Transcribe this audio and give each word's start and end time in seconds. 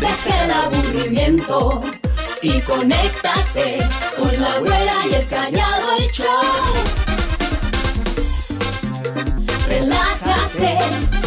deja 0.00 0.44
el 0.44 0.50
aburrimiento 0.50 1.82
y 2.42 2.60
conéctate 2.60 3.78
con 4.16 4.40
la 4.40 4.58
güera 4.58 4.94
y 5.10 5.14
el 5.14 5.26
callado 5.26 5.96
el 5.98 6.10
show. 6.10 6.74
Relájate, 9.66 10.78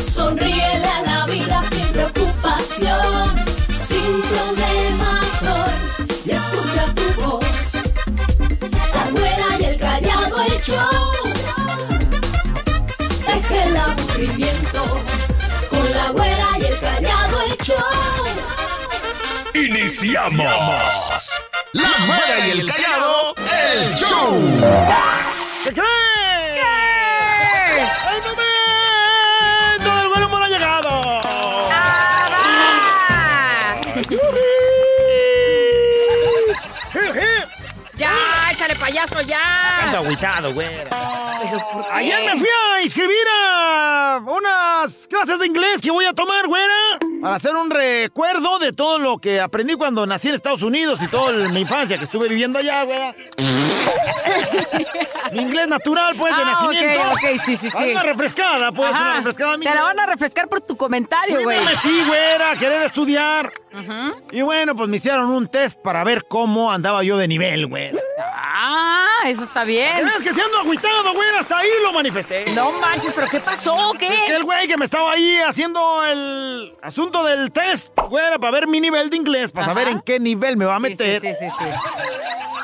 sonríele 0.04 0.88
a 0.88 1.02
la 1.04 1.26
vida 1.26 1.62
sin 1.70 1.86
preocupación, 1.88 3.36
sin 3.70 4.21
problemas 4.31 5.43
hoy 5.43 5.71
y 6.25 6.31
escucha 6.31 6.85
tu 6.95 7.21
voz. 7.21 7.73
La 8.93 9.11
güera 9.11 9.47
y 9.59 9.63
el 9.65 9.77
callado 9.77 10.41
el 10.41 10.61
show. 10.61 11.21
Deja 13.27 13.63
el 13.65 13.77
aburrimiento 13.77 14.70
Iniciamos. 20.04 21.44
La 21.73 21.90
Güera 22.08 22.48
y 22.48 22.52
el 22.52 22.66
Callado, 22.66 23.36
el 23.38 23.94
show. 23.94 24.41
¿Qué 25.64 25.72
creen? 25.72 26.58
¡El 28.10 28.22
momento 28.24 29.98
del 29.98 30.08
buen 30.08 30.24
humor 30.24 30.41
ha 30.41 30.48
llegado! 30.48 31.22
¡Ya! 37.96 38.12
¡Échale 38.52 38.76
payaso 38.77 39.22
ya! 39.22 39.84
Ando 39.84 39.99
agüitado, 39.99 40.52
güera. 40.52 40.90
Ayer 41.91 42.24
me 42.24 42.38
fui 42.40 42.49
a 42.49 42.82
inscribir 42.82 43.27
a 43.36 44.20
unas 44.26 45.08
clases 45.08 45.38
de 45.38 45.46
inglés 45.46 45.80
que 45.80 45.91
voy 45.91 46.05
a 46.05 46.13
tomar, 46.13 46.48
güera. 46.48 46.91
Para 47.21 47.35
hacer 47.35 47.55
un 47.55 47.70
recuerdo 47.70 48.57
de 48.59 48.73
todo 48.73 48.98
lo 48.99 49.17
que 49.20 49.39
aprendí 49.39 49.75
cuando 49.75 50.05
nací 50.07 50.29
en 50.29 50.35
Estados 50.35 50.63
Unidos 50.63 50.99
y 51.02 51.07
toda 51.07 51.32
mi 51.49 51.62
infancia 51.62 51.98
que 51.98 52.05
estuve 52.05 52.27
viviendo 52.27 52.59
allá, 52.59 52.84
güera. 52.84 53.15
mi 55.34 55.41
inglés 55.41 55.68
natural, 55.68 56.15
pues, 56.18 56.35
de 56.35 56.41
Ah, 56.43 56.59
ok, 56.63 56.71
nacimiento. 56.73 57.12
ok, 57.12 57.41
sí, 57.46 57.55
sí, 57.55 57.70
sí. 57.70 57.91
Una 57.91 58.04
refrescada, 58.04 58.71
pues, 58.71 58.90
Ajá. 58.91 59.01
una 59.01 59.13
refrescada. 59.15 59.57
mi 59.57 59.65
Te 59.65 59.73
la 59.73 59.84
van 59.84 59.99
a 59.99 60.05
refrescar 60.05 60.48
por 60.48 60.62
tu 60.62 60.76
comentario, 60.76 61.43
güey. 61.43 61.59
me 61.59 61.65
metí, 61.65 62.04
güera, 62.05 62.51
a 62.51 62.55
querer 62.55 62.81
estudiar. 62.84 63.51
Y 64.31 64.41
bueno, 64.41 64.75
pues 64.75 64.90
me 64.90 64.97
hicieron 64.97 65.30
un 65.30 65.47
test 65.47 65.80
para 65.81 66.03
ver 66.03 66.25
cómo 66.28 66.72
andaba 66.72 67.03
yo 67.03 67.18
de 67.18 67.28
nivel, 67.28 67.68
güera. 67.68 68.00
Ah, 68.53 69.08
eso 69.25 69.44
está 69.44 69.64
bien. 69.64 69.91
¿Crees 70.00 70.24
que 70.24 70.34
siendo 70.34 70.58
agüitado, 70.59 71.14
güera? 71.14 71.40
Hasta 71.40 71.58
ahí 71.59 71.69
lo 71.84 71.94
manifesté. 71.94 72.46
No 72.53 72.72
manches, 72.74 73.14
¿pero 73.14 73.28
qué 73.30 73.40
pasó? 73.40 73.94
¿Qué? 73.97 74.08
Es 74.08 74.22
que 74.24 74.36
el 74.36 74.44
güey 74.44 74.68
que 74.68 74.78
me 74.78 74.86
estaba 74.86 75.12
ahí 75.14 75.38
haciendo 75.47 76.03
el 76.06 76.74
asunto 76.81 77.24
del 77.24 77.52
test, 77.52 77.90
güera, 78.09 78.40
para 78.40 78.52
ver 78.52 78.68
mi 78.68 78.80
nivel 78.81 79.09
de 79.09 79.18
inglés, 79.18 79.52
para 79.52 79.66
saber 79.66 79.88
en 79.88 80.02
qué 80.02 80.19
nivel 80.19 80.58
me 80.58 80.66
va 80.66 80.75
a 80.75 80.80
Sí, 80.80 80.84
meter, 80.84 81.22
Sí, 81.22 81.28
sí, 81.34 81.46
sí, 81.50 81.56
sí. 81.58 81.66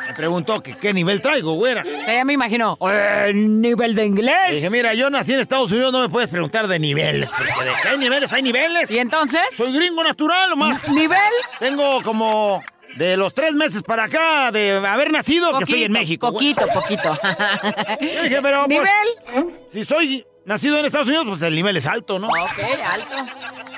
me 0.07 0.13
preguntó 0.13 0.61
que 0.63 0.75
qué 0.77 0.93
nivel 0.93 1.21
traigo, 1.21 1.53
güera. 1.55 1.83
O 1.83 2.03
sea, 2.03 2.15
ya 2.15 2.25
me 2.25 2.33
imagino. 2.33 2.77
"Eh, 2.89 3.31
¿Nivel 3.35 3.95
de 3.95 4.01
Le 4.01 4.07
inglés? 4.07 4.35
dije, 4.51 4.69
mira, 4.69 4.93
yo 4.93 5.09
nací 5.09 5.33
en 5.33 5.39
Estados 5.39 5.71
Unidos, 5.71 5.91
no 5.91 6.01
me 6.01 6.09
puedes 6.09 6.29
preguntar 6.31 6.67
de 6.67 6.79
niveles, 6.79 7.29
porque 7.29 7.51
de 7.65 7.71
que 7.81 7.87
hay 7.87 7.97
niveles, 7.97 8.31
hay 8.33 8.41
niveles. 8.43 8.89
¿Y 8.89 8.99
entonces? 8.99 9.41
Soy 9.55 9.73
gringo 9.73 10.03
natural, 10.03 10.49
nomás. 10.51 10.87
¿Nivel? 10.97 11.19
Tengo 11.59 12.01
como 12.03 12.61
de 12.95 13.17
los 13.17 13.33
tres 13.33 13.53
meses 13.53 13.83
para 13.83 14.05
acá 14.05 14.51
de 14.51 14.77
haber 14.85 15.11
nacido 15.11 15.55
que 15.57 15.63
estoy 15.63 15.83
en 15.83 15.91
México. 15.91 16.31
Poquito, 16.31 16.65
poquito. 16.73 17.17
Yo 18.01 18.23
dije, 18.23 18.41
pero 18.41 18.65
pues, 18.65 18.69
¿Nivel? 18.69 19.53
si 19.67 19.85
soy 19.85 20.25
nacido 20.45 20.79
en 20.79 20.85
Estados 20.85 21.07
Unidos, 21.07 21.25
pues 21.27 21.41
el 21.43 21.55
nivel 21.55 21.77
es 21.77 21.85
alto, 21.85 22.19
¿no? 22.19 22.27
Ok, 22.27 22.59
alto. 22.83 23.15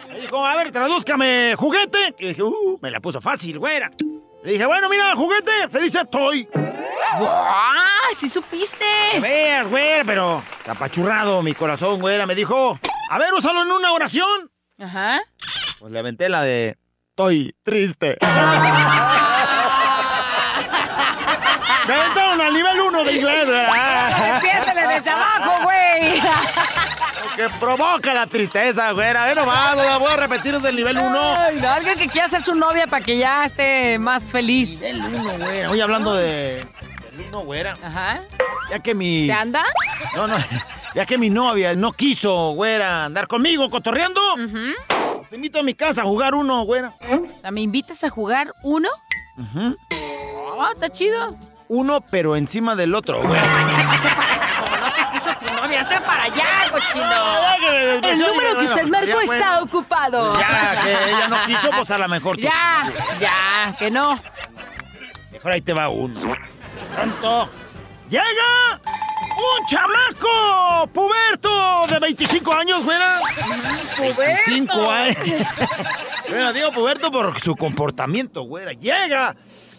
Me 0.09 0.19
dijo, 0.19 0.45
a 0.45 0.55
ver, 0.55 0.71
tradúzcame 0.71 1.55
juguete. 1.57 2.15
Y 2.19 2.27
dije, 2.29 2.43
uh, 2.43 2.79
me 2.81 2.91
la 2.91 2.99
puso 2.99 3.19
fácil, 3.19 3.59
güera. 3.59 3.89
Le 4.43 4.53
dije, 4.53 4.65
bueno, 4.65 4.87
mira, 4.89 5.13
juguete, 5.15 5.51
se 5.69 5.79
dice 5.79 6.05
toy. 6.05 6.47
¡Ah! 7.21 8.07
¡Sí 8.15 8.29
supiste! 8.29 8.85
Veas, 9.19 9.67
güera, 9.67 10.03
pero 10.05 10.43
apachurrado 10.67 11.41
mi 11.41 11.53
corazón, 11.53 11.99
güera. 11.99 12.25
Me 12.25 12.35
dijo, 12.35 12.79
a 13.09 13.17
ver, 13.17 13.33
úsalo 13.33 13.63
en 13.63 13.71
una 13.71 13.91
oración. 13.91 14.51
Ajá. 14.79 15.21
Pues 15.79 15.91
le 15.91 15.99
aventé 15.99 16.29
la 16.29 16.43
de, 16.43 16.77
estoy 17.19 17.53
triste. 17.63 18.17
Me 21.85 21.93
aventaron 21.93 22.39
al 22.39 22.53
nivel 22.53 22.79
1 22.79 23.03
de 23.03 23.13
inglés, 23.13 23.47
¿verdad? 23.47 24.35
Empiézale 24.35 24.87
desde 24.87 25.09
abajo, 25.09 25.63
güey. 25.63 26.21
Que 27.35 27.49
provoca 27.59 28.13
la 28.13 28.25
tristeza, 28.25 28.91
güera. 28.91 29.25
Ve 29.25 29.35
nomás, 29.35 29.75
no 29.75 29.83
la 29.83 29.97
voy 29.97 30.13
a 30.13 30.15
repetir 30.15 30.55
desde 30.55 30.69
el 30.69 30.77
nivel 30.77 30.97
1. 30.97 31.35
Ay, 31.37 31.59
no, 31.59 31.69
alguien 31.69 31.97
que 31.97 32.07
quiera 32.07 32.29
ser 32.29 32.41
su 32.41 32.55
novia 32.55 32.87
para 32.87 33.03
que 33.03 33.17
ya 33.17 33.45
esté 33.45 33.99
más 33.99 34.23
feliz. 34.23 34.79
Nivel 34.81 35.15
1, 35.15 35.37
güera. 35.39 35.71
Hoy 35.71 35.81
hablando 35.81 36.13
de... 36.13 36.65
Nivel 37.11 37.27
1, 37.33 37.39
güera. 37.41 37.77
Ajá. 37.83 38.21
Ya 38.69 38.79
que 38.79 38.95
mi... 38.95 39.27
¿Te 39.27 39.33
anda? 39.33 39.65
No, 40.15 40.25
no. 40.27 40.37
Ya 40.95 41.05
que 41.05 41.19
mi 41.19 41.29
novia 41.29 41.75
no 41.75 41.93
quiso, 41.93 42.53
güera, 42.53 43.05
andar 43.05 43.27
conmigo 43.27 43.69
cotorreando. 43.69 44.19
Te 45.29 45.35
invito 45.35 45.59
a 45.59 45.63
mi 45.63 45.73
casa 45.73 46.01
a 46.01 46.05
jugar 46.05 46.33
uno, 46.33 46.63
güera. 46.63 46.93
O 47.01 47.41
sea, 47.41 47.51
¿me 47.51 47.61
invitas 47.61 48.03
a 48.03 48.09
jugar 48.09 48.51
uno? 48.63 48.89
Ujú. 49.37 49.77
Oh, 50.57 50.67
está 50.73 50.89
chido. 50.89 51.35
Uno, 51.67 52.01
pero 52.01 52.35
encima 52.35 52.75
del 52.75 52.95
otro, 52.95 53.21
güera. 53.21 53.43
Eso 55.15 55.29
tu 55.39 55.53
novia, 55.53 55.83
sea 55.83 56.01
para 56.01 56.23
allá, 56.23 56.71
cochino. 56.71 58.07
El 58.07 58.19
número 58.19 58.57
que 58.57 58.65
usted 58.65 58.87
marcó 58.87 59.19
está 59.21 59.61
ocupado. 59.61 60.33
Ya 60.39 60.81
que 60.83 60.91
ella 61.11 61.27
no 61.27 61.45
quiso, 61.45 61.69
pues 61.71 61.91
a 61.91 61.97
lo 61.99 62.07
mejor 62.07 62.37
Ya, 62.39 62.91
ya, 63.19 63.75
que 63.77 63.91
no. 63.91 64.19
Mejor 65.31 65.51
ahí 65.51 65.61
te 65.61 65.73
va 65.73 65.89
uno. 65.89 66.35
Pronto. 66.95 67.49
¡Llega! 68.09 68.81
¡Un 69.39 69.65
chamaco! 69.65 70.89
¡Puberto! 70.91 71.87
De 71.87 71.99
25 71.99 72.53
años, 72.53 72.83
güera. 72.83 73.21
25 73.97 74.89
años. 74.89 75.17
bueno, 76.29 76.53
digo 76.53 76.71
puberto 76.71 77.09
por 77.09 77.39
su 77.39 77.55
comportamiento, 77.55 78.43
güera. 78.43 78.73
Llega 78.73 79.35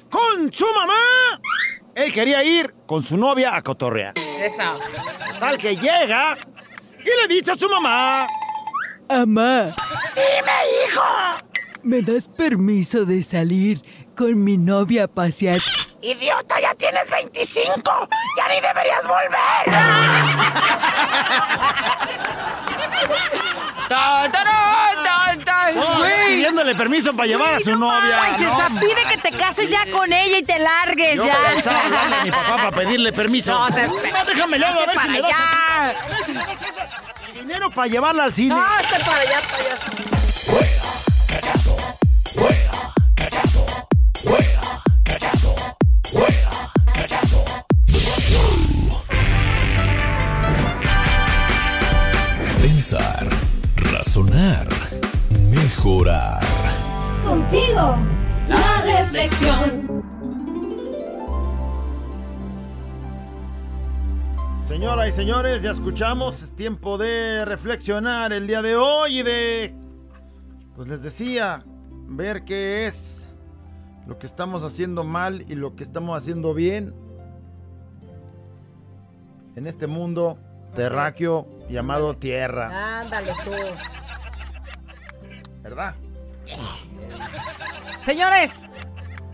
con 0.08 0.52
su 0.52 0.66
mamá. 0.74 1.40
Él 1.94 2.12
quería 2.12 2.42
ir 2.42 2.74
con 2.86 3.02
su 3.02 3.16
novia 3.16 3.54
a 3.54 3.62
cotorrear. 3.62 4.14
Esa. 4.16 4.74
Tal 5.38 5.58
que 5.58 5.76
llega 5.76 6.38
y 7.00 7.28
le 7.28 7.34
dice 7.34 7.52
a 7.52 7.56
su 7.56 7.68
mamá. 7.68 8.26
Amá, 9.08 9.74
¡Dime, 10.14 10.52
hijo! 10.86 11.02
¿me 11.82 12.02
das 12.02 12.28
permiso 12.28 13.04
de 13.04 13.22
salir 13.22 13.80
con 14.20 14.44
mi 14.44 14.58
novia 14.58 15.04
a 15.04 15.08
pasear? 15.08 15.60
¡Idiota, 16.02 16.60
ya 16.60 16.74
tienes 16.74 17.10
25! 17.10 18.08
¡Ya 18.36 18.48
ni 18.48 18.60
deberías 18.60 19.02
volver! 19.06 19.64
Pidiéndole 26.28 26.74
permiso 26.74 27.14
para 27.16 27.26
llevar 27.28 27.54
a 27.54 27.60
su 27.60 27.70
No 27.70 27.78
novia. 27.90 28.16
manches, 28.18 28.50
pide 28.80 29.04
que 29.08 29.16
te 29.18 29.32
cases 29.36 29.70
ya 29.70 29.86
con 29.90 30.12
ella 30.12 30.38
y 30.38 30.42
te 30.42 30.58
largues 30.58 31.16
Yo 31.16 31.24
ya. 31.26 31.34
hablando 31.84 32.16
a 32.16 32.24
mi 32.24 32.30
papá 32.30 32.56
para 32.56 32.70
pedirle 32.72 33.12
permiso. 33.14 33.52
No, 33.52 33.70
sea, 33.72 33.86
No, 33.86 33.94
déjame 34.26 34.58
le 34.58 34.66
hablo, 34.66 34.80
a 34.82 34.86
ver 34.86 34.98
si 35.00 35.08
me 35.08 35.18
el 35.18 35.24
dinero 37.34 37.70
para 37.70 37.88
llevarla 37.88 38.24
al 38.24 38.34
cine. 38.34 38.54
No, 38.54 38.78
está 38.80 38.98
para 38.98 39.18
allá, 39.20 39.40
para 39.48 39.62
mejorar. 55.80 56.42
Contigo, 57.24 57.96
la 58.48 58.82
reflexión. 58.82 60.04
Señoras 64.68 65.08
y 65.08 65.12
señores, 65.12 65.62
ya 65.62 65.70
escuchamos. 65.70 66.42
Es 66.42 66.54
tiempo 66.54 66.98
de 66.98 67.46
reflexionar 67.46 68.32
el 68.34 68.46
día 68.46 68.60
de 68.60 68.76
hoy 68.76 69.20
y 69.20 69.22
de, 69.22 69.74
pues 70.76 70.86
les 70.86 71.02
decía, 71.02 71.64
ver 72.08 72.44
qué 72.44 72.86
es 72.86 73.26
lo 74.06 74.18
que 74.18 74.26
estamos 74.26 74.62
haciendo 74.62 75.02
mal 75.02 75.46
y 75.48 75.54
lo 75.54 75.76
que 75.76 75.84
estamos 75.84 76.18
haciendo 76.18 76.52
bien 76.52 76.94
en 79.56 79.66
este 79.66 79.86
mundo 79.86 80.38
terráqueo 80.74 81.48
llamado 81.70 82.16
Tierra, 82.16 83.00
Ándale 83.00 83.32
tú. 83.44 83.50
¿Verdad? 85.62 85.94
Señores, 88.04 88.68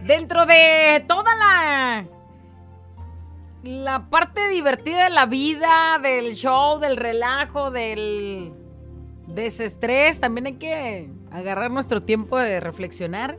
dentro 0.02 0.46
de 0.46 1.04
toda 1.06 1.34
la 1.34 2.04
la 3.62 4.08
parte 4.10 4.48
divertida 4.48 5.04
de 5.04 5.10
la 5.10 5.26
vida, 5.26 5.98
del 6.00 6.34
show, 6.36 6.78
del 6.78 6.96
relajo, 6.96 7.70
del 7.72 8.52
desestrés, 9.26 10.20
también 10.20 10.46
hay 10.46 10.54
que 10.54 11.10
agarrar 11.32 11.70
nuestro 11.72 12.00
tiempo 12.02 12.38
de 12.38 12.60
reflexionar. 12.60 13.36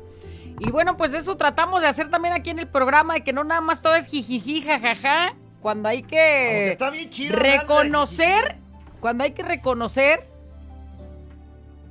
Y 0.59 0.69
bueno, 0.71 0.97
pues 0.97 1.13
eso 1.13 1.37
tratamos 1.37 1.81
de 1.81 1.87
hacer 1.87 2.09
también 2.09 2.33
aquí 2.33 2.49
en 2.49 2.59
el 2.59 2.67
programa, 2.67 3.13
de 3.13 3.23
que 3.23 3.31
no 3.31 3.45
nada 3.45 3.61
más 3.61 3.81
todo 3.81 3.95
es 3.95 4.07
jijiji, 4.07 4.63
jajaja, 4.63 5.33
cuando 5.61 5.87
hay 5.87 6.03
que 6.03 6.71
está 6.73 6.89
bien 6.89 7.09
chido 7.09 7.37
hablar 7.37 7.51
de- 7.53 7.59
reconocer, 7.59 8.55
cuando 8.99 9.23
hay 9.23 9.31
que 9.31 9.43
reconocer 9.43 10.27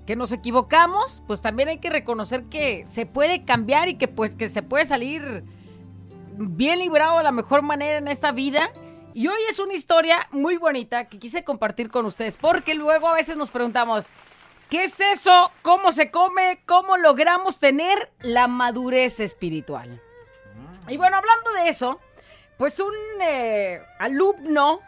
que 0.07 0.17
nos 0.17 0.31
equivocamos, 0.31 1.23
pues 1.27 1.43
también 1.43 1.69
hay 1.69 1.79
que 1.79 1.91
reconocer 1.91 2.45
que 2.45 2.87
se 2.87 3.07
puede 3.07 3.45
cambiar 3.45 3.89
y 3.89 3.99
que 3.99 4.07
pues 4.07 4.37
que 4.37 4.49
se 4.49 4.63
puede 4.63 4.87
salir 4.87 5.45
bien 6.39 6.79
librado 6.79 7.19
de 7.19 7.25
la 7.25 7.33
mejor 7.33 7.63
manera 7.63 7.99
en 7.99 8.09
esta 8.09 8.31
vida. 8.31 8.71
Y 9.15 9.27
hoy 9.27 9.41
es 9.49 9.59
una 9.59 9.75
historia 9.75 10.29
muy 10.31 10.59
bonita 10.59 11.07
que 11.07 11.19
quise 11.19 11.43
compartir 11.43 11.91
con 11.91 12.07
ustedes, 12.07 12.37
porque 12.37 12.75
luego 12.75 13.09
a 13.09 13.15
veces 13.15 13.37
nos 13.37 13.51
preguntamos, 13.51 14.05
¿qué 14.71 14.85
es 14.85 15.01
eso? 15.01 15.51
¿Cómo 15.63 15.91
se 15.91 16.11
come? 16.11 16.61
¿Cómo 16.67 16.97
logramos 16.97 17.59
tener 17.59 18.13
la 18.21 18.47
madurez 18.47 19.19
espiritual? 19.19 20.01
Y 20.89 20.99
bueno, 20.99 21.17
hablando 21.17 21.53
de 21.55 21.69
eso, 21.69 21.99
pues 22.59 22.79
un 22.79 22.95
eh, 23.21 23.81
alumno 23.99 24.81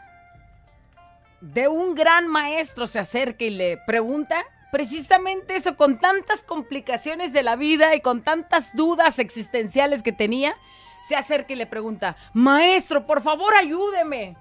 de 1.41 1.67
un 1.67 1.93
gran 1.93 2.27
maestro 2.27 2.87
se 2.87 2.99
acerca 2.99 3.43
y 3.43 3.49
le 3.49 3.77
pregunta 3.85 4.45
precisamente 4.71 5.55
eso, 5.55 5.75
con 5.75 5.99
tantas 5.99 6.43
complicaciones 6.43 7.33
de 7.33 7.43
la 7.43 7.55
vida 7.55 7.95
y 7.95 8.01
con 8.01 8.23
tantas 8.23 8.75
dudas 8.75 9.19
existenciales 9.19 10.03
que 10.03 10.11
tenía, 10.11 10.55
se 11.01 11.15
acerca 11.15 11.53
y 11.53 11.55
le 11.55 11.65
pregunta, 11.65 12.17
maestro, 12.33 13.05
por 13.05 13.21
favor 13.21 13.53
ayúdeme. 13.55 14.37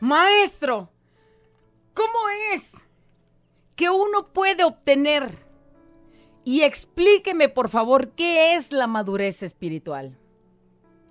Maestro, 0.00 0.88
¿cómo 1.94 2.18
es 2.54 2.72
que 3.76 3.90
uno 3.90 4.28
puede 4.32 4.64
obtener? 4.64 5.50
Y 6.44 6.62
explíqueme, 6.62 7.48
por 7.48 7.68
favor, 7.68 8.12
qué 8.12 8.54
es 8.54 8.72
la 8.72 8.86
madurez 8.86 9.42
espiritual. 9.42 10.16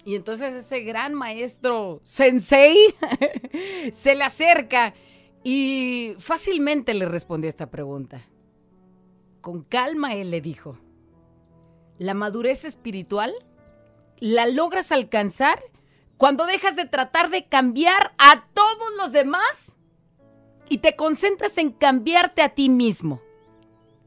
Y 0.05 0.15
entonces 0.15 0.55
ese 0.55 0.79
gran 0.81 1.13
maestro 1.13 2.01
sensei 2.03 2.95
se 3.93 4.15
le 4.15 4.23
acerca 4.23 4.93
y 5.43 6.15
fácilmente 6.19 6.93
le 6.93 7.05
respondió 7.05 7.49
esta 7.49 7.69
pregunta. 7.69 8.21
Con 9.41 9.63
calma 9.63 10.13
él 10.13 10.31
le 10.31 10.41
dijo, 10.41 10.77
la 11.97 12.13
madurez 12.13 12.65
espiritual 12.65 13.33
la 14.17 14.47
logras 14.47 14.91
alcanzar 14.91 15.61
cuando 16.17 16.45
dejas 16.45 16.75
de 16.75 16.85
tratar 16.85 17.29
de 17.29 17.45
cambiar 17.45 18.13
a 18.17 18.45
todos 18.53 18.95
los 18.97 19.11
demás 19.11 19.77
y 20.67 20.79
te 20.79 20.95
concentras 20.95 21.57
en 21.57 21.71
cambiarte 21.71 22.41
a 22.41 22.49
ti 22.49 22.69
mismo. 22.69 23.21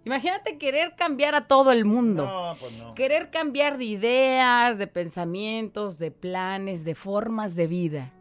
Imagínate 0.04 0.58
querer 0.58 0.94
cambiar 0.96 1.34
a 1.34 1.46
todo 1.46 1.70
el 1.70 1.84
mundo. 1.84 2.26
No, 2.26 2.56
pues 2.58 2.72
no. 2.72 2.94
Querer 2.94 3.30
cambiar 3.30 3.78
de 3.78 3.84
ideas, 3.84 4.76
de 4.76 4.86
pensamientos, 4.86 5.98
de 5.98 6.10
planes, 6.10 6.84
de 6.84 6.94
formas 6.94 7.54
de 7.54 7.66
vida. 7.66 8.12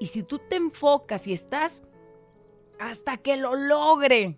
Y 0.00 0.06
si 0.06 0.22
tú 0.22 0.38
te 0.38 0.56
enfocas 0.56 1.26
y 1.26 1.32
estás 1.32 1.82
hasta 2.82 3.16
que 3.16 3.36
lo 3.36 3.54
logre, 3.54 4.36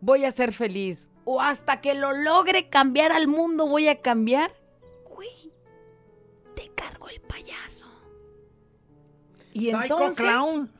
voy 0.00 0.24
a 0.24 0.32
ser 0.32 0.52
feliz. 0.52 1.08
O 1.24 1.40
hasta 1.40 1.80
que 1.80 1.94
lo 1.94 2.12
logre 2.12 2.68
cambiar 2.68 3.12
al 3.12 3.28
mundo, 3.28 3.68
voy 3.68 3.86
a 3.86 4.00
cambiar. 4.00 4.52
Güey, 5.08 5.52
te 6.56 6.68
cargo 6.74 7.08
el 7.08 7.20
payaso. 7.20 7.86
Y 9.52 9.68
entonces, 9.68 10.16
clown. 10.16 10.72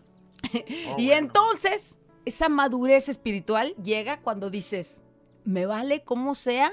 y 0.99 1.12
entonces, 1.12 1.96
esa 2.25 2.49
madurez 2.49 3.08
espiritual 3.08 3.76
llega 3.76 4.20
cuando 4.20 4.50
dices, 4.50 5.05
me 5.44 5.67
vale 5.67 6.02
como 6.02 6.35
sea 6.35 6.73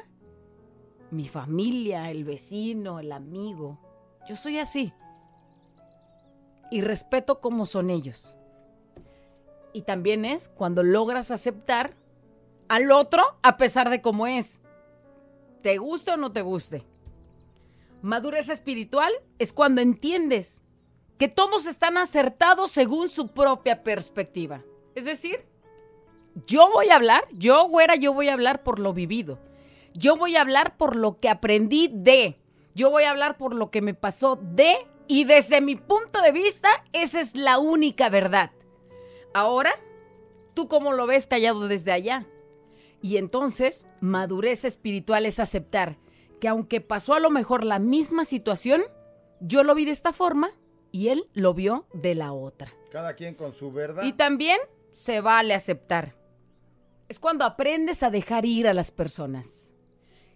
mi 1.12 1.28
familia, 1.28 2.10
el 2.10 2.24
vecino, 2.24 3.00
el 3.00 3.12
amigo. 3.12 3.78
Yo 4.28 4.36
soy 4.36 4.58
así. 4.58 4.92
Y 6.72 6.82
respeto 6.82 7.42
como 7.42 7.68
son 7.68 7.92
ellos. 7.92 8.39
Y 9.74 9.84
también 9.84 10.26
es 10.26 10.50
cuando 10.50 10.84
logras 10.84 11.32
aceptar 11.32 11.96
al 12.68 12.92
otro 12.92 13.24
a 13.42 13.58
pesar 13.58 13.90
de 13.90 14.02
cómo 14.02 14.28
es. 14.28 14.60
Te 15.62 15.78
guste 15.78 16.12
o 16.12 16.18
no 16.18 16.32
te 16.32 16.42
guste. 16.42 16.86
Madurez 18.02 18.50
espiritual 18.50 19.12
es 19.40 19.52
cuando 19.52 19.82
entiendes 19.82 20.62
que 21.18 21.28
todos 21.28 21.66
están 21.66 21.98
acertados 21.98 22.72
según 22.72 23.10
su 23.10 23.28
propia 23.28 23.84
perspectiva. 23.84 24.64
Es 24.96 25.04
decir, 25.04 25.46
yo 26.48 26.70
voy 26.72 26.90
a 26.90 26.96
hablar, 26.96 27.26
yo, 27.34 27.68
güera, 27.68 27.96
yo 27.96 28.14
voy 28.14 28.30
a 28.30 28.34
hablar 28.34 28.64
por 28.64 28.80
lo 28.80 28.94
vivido. 28.94 29.40
Yo 29.94 30.16
voy 30.16 30.36
a 30.36 30.42
hablar 30.42 30.78
por 30.78 30.96
lo 30.96 31.20
que 31.20 31.28
aprendí 31.28 31.90
de. 31.92 32.40
Yo 32.74 32.90
voy 32.90 33.04
a 33.04 33.10
hablar 33.10 33.38
por 33.38 33.54
lo 33.54 33.70
que 33.70 33.82
me 33.82 33.94
pasó 33.94 34.40
de. 34.42 34.88
Y 35.08 35.26
desde 35.26 35.60
mi 35.60 35.76
punto 35.76 36.22
de 36.22 36.32
vista, 36.32 36.70
esa 36.94 37.20
es 37.20 37.36
la 37.36 37.58
única 37.58 38.10
verdad. 38.10 38.52
Ahora, 39.34 39.72
¿tú 40.54 40.68
cómo 40.68 40.94
lo 40.94 41.08
ves 41.08 41.28
callado 41.28 41.68
desde 41.68 41.92
allá? 41.92 42.26
Y 43.02 43.18
entonces, 43.18 43.88
madurez 44.02 44.66
espiritual 44.66 45.26
es 45.26 45.40
aceptar 45.40 45.98
que 46.40 46.48
aunque 46.48 46.82
pasó 46.82 47.14
a 47.14 47.20
lo 47.20 47.30
mejor 47.30 47.64
la 47.64 47.80
misma 47.80 48.26
situación, 48.26 48.84
yo 49.42 49.64
lo 49.64 49.76
vi 49.76 49.86
de 49.86 49.92
esta 49.92 50.14
forma 50.14 50.50
y 50.92 51.10
él 51.10 51.28
lo 51.34 51.54
vio 51.54 51.86
de 51.94 52.16
la 52.16 52.34
otra. 52.34 52.74
Cada 52.92 53.14
quien 53.16 53.36
con 53.36 53.54
su 53.54 53.72
verdad. 53.72 54.04
Y 54.04 54.14
también 54.14 54.60
se 54.92 55.22
vale 55.22 55.54
aceptar. 55.54 56.16
Es 57.08 57.20
cuando 57.20 57.46
aprendes 57.46 58.04
a 58.04 58.10
dejar 58.10 58.46
ir 58.46 58.68
a 58.68 58.74
las 58.74 58.92
personas. 58.92 59.72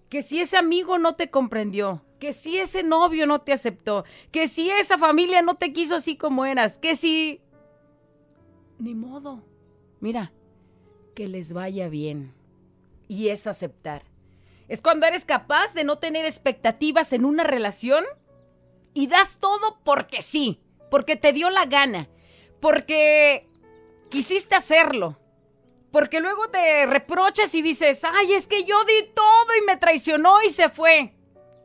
Que 0.10 0.22
si 0.22 0.40
ese 0.40 0.58
amigo 0.58 1.00
no 1.00 1.16
te 1.16 1.30
comprendió, 1.30 2.04
que 2.20 2.34
si 2.34 2.58
ese 2.58 2.84
novio 2.84 3.26
no 3.26 3.42
te 3.42 3.54
aceptó, 3.54 4.06
que 4.32 4.48
si 4.48 4.70
esa 4.70 4.98
familia 4.98 5.42
no 5.42 5.56
te 5.56 5.74
quiso 5.74 5.96
así 5.96 6.16
como 6.16 6.46
eras, 6.46 6.78
que 6.78 6.96
si... 6.96 7.42
Ni 8.84 8.96
modo. 8.96 9.42
Mira, 10.02 10.34
que 11.16 11.30
les 11.30 11.54
vaya 11.54 11.88
bien. 11.88 12.34
Y 13.08 13.30
es 13.30 13.48
aceptar. 13.48 14.04
Es 14.68 14.82
cuando 14.82 15.06
eres 15.06 15.24
capaz 15.24 15.74
de 15.74 15.86
no 15.86 16.00
tener 16.00 16.26
expectativas 16.26 17.14
en 17.14 17.24
una 17.24 17.46
relación 17.46 18.04
y 18.94 19.08
das 19.08 19.40
todo 19.40 19.80
porque 19.86 20.22
sí, 20.22 20.60
porque 20.92 21.16
te 21.16 21.32
dio 21.32 21.50
la 21.50 21.66
gana, 21.66 22.10
porque 22.60 23.48
quisiste 24.10 24.56
hacerlo, 24.56 25.18
porque 25.90 26.20
luego 26.20 26.50
te 26.50 26.86
reprochas 26.86 27.56
y 27.56 27.62
dices, 27.62 28.04
ay, 28.04 28.34
es 28.34 28.48
que 28.48 28.66
yo 28.66 28.84
di 28.84 29.08
todo 29.16 29.58
y 29.62 29.66
me 29.66 29.78
traicionó 29.78 30.42
y 30.42 30.50
se 30.50 30.68
fue. 30.68 31.14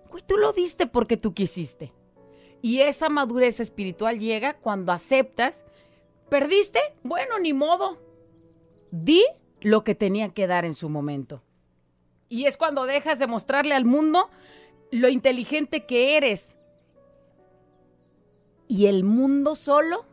Güey, 0.09 0.23
tú 0.25 0.37
lo 0.37 0.52
diste 0.52 0.87
porque 0.87 1.16
tú 1.16 1.35
quisiste. 1.35 1.92
Y 2.62 2.81
esa 2.81 3.09
madurez 3.09 3.59
espiritual 3.59 4.21
llega 4.21 4.54
cuando 4.54 4.92
aceptas, 4.92 5.64
perdiste, 6.28 6.80
bueno, 7.02 7.38
ni 7.38 7.52
modo. 7.52 7.99
Di 8.90 9.25
lo 9.61 9.85
que 9.85 9.94
tenía 9.94 10.30
que 10.30 10.47
dar 10.47 10.64
en 10.64 10.75
su 10.75 10.88
momento. 10.88 11.42
Y 12.28 12.44
es 12.44 12.56
cuando 12.56 12.85
dejas 12.85 13.18
de 13.18 13.26
mostrarle 13.26 13.75
al 13.75 13.85
mundo 13.85 14.28
lo 14.90 15.08
inteligente 15.08 15.87
que 15.87 16.16
eres. 16.16 16.58
Y 18.66 18.87
el 18.87 19.04
mundo 19.04 19.56
solo 19.56 20.04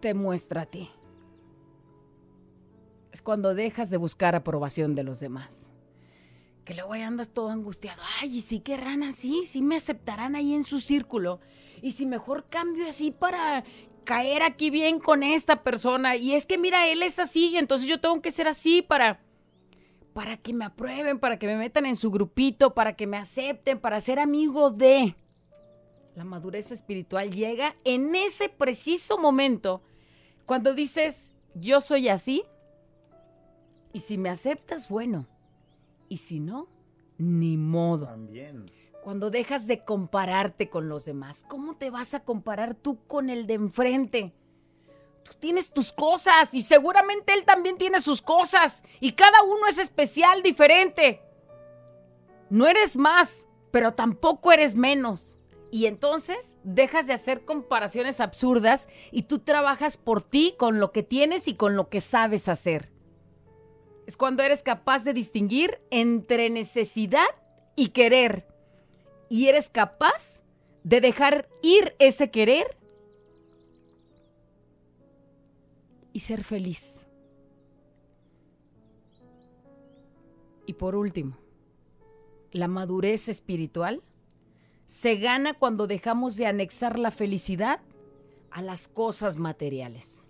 te 0.00 0.14
muestra 0.14 0.62
a 0.62 0.66
ti. 0.66 0.90
Es 3.10 3.22
cuando 3.22 3.54
dejas 3.54 3.90
de 3.90 3.96
buscar 3.96 4.34
aprobación 4.34 4.94
de 4.94 5.02
los 5.02 5.18
demás. 5.18 5.70
Que 6.64 6.74
luego 6.74 6.92
ahí 6.92 7.00
andas 7.00 7.30
todo 7.30 7.48
angustiado. 7.48 8.02
Ay, 8.20 8.38
¿y 8.38 8.40
si 8.42 8.60
querrán 8.60 9.02
así? 9.02 9.46
¿Sí 9.46 9.62
me 9.62 9.76
aceptarán 9.76 10.36
ahí 10.36 10.52
en 10.52 10.64
su 10.64 10.80
círculo? 10.80 11.40
¿Y 11.80 11.92
si 11.92 12.04
mejor 12.04 12.48
cambio 12.50 12.86
así 12.86 13.10
para 13.10 13.64
caer 14.08 14.42
aquí 14.42 14.70
bien 14.70 15.00
con 15.00 15.22
esta 15.22 15.62
persona? 15.62 16.16
Y 16.16 16.34
es 16.34 16.46
que 16.46 16.56
mira, 16.56 16.88
él 16.88 17.02
es 17.02 17.18
así, 17.18 17.58
entonces 17.58 17.86
yo 17.86 18.00
tengo 18.00 18.22
que 18.22 18.30
ser 18.30 18.48
así 18.48 18.80
para 18.80 19.20
para 20.14 20.38
que 20.38 20.54
me 20.54 20.64
aprueben, 20.64 21.18
para 21.18 21.38
que 21.38 21.46
me 21.46 21.56
metan 21.56 21.84
en 21.84 21.94
su 21.94 22.10
grupito, 22.10 22.72
para 22.72 22.96
que 22.96 23.06
me 23.06 23.18
acepten, 23.18 23.78
para 23.78 24.00
ser 24.00 24.18
amigo 24.18 24.70
de. 24.70 25.14
La 26.16 26.24
madurez 26.24 26.72
espiritual 26.72 27.30
llega 27.30 27.76
en 27.84 28.14
ese 28.16 28.48
preciso 28.48 29.18
momento 29.18 29.82
cuando 30.46 30.74
dices, 30.74 31.34
yo 31.54 31.82
soy 31.82 32.08
así, 32.08 32.42
y 33.92 34.00
si 34.00 34.16
me 34.16 34.30
aceptas, 34.30 34.88
bueno, 34.88 35.26
y 36.08 36.16
si 36.16 36.40
no, 36.40 36.66
ni 37.18 37.58
modo. 37.58 38.06
También. 38.06 38.70
Cuando 39.08 39.30
dejas 39.30 39.66
de 39.66 39.86
compararte 39.86 40.68
con 40.68 40.90
los 40.90 41.06
demás, 41.06 41.42
¿cómo 41.48 41.78
te 41.78 41.88
vas 41.88 42.12
a 42.12 42.20
comparar 42.20 42.74
tú 42.74 42.98
con 43.06 43.30
el 43.30 43.46
de 43.46 43.54
enfrente? 43.54 44.34
Tú 45.22 45.32
tienes 45.40 45.72
tus 45.72 45.92
cosas 45.92 46.52
y 46.52 46.60
seguramente 46.60 47.32
él 47.32 47.46
también 47.46 47.78
tiene 47.78 48.02
sus 48.02 48.20
cosas 48.20 48.84
y 49.00 49.12
cada 49.12 49.42
uno 49.44 49.66
es 49.66 49.78
especial, 49.78 50.42
diferente. 50.42 51.22
No 52.50 52.66
eres 52.66 52.98
más, 52.98 53.46
pero 53.70 53.94
tampoco 53.94 54.52
eres 54.52 54.74
menos. 54.74 55.34
Y 55.70 55.86
entonces 55.86 56.58
dejas 56.62 57.06
de 57.06 57.14
hacer 57.14 57.46
comparaciones 57.46 58.20
absurdas 58.20 58.90
y 59.10 59.22
tú 59.22 59.38
trabajas 59.38 59.96
por 59.96 60.22
ti 60.22 60.54
con 60.58 60.80
lo 60.80 60.92
que 60.92 61.02
tienes 61.02 61.48
y 61.48 61.54
con 61.54 61.76
lo 61.76 61.88
que 61.88 62.02
sabes 62.02 62.46
hacer. 62.46 62.92
Es 64.06 64.18
cuando 64.18 64.42
eres 64.42 64.62
capaz 64.62 65.02
de 65.02 65.14
distinguir 65.14 65.80
entre 65.90 66.50
necesidad 66.50 67.24
y 67.74 67.88
querer. 67.88 68.57
Y 69.28 69.46
eres 69.48 69.68
capaz 69.68 70.42
de 70.84 71.00
dejar 71.00 71.48
ir 71.62 71.94
ese 71.98 72.30
querer 72.30 72.76
y 76.12 76.20
ser 76.20 76.44
feliz. 76.44 77.06
Y 80.66 80.74
por 80.74 80.96
último, 80.96 81.36
la 82.52 82.68
madurez 82.68 83.28
espiritual 83.28 84.02
se 84.86 85.16
gana 85.16 85.54
cuando 85.54 85.86
dejamos 85.86 86.36
de 86.36 86.46
anexar 86.46 86.98
la 86.98 87.10
felicidad 87.10 87.80
a 88.50 88.62
las 88.62 88.88
cosas 88.88 89.36
materiales. 89.36 90.26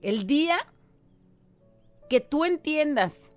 El 0.00 0.26
día 0.26 0.58
que 2.08 2.20
tú 2.20 2.44
entiendas 2.44 3.30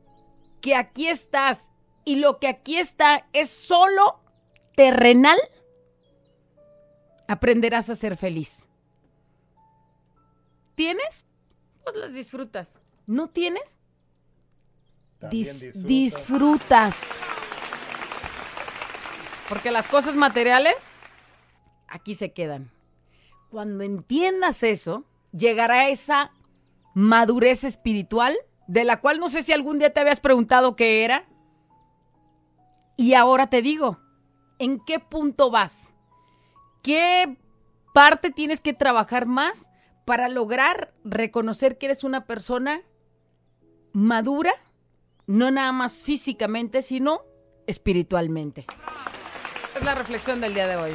que 0.62 0.76
aquí 0.76 1.10
estás 1.10 1.73
y 2.06 2.18
lo 2.18 2.40
que 2.40 2.48
aquí 2.48 2.78
está 2.78 3.28
es 3.34 3.50
solo 3.50 4.20
terrenal, 4.76 5.38
aprenderás 7.28 7.90
a 7.90 7.96
ser 7.96 8.18
feliz. 8.18 8.68
¿Tienes? 10.76 11.26
Pues 11.84 11.96
las 11.96 12.14
disfrutas. 12.14 12.80
¿No 13.06 13.30
tienes? 13.30 13.78
Dis- 15.22 15.72
disfrutas. 15.74 17.20
Porque 19.50 19.72
las 19.72 19.88
cosas 19.88 20.16
materiales 20.16 20.76
aquí 21.88 22.16
se 22.16 22.34
quedan. 22.34 22.72
Cuando 23.52 23.84
entiendas 23.84 24.64
eso, 24.64 25.06
llegará 25.32 25.90
esa 25.90 26.32
madurez 26.96 27.64
espiritual 27.64 28.36
de 28.68 28.84
la 28.84 29.00
cual 29.00 29.20
no 29.20 29.30
sé 29.30 29.44
si 29.44 29.52
algún 29.54 29.78
día 29.80 29.94
te 29.94 30.00
habías 30.00 30.20
preguntado 30.20 30.76
qué 30.76 31.04
era. 31.06 31.26
Y 32.96 33.14
ahora 33.16 33.48
te 33.48 33.62
digo, 33.62 34.00
¿en 34.60 34.80
qué 34.80 35.00
punto 35.00 35.50
vas? 35.50 35.94
¿Qué 36.82 37.38
parte 37.94 38.30
tienes 38.30 38.62
que 38.62 38.74
trabajar 38.74 39.26
más 39.26 39.72
para 40.06 40.30
lograr 40.30 40.94
reconocer 41.04 41.78
que 41.78 41.88
eres 41.88 42.04
una 42.04 42.26
persona 42.26 42.82
madura, 43.94 44.54
no 45.28 45.50
nada 45.50 45.72
más 45.72 46.04
físicamente, 46.04 46.82
sino 46.82 47.22
espiritualmente? 47.68 48.66
Es 49.76 49.84
la 49.84 49.96
reflexión 49.96 50.42
del 50.42 50.54
día 50.54 50.68
de 50.68 50.76
hoy. 50.76 50.94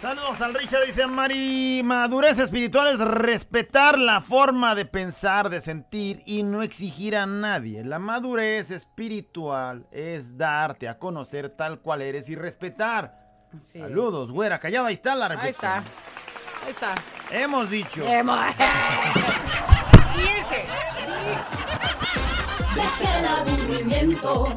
Saludos 0.00 0.40
al 0.40 0.54
Richard, 0.54 0.86
dice 0.86 1.06
Mari. 1.08 1.82
Madurez 1.84 2.38
espiritual 2.38 2.86
es 2.88 2.98
respetar 3.00 3.98
la 3.98 4.20
forma 4.20 4.76
de 4.76 4.84
pensar, 4.84 5.50
de 5.50 5.60
sentir 5.60 6.22
y 6.24 6.44
no 6.44 6.62
exigir 6.62 7.16
a 7.16 7.26
nadie. 7.26 7.82
La 7.84 7.98
madurez 7.98 8.70
espiritual 8.70 9.86
es 9.90 10.36
darte 10.38 10.88
a 10.88 10.98
conocer 10.98 11.50
tal 11.50 11.80
cual 11.80 12.02
eres 12.02 12.28
y 12.28 12.36
respetar. 12.36 13.26
Así 13.56 13.78
es. 13.80 13.84
Saludos, 13.88 14.30
güera, 14.30 14.60
callada, 14.60 14.86
ahí 14.88 14.94
está 14.94 15.16
la 15.16 15.26
Ahí 15.26 15.32
reflexión. 15.32 15.72
está. 15.78 15.82
Ahí 16.64 16.70
está. 16.70 16.94
Hemos 17.36 17.68
dicho. 17.68 18.02
Hemos- 18.06 18.38
Deja 22.74 23.18
el 23.18 23.26
aburrimiento 23.26 24.54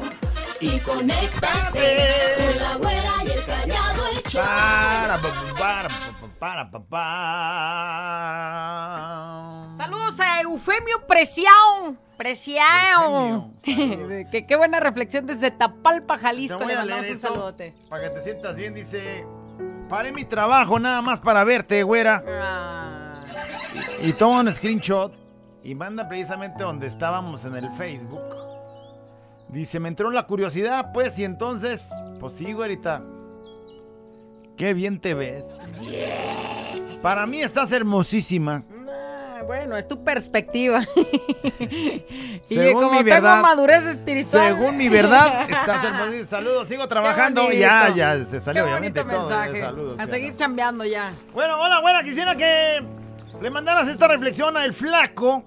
y 0.62 0.78
conéctate 0.80 1.98
con 2.36 2.62
la 2.62 2.76
güera 2.76 3.12
y 3.26 3.30
el 3.30 3.44
callado 3.44 4.02
el 4.16 4.22
show. 4.22 4.42
Para, 4.44 5.18
pa, 5.18 5.28
para, 5.58 5.88
pa, 5.88 6.28
para, 6.38 6.70
pa, 6.70 6.78
pa. 9.42 9.76
Saludos 9.76 10.20
a 10.20 10.40
Eufemio 10.42 11.00
Preciado. 11.08 11.94
Preciado. 12.16 13.50
Eufemio, 13.64 14.26
que 14.30 14.46
qué 14.46 14.56
buena 14.56 14.78
reflexión 14.80 15.26
desde 15.26 15.50
Tapalpa, 15.50 16.16
Jalisco. 16.18 16.58
Te 16.58 16.64
voy 16.64 16.72
Le 16.74 16.78
a 16.78 16.84
leer 16.84 16.96
mandamos 17.00 17.22
un 17.24 17.28
saludote. 17.28 17.74
para 17.88 18.02
que 18.04 18.10
te 18.10 18.22
sientas 18.22 18.54
bien. 18.56 18.74
Dice, 18.74 19.26
paré 19.88 20.12
mi 20.12 20.24
trabajo 20.24 20.78
nada 20.78 21.02
más 21.02 21.18
para 21.20 21.42
verte, 21.44 21.82
güera. 21.82 22.22
Ah, 22.28 23.24
Y 24.00 24.12
toma 24.12 24.40
un 24.40 24.52
screenshot 24.52 25.12
y 25.64 25.74
manda 25.74 26.08
precisamente 26.08 26.62
donde 26.62 26.86
estábamos 26.86 27.44
en 27.44 27.56
el 27.56 27.68
Facebook. 27.76 28.20
Dice, 29.52 29.78
me 29.80 29.88
entró 29.88 30.10
la 30.10 30.26
curiosidad, 30.26 30.92
pues, 30.92 31.18
y 31.18 31.24
entonces, 31.24 31.82
pues 32.18 32.32
sí, 32.34 32.52
güerita. 32.52 33.02
Qué 34.56 34.72
bien 34.74 34.98
te 34.98 35.14
ves. 35.14 35.44
Para 37.02 37.26
mí 37.26 37.42
estás 37.42 37.70
hermosísima. 37.72 38.62
ah, 38.88 39.42
bueno, 39.46 39.76
es 39.76 39.86
tu 39.86 40.02
perspectiva. 40.04 40.84
y 41.58 42.54
Según 42.54 42.82
como 42.84 42.90
mi 42.92 42.98
tengo 43.04 43.10
verdad- 43.10 43.42
madurez 43.42 43.84
espiritual. 43.84 44.54
Según 44.56 44.76
mi 44.76 44.88
verdad, 44.88 45.42
estás 45.50 45.84
hermosísima. 45.84 46.26
Saludos, 46.30 46.68
sigo 46.68 46.88
trabajando. 46.88 47.50
Ya, 47.50 47.92
ya, 47.94 48.24
se 48.24 48.40
salió 48.40 48.62
Qué 48.64 48.68
obviamente 48.70 49.02
bonito 49.02 49.18
todo. 49.20 49.30
Saludos. 49.30 50.00
a 50.00 50.06
seguir 50.06 50.34
chambeando 50.36 50.84
ya. 50.84 51.12
Bueno, 51.34 51.60
hola, 51.60 51.80
buena. 51.80 52.02
Quisiera 52.02 52.36
que 52.36 52.82
le 53.40 53.50
mandaras 53.50 53.88
esta 53.88 54.08
reflexión 54.08 54.56
al 54.56 54.72
flaco. 54.72 55.44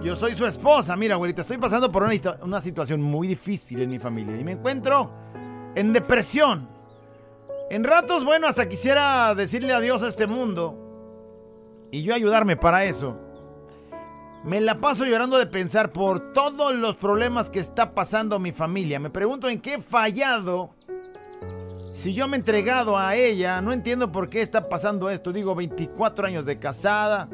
Yo 0.00 0.16
soy 0.16 0.34
su 0.34 0.46
esposa. 0.46 0.96
Mira, 0.96 1.16
güerita, 1.16 1.42
estoy 1.42 1.58
pasando 1.58 1.90
por 1.90 2.02
una, 2.02 2.12
una 2.42 2.60
situación 2.60 3.02
muy 3.02 3.28
difícil 3.28 3.80
en 3.82 3.90
mi 3.90 3.98
familia 3.98 4.36
y 4.36 4.44
me 4.44 4.52
encuentro 4.52 5.10
en 5.74 5.92
depresión. 5.92 6.68
En 7.70 7.84
ratos, 7.84 8.24
bueno, 8.24 8.46
hasta 8.46 8.68
quisiera 8.68 9.34
decirle 9.34 9.72
adiós 9.72 10.02
a 10.02 10.08
este 10.08 10.26
mundo 10.26 10.76
y 11.90 12.02
yo 12.02 12.14
ayudarme 12.14 12.56
para 12.56 12.84
eso. 12.84 13.16
Me 14.44 14.60
la 14.60 14.76
paso 14.76 15.04
llorando 15.04 15.38
de 15.38 15.46
pensar 15.46 15.90
por 15.90 16.32
todos 16.32 16.72
los 16.72 16.94
problemas 16.96 17.50
que 17.50 17.58
está 17.58 17.92
pasando 17.92 18.38
mi 18.38 18.52
familia. 18.52 19.00
Me 19.00 19.10
pregunto 19.10 19.48
en 19.48 19.60
qué 19.60 19.74
he 19.74 19.82
fallado. 19.82 20.70
Si 21.94 22.14
yo 22.14 22.28
me 22.28 22.36
he 22.36 22.40
entregado 22.40 22.96
a 22.96 23.16
ella, 23.16 23.60
no 23.60 23.72
entiendo 23.72 24.12
por 24.12 24.28
qué 24.28 24.42
está 24.42 24.68
pasando 24.68 25.10
esto. 25.10 25.32
Digo, 25.32 25.56
24 25.56 26.26
años 26.26 26.46
de 26.46 26.60
casada 26.60 27.26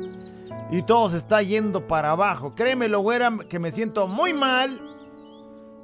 y 0.73 0.83
todo 0.83 1.11
se 1.11 1.19
está 1.19 1.43
yendo 1.43 1.87
para 1.87 2.13
abajo. 2.13 2.55
Créemelo, 2.55 3.01
güera, 3.01 3.31
que 3.49 3.59
me 3.59 3.73
siento 3.73 4.09
muy 4.09 4.33
mal 4.33 4.81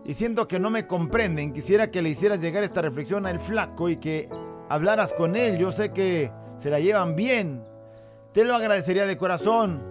y 0.06 0.14
siento 0.14 0.48
que 0.48 0.58
no 0.58 0.70
me 0.70 0.86
comprenden. 0.86 1.52
Quisiera 1.52 1.90
que 1.90 2.00
le 2.00 2.08
hicieras 2.08 2.40
llegar 2.40 2.64
esta 2.64 2.80
reflexión 2.80 3.26
al 3.26 3.38
flaco 3.38 3.90
y 3.90 4.00
que 4.00 4.30
hablaras 4.70 5.12
con 5.12 5.36
él. 5.36 5.58
Yo 5.58 5.72
sé 5.72 5.92
que 5.92 6.32
se 6.58 6.70
la 6.70 6.80
llevan 6.80 7.14
bien. 7.16 7.60
Te 8.32 8.44
lo 8.44 8.54
agradecería 8.54 9.04
de 9.04 9.18
corazón. 9.18 9.82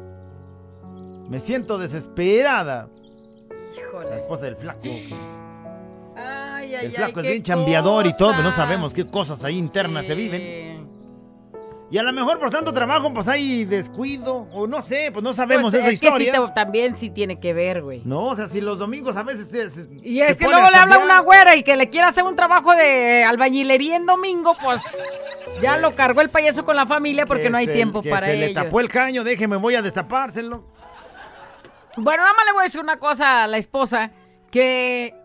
Me 1.30 1.40
siento 1.42 1.78
desesperada. 1.78 2.90
La 3.50 3.80
Híjole. 3.80 4.16
esposa 4.18 4.46
del 4.46 4.56
flaco. 4.56 4.80
Ay, 6.16 6.74
ay, 6.74 6.86
El 6.88 6.92
flaco 6.94 7.20
ay, 7.20 7.26
es 7.28 7.32
bien 7.34 7.44
chambeador 7.44 8.08
y 8.08 8.18
todo, 8.18 8.42
no 8.42 8.52
sabemos 8.52 8.96
qué 8.96 9.06
cosas 9.06 9.44
ahí 9.44 9.58
internas 9.60 10.08
se 10.08 10.16
viven. 10.16 10.67
Y 11.90 11.98
a 11.98 12.04
lo 12.04 12.12
mejor 12.12 12.38
por 12.38 12.50
tanto 12.50 12.74
trabajo, 12.74 13.14
pues 13.14 13.30
hay 13.30 13.64
descuido, 13.64 14.46
o 14.52 14.68
no 14.68 14.82
sé, 14.82 15.10
pues 15.14 15.24
no 15.24 15.34
sabemos 15.34 15.72
Pues 15.72 15.76
esa 15.84 15.92
es 15.94 16.02
que 16.02 16.12
sí 16.18 16.24
historia. 16.26 16.54
también 16.54 16.94
sí 16.96 17.10
tiene 17.10 17.40
que 17.40 17.54
ver, 17.54 17.82
güey. 17.82 18.02
No, 18.04 18.26
o 18.26 18.36
sea, 18.36 18.50
si 18.50 18.60
los 18.60 18.78
domingos 18.78 19.16
a 19.16 19.24
veces 19.24 19.48
se- 19.50 19.70
se- 19.70 19.88
Y 20.04 20.20
es 20.20 20.32
se 20.36 20.38
que 20.38 20.46
luego 20.50 20.70
le 20.70 20.76
habla 20.76 20.98
una 20.98 21.22
güera 21.22 21.56
y 21.56 21.64
que 21.64 21.78
le 21.78 21.90
quiere 21.90 22.08
hacer 22.08 22.26
un 22.26 22.36
trabajo 22.36 22.76
de 22.76 23.24
albañilería 23.24 23.96
en 23.96 24.06
domingo, 24.06 24.54
pues 24.62 24.84
ya 25.62 25.78
lo 25.78 25.96
cargó 25.96 26.20
el 26.20 26.30
payaso 26.30 26.66
con 26.66 26.76
la 26.76 26.86
familia 26.86 27.26
porque 27.26 27.44
Que 27.44 27.50
no 27.50 27.58
hay 27.58 27.68
tiempo 27.68 28.02
que 28.02 28.10
para 28.10 28.28
se 28.28 28.34
ellos. 28.36 28.50
le 28.50 28.54
tapó 28.54 28.82
el 28.82 28.90
caño, 28.90 29.24
déjeme, 29.24 29.56
voy 29.56 29.76
a 29.76 29.82
destapárselo. 29.82 30.66
Bueno, 31.96 32.22
nada 32.22 32.34
más 32.34 32.46
le 32.48 32.52
voy 32.52 32.62
a 32.62 32.64
decir 32.64 32.82
una 32.82 33.00
cosa 33.00 33.44
a 33.44 33.48
la 33.48 33.58
esposa, 33.58 34.12
que 34.52 35.16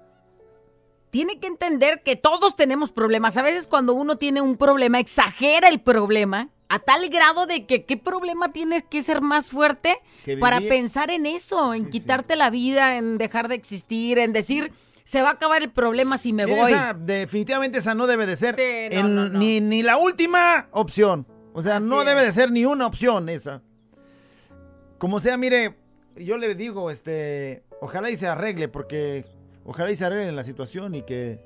tiene 1.13 1.39
que 1.39 1.47
entender 1.47 2.03
que 2.03 2.17
todos 2.17 2.57
tenemos 2.57 2.91
problemas. 2.91 3.37
A 3.37 3.43
veces 3.43 3.67
cuando 3.67 3.93
uno 3.93 4.17
tiene 4.17 4.41
un 4.41 4.57
problema, 4.57 4.99
exagera 4.99 5.69
el 5.69 5.79
problema 5.79 6.49
a 6.71 6.79
tal 6.79 7.11
grado 7.11 7.45
de 7.45 7.67
que 7.67 7.85
qué 7.85 7.99
problema 7.99 8.51
tienes 8.51 8.83
que 8.83 9.03
ser 9.03 9.21
más 9.21 9.51
fuerte 9.51 9.99
para 10.41 10.59
pensar 10.63 11.11
en 11.11 11.27
eso, 11.27 11.75
en 11.75 11.85
Sí, 11.85 11.91
quitarte 11.91 12.35
la 12.35 12.49
vida, 12.49 12.97
en 12.97 13.19
dejar 13.19 13.49
de 13.49 13.57
existir, 13.57 14.19
en 14.19 14.33
decir, 14.33 14.73
se 15.05 15.21
va 15.21 15.29
a 15.29 15.33
acabar 15.33 15.61
el 15.63 15.69
problema 15.71 16.17
si 16.17 16.33
me 16.33 16.47
voy. 16.47 16.73
esa, 16.73 16.95
definitivamente 16.95 17.81
esa 17.81 17.95
no 17.95 18.07
debe 18.07 18.25
de 18.25 18.37
ser 18.39 18.55
Sí, 18.55 18.95
no, 18.95 19.01
en- 19.01 19.15
no, 19.15 19.29
no. 19.29 19.39
Ni, 19.39 19.61
ni 19.61 19.83
la 19.83 19.99
última 19.99 20.69
opción. 20.71 21.27
O 21.53 21.61
sea, 21.61 21.77
Así 21.77 21.85
no 21.85 22.07
debe 22.07 22.25
de 22.25 22.33
ser 22.33 22.51
ni 22.51 22.65
una 22.65 22.87
opción 22.87 23.29
esa. 23.29 23.61
Como 24.97 25.21
sea, 25.21 25.37
mire, 25.37 25.75
yo 26.17 26.39
le 26.39 26.55
digo, 26.55 26.91
este, 26.91 27.65
ojalá 27.83 28.09
y 28.09 28.17
se 28.17 28.27
arregle, 28.29 28.69
porque 28.69 29.27
ojalá 29.65 29.91
y 29.91 29.97
se 29.97 30.05
arregle 30.05 30.33
la 30.33 30.45
situación 30.45 30.95
y 30.95 31.03
que 31.03 31.41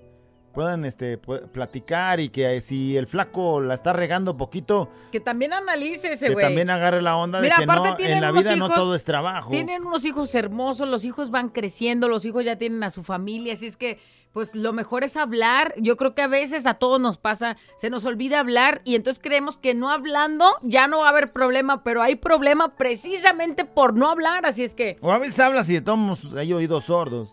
puedan 0.56 0.86
este, 0.86 1.18
platicar 1.18 2.18
y 2.18 2.30
que 2.30 2.56
eh, 2.56 2.60
si 2.62 2.96
el 2.96 3.06
flaco 3.06 3.60
la 3.60 3.74
está 3.74 3.92
regando 3.92 4.38
poquito, 4.38 4.88
Que 5.12 5.20
también 5.20 5.52
analice 5.52 6.12
ese 6.12 6.28
que 6.28 6.32
güey. 6.32 6.46
también 6.46 6.70
agarre 6.70 7.02
la 7.02 7.18
onda 7.18 7.42
Mira, 7.42 7.56
de 7.56 7.66
que 7.66 7.66
no, 7.66 7.98
en 7.98 8.20
la 8.22 8.32
vida 8.32 8.56
no 8.56 8.70
todo 8.70 8.94
es 8.94 9.04
trabajo. 9.04 9.50
Tienen 9.50 9.84
unos 9.84 10.06
hijos 10.06 10.34
hermosos, 10.34 10.88
los 10.88 11.04
hijos 11.04 11.30
van 11.30 11.50
creciendo, 11.50 12.08
los 12.08 12.24
hijos 12.24 12.42
ya 12.42 12.56
tienen 12.56 12.82
a 12.84 12.90
su 12.90 13.02
familia, 13.02 13.52
así 13.52 13.66
es 13.66 13.76
que 13.76 13.98
pues 14.32 14.54
lo 14.54 14.72
mejor 14.72 15.04
es 15.04 15.18
hablar. 15.18 15.74
Yo 15.76 15.98
creo 15.98 16.14
que 16.14 16.22
a 16.22 16.26
veces 16.26 16.66
a 16.66 16.74
todos 16.74 17.00
nos 17.00 17.18
pasa, 17.18 17.58
se 17.78 17.90
nos 17.90 18.06
olvida 18.06 18.40
hablar 18.40 18.80
y 18.84 18.94
entonces 18.94 19.22
creemos 19.22 19.58
que 19.58 19.74
no 19.74 19.90
hablando 19.90 20.56
ya 20.62 20.88
no 20.88 21.00
va 21.00 21.06
a 21.06 21.10
haber 21.10 21.32
problema, 21.32 21.82
pero 21.84 22.00
hay 22.00 22.16
problema 22.16 22.76
precisamente 22.76 23.66
por 23.66 23.94
no 23.94 24.08
hablar, 24.10 24.46
así 24.46 24.64
es 24.64 24.74
que 24.74 24.96
O 25.02 25.12
a 25.12 25.18
veces 25.18 25.38
hablas 25.38 25.68
y 25.68 25.74
de 25.74 25.80
todos 25.82 26.34
hay 26.34 26.54
oídos 26.54 26.84
sordos. 26.84 27.30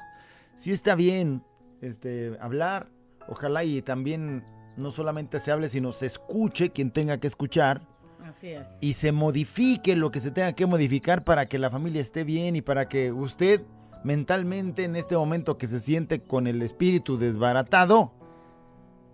Sí 0.63 0.71
está 0.71 0.95
bien 0.95 1.43
este, 1.81 2.37
hablar, 2.39 2.87
ojalá 3.27 3.65
y 3.65 3.81
también 3.81 4.45
no 4.77 4.91
solamente 4.91 5.41
se 5.41 5.51
hable, 5.51 5.67
sino 5.67 5.91
se 5.91 6.05
escuche 6.05 6.69
quien 6.69 6.89
tenga 6.89 7.17
que 7.17 7.27
escuchar 7.27 7.81
así 8.23 8.47
es. 8.47 8.77
y 8.79 8.93
se 8.93 9.11
modifique 9.11 9.97
lo 9.97 10.09
que 10.09 10.21
se 10.21 10.31
tenga 10.31 10.53
que 10.53 10.65
modificar 10.65 11.25
para 11.25 11.49
que 11.49 11.59
la 11.59 11.69
familia 11.69 11.99
esté 11.99 12.23
bien 12.23 12.55
y 12.55 12.61
para 12.61 12.87
que 12.87 13.11
usted 13.11 13.63
mentalmente 14.05 14.85
en 14.85 14.95
este 14.95 15.17
momento 15.17 15.57
que 15.57 15.67
se 15.67 15.81
siente 15.81 16.21
con 16.21 16.47
el 16.47 16.61
espíritu 16.61 17.17
desbaratado, 17.17 18.13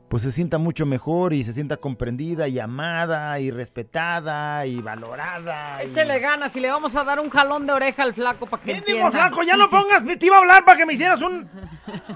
pues 0.09 0.23
se 0.23 0.31
sienta 0.31 0.57
mucho 0.57 0.85
mejor 0.85 1.33
y 1.33 1.43
se 1.43 1.53
sienta 1.53 1.77
comprendida 1.77 2.47
y 2.47 2.59
amada 2.59 3.39
y 3.39 3.51
respetada 3.51 4.65
y 4.65 4.81
valorada. 4.81 5.83
y- 5.83 5.87
Échele 5.87 6.19
ganas 6.19 6.55
y 6.55 6.59
le 6.59 6.69
vamos 6.71 6.95
a 6.95 7.03
dar 7.03 7.19
un 7.19 7.29
jalón 7.29 7.65
de 7.67 7.73
oreja 7.73 8.03
al 8.03 8.13
flaco 8.13 8.45
para 8.47 8.63
que 8.63 8.71
entienda. 8.71 9.11
flaco, 9.11 9.43
ya 9.43 9.55
no 9.57 9.69
pongas, 9.69 10.03
te 10.03 10.25
iba 10.25 10.35
a 10.37 10.39
hablar 10.39 10.65
para 10.65 10.77
que 10.77 10.85
me 10.85 10.93
hicieras 10.93 11.21
un 11.21 11.47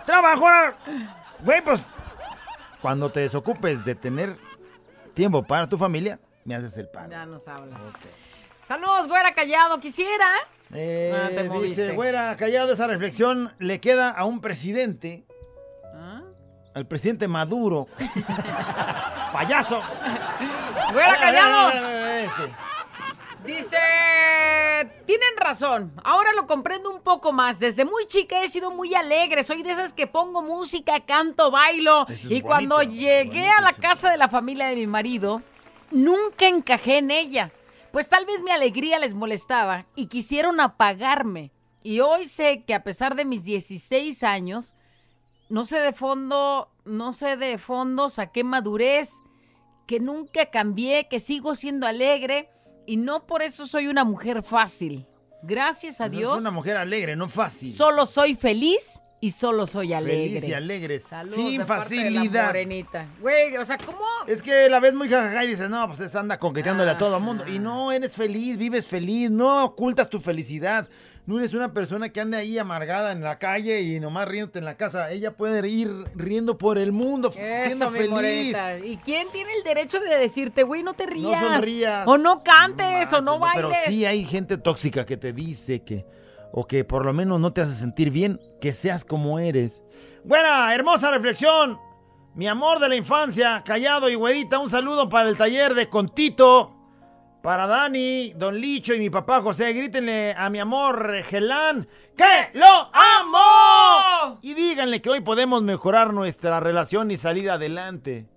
trabajo. 0.05 0.47
Güey, 1.43 1.63
pues 1.63 1.85
cuando 2.81 3.09
te 3.11 3.21
desocupes 3.21 3.85
de 3.85 3.95
tener 3.95 4.35
tiempo 5.13 5.43
para 5.43 5.69
tu 5.69 5.77
familia, 5.77 6.19
me 6.45 6.55
haces 6.55 6.75
el 6.77 6.87
paro. 6.89 7.11
Ya 7.11 7.25
nos 7.25 7.47
hablas. 7.47 7.79
Saludos, 8.67 9.07
güera 9.07 9.33
callado, 9.33 9.79
quisiera. 9.79 10.27
Eh, 10.73 11.13
Ah, 11.15 11.29
te 11.29 11.43
moviste. 11.43 11.83
dice, 11.83 11.95
güera, 11.95 12.35
callado, 12.37 12.73
esa 12.73 12.87
reflexión 12.87 13.53
le 13.59 13.79
queda 13.79 14.09
a 14.09 14.25
un 14.25 14.41
presidente. 14.41 15.25
Al 16.73 16.85
presidente 16.85 17.27
Maduro. 17.27 17.87
¡Payaso! 19.33 19.81
Güera 20.91 21.17
callado. 21.17 21.71
Dice, 23.45 23.77
tienen 25.05 25.35
razón, 25.37 25.91
ahora 26.05 26.31
lo 26.33 26.47
comprendo 26.47 26.89
un 26.89 27.01
poco 27.01 27.33
más. 27.33 27.59
Desde 27.59 27.83
muy 27.83 28.07
chica 28.07 28.41
he 28.41 28.47
sido 28.47 28.71
muy 28.71 28.95
alegre, 28.95 29.43
soy 29.43 29.63
de 29.63 29.71
esas 29.71 29.91
que 29.91 30.07
pongo 30.07 30.41
música, 30.41 31.01
canto, 31.01 31.51
bailo. 31.51 32.07
Es 32.07 32.23
y 32.31 32.41
cuando 32.41 32.81
llegué 32.83 33.41
bonito 33.41 33.57
a 33.57 33.61
la 33.61 33.73
casa 33.73 34.11
de 34.11 34.17
la 34.17 34.29
familia 34.29 34.67
de 34.67 34.77
mi 34.77 34.87
marido, 34.87 35.41
nunca 35.91 36.47
encajé 36.47 36.99
en 36.99 37.11
ella. 37.11 37.51
Pues 37.91 38.07
tal 38.07 38.25
vez 38.25 38.41
mi 38.41 38.51
alegría 38.51 38.97
les 38.97 39.13
molestaba 39.13 39.85
y 39.93 40.07
quisieron 40.07 40.61
apagarme. 40.61 41.51
Y 41.83 41.99
hoy 41.99 42.25
sé 42.25 42.63
que 42.65 42.73
a 42.73 42.83
pesar 42.83 43.15
de 43.15 43.25
mis 43.25 43.43
16 43.43 44.23
años, 44.23 44.77
no 45.49 45.65
sé 45.65 45.79
de 45.79 45.93
fondo, 45.93 46.69
no 46.85 47.13
sé 47.13 47.37
de 47.37 47.57
fondo, 47.57 48.09
saqué 48.09 48.43
madurez, 48.43 49.09
que 49.87 49.99
nunca 49.99 50.47
cambié, 50.49 51.07
que 51.09 51.19
sigo 51.19 51.55
siendo 51.55 51.85
alegre 51.87 52.49
y 52.85 52.97
no 52.97 53.25
por 53.25 53.41
eso 53.41 53.67
soy 53.67 53.87
una 53.87 54.03
mujer 54.03 54.43
fácil. 54.43 55.05
Gracias 55.43 55.99
a 55.99 56.05
Pues 56.05 56.13
Es 56.13 56.19
Dios, 56.19 56.37
una 56.37 56.51
mujer 56.51 56.77
alegre, 56.77 57.15
no 57.15 57.27
fácil. 57.27 57.71
solo 57.73 58.05
soy 58.05 58.35
feliz 58.35 58.99
y 59.19 59.31
solo 59.31 59.67
soy 59.67 59.93
alegre. 59.93 60.39
Feliz 60.39 60.47
y 60.49 60.53
alegre, 60.53 60.99
Saludos 60.99 61.35
sin 61.35 61.59
de 61.59 61.65
parte 61.65 61.95
de 61.95 62.01
la 62.01 62.09
facilidad. 62.11 62.45
morenita. 62.47 63.07
Güey, 63.21 63.57
o 63.57 63.65
sea, 63.65 63.77
¿cómo? 63.77 63.99
Es 64.27 64.41
que 64.41 64.69
la 64.69 64.79
ves 64.79 64.93
muy 64.93 65.07
jajaja 65.09 65.43
y 65.45 65.49
dices, 65.49 65.69
no, 65.69 65.85
pues 65.87 65.99
esta 66.01 66.19
anda 66.21 66.39
coqueteándole 66.39 66.91
a 66.91 66.97
todo 66.97 67.17
el 67.17 67.23
mundo. 67.23 67.43
Ah. 67.45 67.49
Y 67.49 67.59
no, 67.59 67.91
eres 67.91 68.13
feliz, 68.13 68.57
vives 68.57 68.85
feliz, 68.85 69.29
no 69.31 69.65
ocultas 69.65 70.09
tu 70.09 70.19
felicidad. 70.19 70.87
No 71.25 71.37
eres 71.37 71.53
una 71.53 71.71
persona 71.71 72.09
que 72.09 72.19
ande 72.19 72.35
ahí 72.35 72.57
amargada 72.57 73.13
en 73.13 73.21
la 73.21 73.39
calle 73.39 73.81
y 73.81 73.97
nomás 74.01 74.27
riéndote 74.27 74.59
en 74.59 74.65
la 74.65 74.75
casa. 74.75 75.09
Ella 75.11 75.37
puede 75.37 75.65
ir 75.69 75.89
riendo 76.15 76.57
por 76.57 76.77
el 76.77 76.91
mundo, 76.91 77.31
siendo 77.31 77.89
feliz. 77.89 78.57
¿Y 78.83 78.97
quién 78.97 79.29
tiene 79.31 79.53
el 79.53 79.63
derecho 79.63 80.01
de 80.01 80.17
decirte, 80.17 80.63
güey, 80.63 80.83
no 80.83 80.95
te 80.95 81.05
No 81.05 81.11
rías? 81.13 81.39
sonrías. 81.41 82.07
O 82.07 82.17
no 82.17 82.43
cantes, 82.43 83.11
o 83.13 83.21
no 83.21 83.39
bailes. 83.39 83.65
Pero 83.71 83.73
sí 83.87 84.05
hay 84.05 84.25
gente 84.25 84.57
tóxica 84.57 85.05
que 85.05 85.15
te 85.15 85.31
dice 85.31 85.81
que, 85.83 86.05
o 86.51 86.67
que 86.67 86.83
por 86.83 87.05
lo 87.05 87.13
menos 87.13 87.39
no 87.39 87.53
te 87.53 87.61
hace 87.61 87.75
sentir 87.75 88.09
bien, 88.11 88.41
que 88.59 88.73
seas 88.73 89.05
como 89.05 89.39
eres. 89.39 89.81
Buena, 90.25 90.75
hermosa 90.75 91.09
reflexión. 91.09 91.79
Mi 92.35 92.47
amor 92.47 92.79
de 92.79 92.89
la 92.89 92.95
infancia, 92.97 93.63
callado 93.65 94.09
y 94.09 94.15
güerita, 94.15 94.59
un 94.59 94.69
saludo 94.69 95.07
para 95.07 95.29
el 95.29 95.37
taller 95.37 95.73
de 95.73 95.87
Contito. 95.87 96.73
Para 97.43 97.67
Dani, 97.67 98.31
Don 98.37 98.57
Licho 98.57 98.93
y 98.93 98.99
mi 98.99 99.09
papá 99.09 99.41
José, 99.41 99.73
grítenle 99.73 100.33
a 100.33 100.49
mi 100.49 100.59
amor 100.59 101.11
Gelán 101.23 101.89
que 102.15 102.57
lo 102.57 102.89
amo. 102.93 104.39
Y 104.41 104.53
díganle 104.53 105.01
que 105.01 105.09
hoy 105.09 105.19
podemos 105.19 105.61
mejorar 105.61 106.13
nuestra 106.13 106.61
relación 106.61 107.11
y 107.11 107.17
salir 107.17 107.51
adelante. 107.51 108.27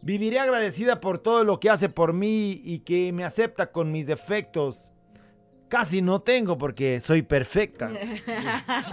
Viviré 0.00 0.38
agradecida 0.38 1.02
por 1.02 1.18
todo 1.18 1.44
lo 1.44 1.60
que 1.60 1.68
hace 1.68 1.90
por 1.90 2.14
mí 2.14 2.62
y 2.64 2.78
que 2.78 3.12
me 3.12 3.26
acepta 3.26 3.70
con 3.70 3.92
mis 3.92 4.06
defectos. 4.06 4.90
Casi 5.74 6.00
no 6.02 6.20
tengo 6.20 6.56
porque 6.56 7.00
soy 7.00 7.22
perfecta. 7.22 7.90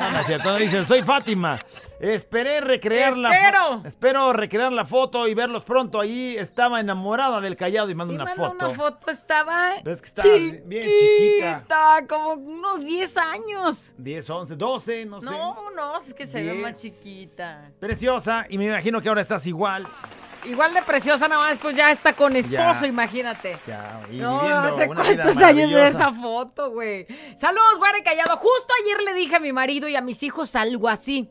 No, 0.01 0.11
no 0.11 0.19
es 0.19 0.25
cierto, 0.25 0.51
no 0.51 0.55
dice, 0.57 0.83
soy 0.85 1.03
Fátima. 1.03 1.59
Esperé 1.99 2.59
recrear 2.59 3.15
la 3.15 3.29
Espero. 3.85 4.33
recrear 4.33 4.71
la 4.71 4.85
foto 4.85 5.27
y 5.27 5.35
verlos 5.35 5.63
pronto. 5.63 5.99
Allí 5.99 6.35
estaba 6.37 6.79
enamorada 6.79 7.39
del 7.39 7.55
callado 7.55 7.89
y 7.91 7.95
manda 7.95 8.15
una 8.15 8.23
manda 8.25 8.49
foto. 8.49 8.65
una 8.65 8.75
foto, 8.75 9.11
estaba 9.11 9.73
Ves 9.83 10.01
que 10.01 10.07
estaba 10.07 10.29
bien 10.65 10.89
chiquita. 10.89 12.05
como 12.09 12.33
unos 12.33 12.79
10 12.83 13.17
años. 13.17 13.93
10, 13.97 14.29
11, 14.29 14.55
12, 14.55 15.05
no 15.05 15.21
sé. 15.21 15.25
No, 15.27 15.71
no, 15.75 15.97
es 16.01 16.13
que 16.15 16.25
se 16.25 16.41
ve 16.41 16.53
más 16.55 16.77
chiquita. 16.77 17.69
Preciosa 17.79 18.47
y 18.49 18.57
me 18.57 18.65
imagino 18.65 19.01
que 19.01 19.09
ahora 19.09 19.21
estás 19.21 19.45
igual. 19.45 19.85
Igual 20.45 20.73
de 20.73 20.81
preciosa, 20.81 21.27
nada 21.27 21.41
más, 21.47 21.57
pues 21.59 21.75
ya 21.75 21.91
está 21.91 22.13
con 22.13 22.35
esposo, 22.35 22.81
Ya. 22.81 22.87
imagínate. 22.87 23.57
Ya, 23.67 24.01
y 24.11 24.17
No, 24.17 24.39
viviendo 24.41 24.67
hace 24.69 24.87
cuántos 24.87 25.37
años 25.37 25.69
de 25.71 25.87
esa 25.87 26.11
foto, 26.13 26.71
güey. 26.71 27.05
Saludos, 27.37 27.77
güey, 27.77 28.03
callado. 28.03 28.37
Justo 28.37 28.73
ayer 28.83 29.01
le 29.03 29.13
dije 29.13 29.35
a 29.35 29.39
mi 29.39 29.53
marido 29.53 29.87
y 29.87 29.95
a 29.95 30.01
mis 30.01 30.23
hijos 30.23 30.55
algo 30.55 30.89
así. 30.89 31.29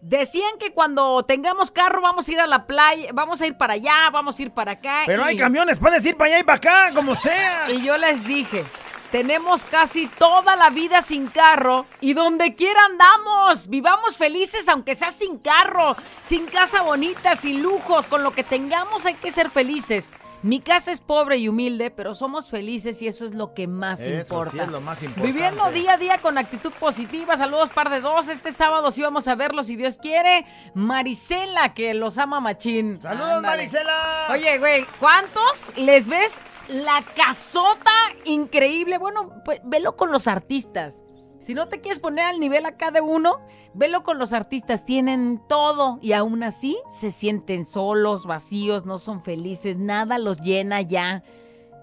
Decían 0.00 0.58
que 0.58 0.72
cuando 0.72 1.22
tengamos 1.24 1.70
carro 1.70 2.00
vamos 2.02 2.28
a 2.28 2.32
ir 2.32 2.40
a 2.40 2.46
la 2.48 2.66
playa, 2.66 3.10
vamos 3.12 3.40
a 3.40 3.46
ir 3.46 3.56
para 3.56 3.74
allá, 3.74 4.10
vamos 4.12 4.38
a 4.38 4.42
ir 4.42 4.50
para 4.50 4.72
acá. 4.72 5.02
Pero 5.06 5.22
y- 5.22 5.28
hay 5.28 5.36
camiones, 5.36 5.78
puedes 5.78 6.04
ir 6.04 6.16
para 6.16 6.30
allá 6.30 6.38
y 6.40 6.42
para 6.44 6.56
acá, 6.56 6.90
como 6.94 7.14
sea. 7.14 7.70
Y 7.70 7.82
yo 7.82 7.96
les 7.96 8.24
dije, 8.26 8.64
tenemos 9.12 9.66
casi 9.66 10.06
toda 10.08 10.56
la 10.56 10.70
vida 10.70 11.02
sin 11.02 11.28
carro 11.28 11.84
y 12.00 12.14
donde 12.14 12.54
quiera 12.54 12.80
andamos. 12.86 13.68
Vivamos 13.68 14.16
felices 14.16 14.68
aunque 14.68 14.94
sea 14.94 15.10
sin 15.12 15.38
carro, 15.38 15.94
sin 16.22 16.46
casa 16.46 16.80
bonita, 16.82 17.36
sin 17.36 17.62
lujos. 17.62 18.06
Con 18.06 18.24
lo 18.24 18.32
que 18.32 18.42
tengamos 18.42 19.04
hay 19.06 19.14
que 19.14 19.30
ser 19.30 19.50
felices. 19.50 20.12
Mi 20.42 20.60
casa 20.60 20.90
es 20.90 21.00
pobre 21.00 21.36
y 21.36 21.46
humilde, 21.48 21.92
pero 21.92 22.14
somos 22.14 22.48
felices 22.50 23.00
y 23.00 23.06
eso 23.06 23.24
es 23.24 23.32
lo 23.32 23.54
que 23.54 23.68
más 23.68 24.00
Eso 24.00 24.10
sí 24.10 24.16
importa. 24.16 24.64
es 24.64 24.70
lo 24.70 24.80
más 24.80 25.00
importante. 25.00 25.30
Viviendo 25.30 25.70
día 25.70 25.92
a 25.92 25.98
día 25.98 26.18
con 26.18 26.36
actitud 26.36 26.72
positiva. 26.72 27.36
Saludos, 27.36 27.70
par 27.70 27.90
de 27.90 28.00
dos. 28.00 28.26
Este 28.26 28.50
sábado 28.50 28.90
sí 28.90 29.02
vamos 29.02 29.28
a 29.28 29.36
verlos, 29.36 29.66
si 29.66 29.76
Dios 29.76 29.98
quiere. 29.98 30.44
Marisela, 30.74 31.74
que 31.74 31.94
los 31.94 32.18
ama 32.18 32.40
machín. 32.40 32.98
¡Saludos, 32.98 33.30
Ándale. 33.30 33.68
Marisela! 33.68 34.26
Oye, 34.30 34.58
güey, 34.58 34.84
¿cuántos 34.98 35.64
les 35.76 36.08
ves 36.08 36.40
la 36.72 37.02
casota 37.14 37.90
increíble? 38.24 38.98
Bueno, 38.98 39.42
pues 39.44 39.60
velo 39.64 39.96
con 39.96 40.10
los 40.10 40.26
artistas. 40.26 41.02
Si 41.40 41.54
no 41.54 41.68
te 41.68 41.80
quieres 41.80 41.98
poner 41.98 42.24
al 42.24 42.38
nivel 42.38 42.66
acá 42.66 42.90
de 42.90 43.00
uno, 43.00 43.40
velo 43.74 44.02
con 44.02 44.18
los 44.18 44.32
artistas. 44.32 44.84
Tienen 44.84 45.40
todo 45.48 45.98
y 46.00 46.12
aún 46.12 46.42
así 46.42 46.78
se 46.90 47.10
sienten 47.10 47.64
solos, 47.64 48.26
vacíos, 48.26 48.86
no 48.86 48.98
son 48.98 49.20
felices. 49.20 49.76
Nada 49.76 50.18
los 50.18 50.40
llena 50.40 50.82
ya. 50.82 51.24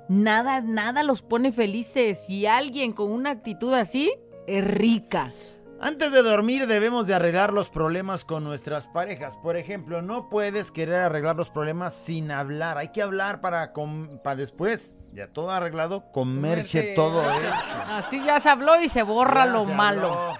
Nada, 0.07 0.61
nada 0.61 1.03
los 1.03 1.21
pone 1.21 1.51
felices. 1.51 2.29
Y 2.29 2.45
alguien 2.45 2.93
con 2.93 3.11
una 3.11 3.31
actitud 3.31 3.73
así 3.73 4.13
es 4.47 4.63
rica. 4.63 5.31
Antes 5.81 6.11
de 6.11 6.21
dormir 6.23 6.67
debemos 6.67 7.07
de 7.07 7.13
arreglar 7.13 7.53
los 7.53 7.69
problemas 7.69 8.25
con 8.25 8.43
nuestras 8.43 8.85
parejas. 8.87 9.37
Por 9.37 9.55
ejemplo, 9.55 10.01
no 10.01 10.27
puedes 10.29 10.71
querer 10.71 10.99
arreglar 10.99 11.37
los 11.37 11.49
problemas 11.49 11.93
sin 11.93 12.31
hablar. 12.31 12.77
Hay 12.77 12.89
que 12.89 13.01
hablar 13.01 13.39
para, 13.39 13.71
para 14.21 14.35
después, 14.35 14.97
ya 15.13 15.31
todo 15.31 15.51
arreglado, 15.51 16.11
Comerse- 16.11 16.93
todo 16.95 17.21
eso. 17.21 17.53
Así 17.87 18.21
ya 18.25 18.39
se 18.41 18.49
habló 18.49 18.81
y 18.81 18.89
se 18.89 19.03
borra 19.03 19.45
Ya 19.45 19.51
lo 19.53 19.65
se 19.65 19.73
malo. 19.73 20.07
habló. 20.13 20.37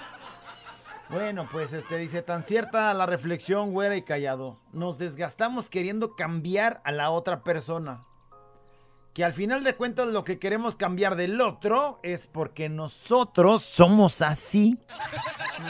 Bueno, 1.09 1.47
pues 1.51 1.71
este 1.73 1.97
dice, 1.97 2.21
tan 2.21 2.43
cierta 2.43 2.93
la 2.93 3.05
reflexión, 3.05 3.71
güera 3.71 3.95
y 3.95 4.03
callado. 4.03 4.59
Nos 4.73 4.99
desgastamos 4.99 5.69
queriendo 5.69 6.15
cambiar 6.15 6.81
a 6.83 6.91
la 6.91 7.09
otra 7.11 7.43
persona. 7.43 8.03
Que 9.19 9.25
al 9.25 9.33
final 9.33 9.65
de 9.65 9.75
cuentas 9.75 10.07
lo 10.07 10.23
que 10.23 10.39
queremos 10.39 10.77
cambiar 10.77 11.17
del 11.17 11.41
otro 11.41 11.99
es 12.03 12.25
porque 12.25 12.69
nosotros 12.69 13.63
somos 13.63 14.21
así. 14.21 14.79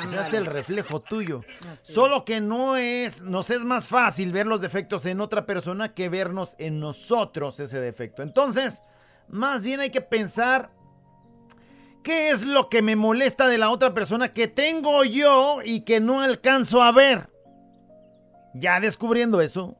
O 0.06 0.12
sea, 0.12 0.28
es 0.28 0.36
el 0.36 0.46
reflejo 0.46 1.02
tuyo. 1.02 1.42
Solo 1.82 2.26
que 2.26 2.42
no 2.42 2.78
es, 2.78 3.24
nos 3.24 3.50
es 3.50 3.62
más 3.62 3.88
fácil 3.88 4.32
ver 4.32 4.46
los 4.46 4.62
defectos 4.62 5.04
en 5.08 5.20
otra 5.20 5.48
persona 5.48 5.96
que 5.96 6.10
vernos 6.10 6.56
en 6.60 6.80
nosotros 6.80 7.60
ese 7.60 7.80
defecto. 7.80 8.22
Entonces, 8.22 8.84
más 9.28 9.64
bien 9.64 9.80
hay 9.80 9.90
que 9.90 10.02
pensar 10.02 10.70
qué 12.04 12.30
es 12.30 12.44
lo 12.44 12.70
que 12.70 12.84
me 12.84 12.96
molesta 12.96 13.48
de 13.48 13.58
la 13.58 13.72
otra 13.72 13.96
persona 13.96 14.32
que 14.32 14.48
tengo 14.48 15.04
yo 15.06 15.62
y 15.66 15.82
que 15.82 16.00
no 16.00 16.22
alcanzo 16.22 16.84
a 16.84 16.92
ver. 16.92 17.32
Ya 18.54 18.80
descubriendo 18.80 19.42
eso, 19.42 19.76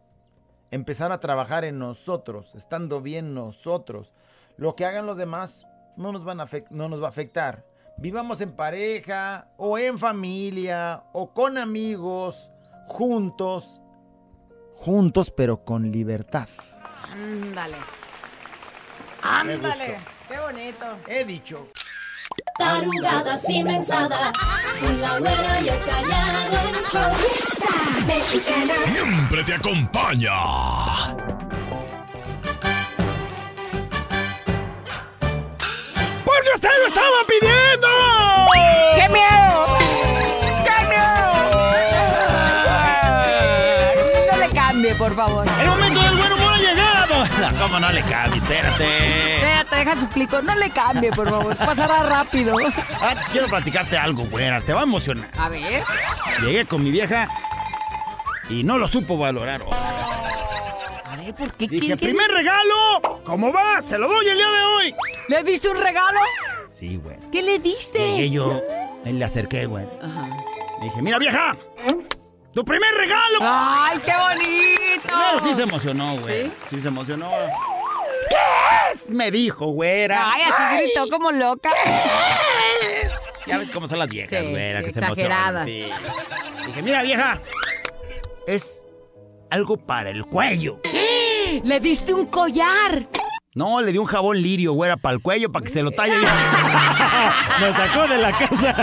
empezar 0.72 1.12
a 1.12 1.20
trabajar 1.20 1.66
en 1.66 1.80
nosotros, 1.80 2.54
estando 2.56 3.02
bien 3.02 3.34
nosotros. 3.34 4.12
Lo 4.58 4.76
que 4.76 4.86
hagan 4.86 5.06
los 5.06 5.18
demás 5.18 5.66
no 5.96 6.12
nos, 6.12 6.24
van 6.24 6.42
a 6.42 6.48
no 6.70 6.90
nos 6.90 7.02
va 7.02 7.08
a 7.08 7.10
afectar. 7.10 7.66
Vivamos 7.98 8.40
en 8.42 8.54
pareja 8.54 9.48
o 9.58 9.78
en 9.78 10.00
familia 10.00 11.04
o 11.12 11.32
con 11.34 11.58
amigos, 11.58 12.36
juntos, 12.88 13.82
juntos 14.76 15.32
pero 15.32 15.64
con 15.64 15.92
libertad. 15.92 16.48
Ándale. 17.12 17.78
Ándale. 19.22 19.98
Qué 20.28 20.40
bonito. 20.40 20.86
He 21.08 21.26
dicho. 21.26 21.68
Tarugadas 22.60 23.50
y 23.50 23.64
mensadas 23.64 24.32
con 24.82 25.02
la 25.02 25.18
güera 25.18 25.62
y 25.62 25.70
el 25.70 25.80
callado 25.82 26.58
el 26.68 26.86
show. 26.92 27.12
mexicana. 28.06 28.66
Siempre 28.66 29.44
te 29.44 29.54
acompaña. 29.54 30.34
¡Porque 36.26 36.50
usted 36.56 36.70
lo 36.82 36.88
estaba 36.88 37.18
pidiendo! 37.28 37.88
¡Qué 38.98 39.08
miedo! 39.10 39.78
¡Qué 40.66 40.86
miedo! 40.90 41.32
No 44.32 44.38
le 44.38 44.50
cambie, 44.54 44.96
por 44.96 45.16
favor. 45.16 45.48
¡El 45.62 45.68
momento 45.70 46.02
del 46.02 46.16
buen 46.16 46.32
humor 46.34 46.54
ha 46.54 46.58
llegado! 46.58 47.26
¿Cómo 47.58 47.80
no 47.80 47.90
le 47.92 48.04
cambie? 48.04 48.42
Espérate. 48.42 49.59
Deja 49.80 49.96
suplico. 50.00 50.42
No 50.42 50.56
le 50.56 50.70
cambie, 50.72 51.12
por 51.12 51.30
favor. 51.30 51.56
Pasará 51.56 52.04
rápido. 52.04 52.56
Antes 53.02 53.26
quiero 53.32 53.48
platicarte 53.48 53.98
algo, 53.98 54.24
güera. 54.26 54.60
Te 54.62 54.74
va 54.74 54.82
a 54.82 54.84
emocionar. 54.84 55.30
A 55.38 55.50
ver. 55.50 55.84
Llegué 56.42 56.66
con 56.66 56.84
mi 56.84 56.92
vieja 56.92 57.28
y 58.50 58.64
no 58.64 58.78
lo 58.78 58.88
supo 58.88 59.18
valorar. 59.18 59.62
A 61.06 61.16
ver, 61.18 61.34
¿por 61.36 61.52
qué? 61.54 61.68
Dije, 61.68 61.80
¿Quién- 61.88 61.98
quién- 61.98 62.16
primer 62.16 62.30
regalo. 62.32 63.22
¿Cómo 63.26 63.52
va? 63.54 63.82
Se 63.84 63.98
lo 63.98 64.08
doy 64.08 64.28
el 64.28 64.36
día 64.38 64.50
de 64.50 64.64
hoy. 64.64 64.96
¿Le 65.30 65.44
diste 65.44 65.70
un 65.70 65.78
regalo? 65.78 66.20
Sí, 66.72 67.00
güey. 67.04 67.18
¿Qué 67.32 67.42
le 67.42 67.60
diste? 67.60 68.00
Llegué 68.00 68.30
yo, 68.32 68.62
me 69.04 69.14
le 69.14 69.24
acerqué, 69.26 69.66
güey. 69.66 69.86
Ajá. 70.02 70.28
Le 70.80 70.86
dije, 70.86 71.02
mira, 71.02 71.18
vieja. 71.20 71.56
Tu 72.54 72.66
primer 72.66 72.92
regalo. 72.96 73.38
¡Ay, 73.42 74.00
qué 74.00 74.12
bonito! 74.18 75.08
Claro, 75.08 75.40
sí 75.48 75.54
se 75.56 75.64
emocionó, 75.64 76.18
güey. 76.18 76.46
¿Sí? 76.48 76.52
¿Sí? 76.70 76.82
se 76.82 76.88
emocionó. 76.88 77.30
¿Qué 78.40 78.94
es? 78.94 79.10
Me 79.10 79.32
dijo, 79.32 79.68
güera. 79.68 80.32
Ay, 80.32 80.44
así 80.44 80.78
gritó 80.84 81.10
como 81.10 81.32
loca. 81.32 81.72
Ya 83.46 83.58
ves 83.58 83.70
cómo 83.72 83.88
son 83.88 84.00
las 84.00 84.08
viejas, 84.10 84.46
Sí, 84.46 84.52
güera, 84.52 84.80
sí, 84.80 84.86
que 84.86 84.92
se 84.92 85.00
emocionan. 85.00 85.66
exageradas. 85.66 85.66
Sí. 85.66 86.66
Dije, 86.68 86.82
mira, 86.82 87.02
vieja. 87.04 87.42
Es 88.46 88.84
algo 89.50 89.78
para 89.78 90.10
el 90.12 90.26
cuello. 90.26 90.80
Le 91.64 91.80
diste 91.80 92.14
un 92.14 92.28
collar. 92.28 93.08
No, 93.56 93.82
le 93.82 93.92
di 93.92 93.98
un 93.98 94.06
jabón 94.06 94.40
lirio, 94.42 94.74
güera, 94.74 94.96
para 94.96 95.16
el 95.16 95.22
cuello, 95.22 95.52
para 95.52 95.66
que 95.66 95.72
se 95.72 95.82
lo 95.82 95.90
talle. 95.92 96.16
Me 97.60 97.74
sacó 97.74 98.08
de 98.08 98.18
la 98.20 98.32
casa. 98.32 98.76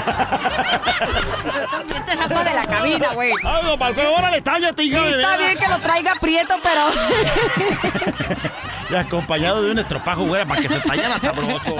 Te 2.04 2.16
sacó 2.16 2.42
de 2.44 2.52
la 2.54 2.64
cabina, 2.66 3.14
güey. 3.14 3.32
Algo 3.44 3.78
para 3.78 3.90
el 3.90 3.94
cuello. 3.94 4.12
Órale, 4.14 4.40
tállate, 4.42 4.82
hija 4.82 4.98
Sí, 4.98 5.04
de 5.04 5.22
está 5.22 5.36
bien 5.36 5.56
que 5.58 5.68
lo 5.68 5.78
traiga 5.78 6.14
prieto, 6.20 6.56
pero... 6.62 6.90
Y 8.88 8.94
acompañado 8.94 9.62
de 9.64 9.72
un 9.72 9.78
estropajo, 9.80 10.24
güera, 10.26 10.46
para 10.46 10.62
que 10.62 10.68
se 10.68 10.78
tallara 10.80 11.18
sabroso. 11.20 11.76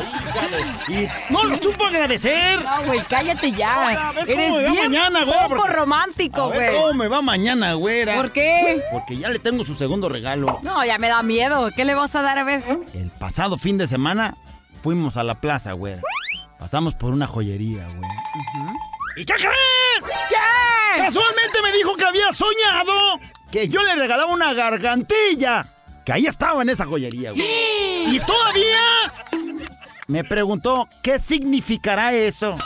Y 0.88 1.07
no 1.33 1.45
lo 1.45 1.57
supo 1.62 1.87
agradecer. 1.87 2.61
No, 2.64 2.83
güey, 2.85 3.01
cállate 3.09 3.53
ya. 3.53 4.09
A 4.09 4.12
ver 4.12 4.27
cómo 4.27 4.40
Eres 4.40 4.55
me 4.55 4.62
va 4.64 4.71
bien 4.71 4.85
mañana, 4.90 5.25
güey, 5.25 5.38
poco 5.42 5.57
porque- 5.57 5.73
romántico, 5.73 6.49
güey. 6.51 6.77
cómo 6.77 6.95
me 6.95 7.09
va 7.09 7.23
mañana, 7.23 7.75
güera. 7.75 8.16
¿Por 8.16 8.33
qué? 8.33 8.83
Porque 8.92 9.16
ya 9.19 9.29
le 9.31 9.38
tengo 9.38 9.64
su 9.64 9.75
segundo 9.77 10.09
regalo. 10.09 10.59
No, 10.62 10.85
ya 10.85 10.99
me 10.99 11.09
da 11.09 11.23
miedo. 11.23 11.71
¿Qué 11.77 11.85
le 11.85 11.95
vas 11.95 12.14
a 12.16 12.23
dar 12.23 12.38
a 12.38 12.45
ver? 12.45 12.62
El 12.92 13.11
pasado 13.11 13.57
fin 13.57 13.79
de 13.79 13.87
semana 13.87 14.35
fuimos 14.83 15.16
a 15.16 15.23
la 15.23 15.37
plaza, 15.37 15.73
güera. 15.73 16.01
Pasamos 16.59 16.95
por 16.95 17.12
una 17.12 17.27
joyería, 17.27 17.85
güey. 17.97 18.11
¿Y 19.16 19.25
qué 19.25 19.33
crees? 19.35 20.16
¿Qué? 20.29 21.03
Casualmente 21.03 21.62
me 21.62 21.73
dijo 21.73 21.95
que 21.97 22.05
había 22.05 22.33
soñado 22.33 23.21
que 23.51 23.69
yo 23.69 23.83
le 23.83 23.95
regalaba 23.95 24.33
una 24.33 24.53
gargantilla. 24.55 25.66
Que 26.07 26.12
ahí 26.12 26.27
estaba 26.27 26.62
en 26.62 26.69
esa 26.71 26.87
joyería, 26.87 27.33
güey. 27.33 27.45
Y 28.09 28.21
todavía 28.21 28.79
me 30.07 30.23
preguntó 30.23 30.88
qué 31.03 31.19
significará 31.19 32.12
eso. 32.12 32.57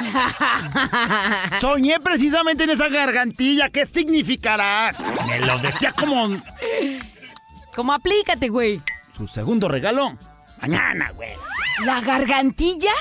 Soñé 1.60 2.00
precisamente 2.00 2.64
en 2.64 2.70
esa 2.70 2.88
gargantilla. 2.88 3.70
¿Qué 3.70 3.86
significará? 3.86 4.92
Me 5.28 5.38
lo 5.38 5.60
decía 5.60 5.92
como 5.92 6.42
¿Cómo 7.76 7.92
aplícate, 7.92 8.48
güey? 8.48 8.82
su 9.16 9.28
segundo 9.28 9.68
regalo. 9.68 10.18
Mañana, 10.60 11.12
güey. 11.14 11.30
¿La 11.84 12.00
gargantilla? 12.00 12.92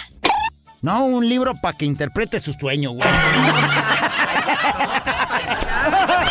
No, 0.84 1.06
un 1.06 1.28
libro 1.28 1.56
para 1.56 1.76
que 1.76 1.86
interprete 1.86 2.40
su 2.40 2.54
sueño, 2.54 2.92
güey. 2.92 3.10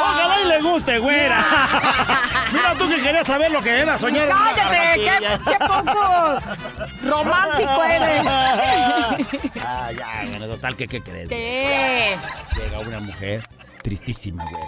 Ojalá 0.00 0.40
y 0.42 0.48
le 0.48 0.62
guste, 0.62 0.98
güera. 0.98 1.38
Mira 2.52 2.74
tú 2.78 2.88
que 2.88 3.02
querías 3.02 3.26
saber 3.26 3.50
lo 3.50 3.62
que 3.62 3.80
era 3.80 3.98
soñar. 3.98 4.28
¡Cállate! 4.28 5.00
¡Qué, 5.00 5.38
qué 5.50 5.58
poco 5.66 6.38
romántico 7.04 7.84
eres! 7.84 8.26
Ah, 9.68 9.90
ya, 9.92 10.24
bueno, 10.30 10.46
total, 10.48 10.76
¿qué, 10.76 10.86
qué 10.86 11.02
crees? 11.02 11.28
¿Qué? 11.28 12.16
Llega 12.56 12.78
una 12.80 13.00
mujer 13.00 13.42
tristísima, 13.82 14.44
güey. 14.50 14.64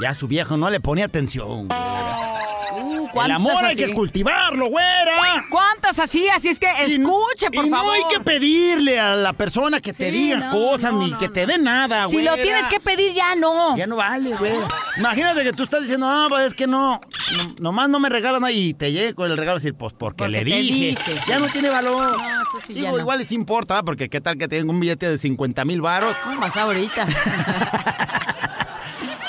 Ya 0.00 0.14
su 0.14 0.26
viejo 0.28 0.56
no 0.56 0.70
le 0.70 0.80
ponía 0.80 1.04
atención. 1.06 1.68
Uh, 1.70 3.04
El 3.04 3.10
¿cuántas 3.12 3.36
amor 3.36 3.64
hay 3.64 3.76
que 3.76 3.92
cultivarlo, 3.94 4.66
güera. 4.68 5.44
¿Cuántas 5.48 6.00
así? 6.00 6.28
Así 6.28 6.48
es 6.48 6.58
que 6.58 6.66
Y 6.88 6.94
escuche, 6.94 7.48
por 7.52 7.64
y 7.66 7.70
favor. 7.70 7.86
no 7.86 7.92
hay 7.92 8.02
que 8.10 8.18
pedirle 8.18 8.98
a 8.98 9.14
la 9.14 9.32
persona 9.32 9.80
que 9.80 9.92
te 9.92 10.10
diga 10.10 10.36
no, 10.38 10.50
cosas 10.50 10.92
no, 10.92 10.98
ni 10.98 11.10
no, 11.12 11.18
que 11.18 11.28
te 11.28 11.46
dé 11.46 11.58
nada, 11.58 12.06
Si 12.08 12.14
güey. 12.14 12.24
lo 12.24 12.34
tienes 12.34 12.66
que 12.66 12.80
pedir, 12.80 13.12
ya 13.12 13.36
no. 13.36 13.76
Ya 13.76 13.86
no 13.86 13.94
vale, 13.96 14.34
güey. 14.36 14.54
Imagínate 14.96 15.44
que 15.44 15.52
tú 15.52 15.62
estás 15.62 15.82
diciendo, 15.82 16.06
ah, 16.08 16.26
pues 16.28 16.48
es 16.48 16.54
que 16.54 16.66
no, 16.66 17.00
no- 17.36 17.54
nomás 17.60 17.88
no 17.88 18.00
me 18.00 18.08
regalan 18.08 18.40
nada 18.40 18.52
y 18.52 18.74
te 18.74 18.90
llegue 18.90 19.14
con 19.14 19.30
el 19.30 19.36
regalo 19.36 19.58
y 19.58 19.60
decir, 19.60 19.74
pues 19.74 19.92
porque, 19.92 20.24
Porque 20.24 20.32
le 20.32 20.44
dije. 20.44 20.96
sí. 21.06 21.14
Ya 21.28 21.38
no 21.38 21.46
tiene 21.48 21.68
valor. 21.70 22.16
No, 22.18 22.24
eso 22.42 22.66
sí 22.66 22.74
Digo, 22.74 22.98
igual 22.98 23.20
les 23.20 23.30
importa, 23.30 23.80
porque 23.84 24.08
qué 24.08 24.20
tal 24.20 24.36
que 24.38 24.48
tengo 24.48 24.72
un 24.72 24.80
billete 24.80 25.08
de 25.08 25.18
50 25.18 25.64
mil 25.64 25.80
varos. 25.80 26.16
Más 26.38 26.56
ahorita. 26.56 27.06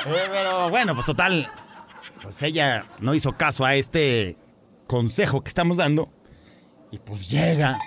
Eh, 0.06 0.28
pero 0.32 0.70
bueno, 0.70 0.94
pues 0.94 1.06
total, 1.06 1.50
pues 2.22 2.42
ella 2.42 2.86
no 3.00 3.14
hizo 3.14 3.34
caso 3.38 3.66
a 3.66 3.76
este 3.76 4.38
consejo 4.88 5.44
que 5.44 5.50
estamos 5.50 5.78
dando. 5.78 6.10
Y 6.92 7.00
pues 7.00 7.28
llega 7.30 7.78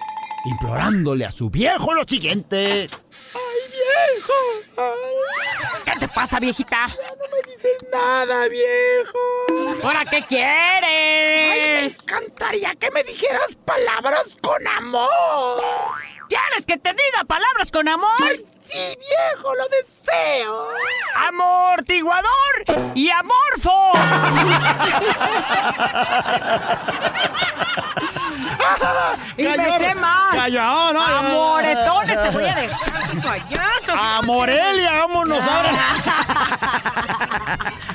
implorándole 0.44 1.24
a 1.24 1.30
su 1.30 1.50
viejo 1.50 1.94
lo 1.94 2.04
siguiente. 2.04 2.88
¡Ay, 2.90 3.70
viejo! 3.70 4.32
Ay, 4.76 5.82
¿Qué 5.84 6.00
te 6.00 6.08
pasa, 6.08 6.38
viejita? 6.38 6.86
no 6.88 6.94
me 6.94 7.52
dices 7.52 7.76
nada, 7.92 8.48
viejo. 8.48 9.18
¿Ahora 9.82 10.04
qué 10.04 10.24
quieres? 10.26 11.96
encantaría 12.02 12.74
que 12.74 12.90
me 12.90 13.02
dijeras 13.04 13.56
palabras 13.64 14.36
con 14.42 14.66
amor. 14.66 15.08
¿Quieres 16.28 16.66
que 16.66 16.76
te 16.76 16.90
diga 16.90 17.24
palabras 17.26 17.70
con 17.72 17.88
amor? 17.88 18.14
sí, 18.62 18.98
viejo, 18.98 19.54
lo 19.54 19.66
deseo. 19.68 20.68
Amortiguador 21.26 22.64
y 22.94 23.08
amorfo. 23.10 23.92
y 29.38 29.42
me 29.42 29.78
sé 29.78 29.94
más. 29.94 30.34
Callao, 30.34 30.92
no. 30.92 31.02
Amoretones 31.02 32.22
te 32.22 32.28
voy 32.30 32.44
a 32.44 32.54
dejar, 32.54 33.22
payaso. 33.22 33.92
A 33.94 34.20
Morelia, 34.24 34.90
vámonos 35.00 35.42
ahora. 35.44 35.72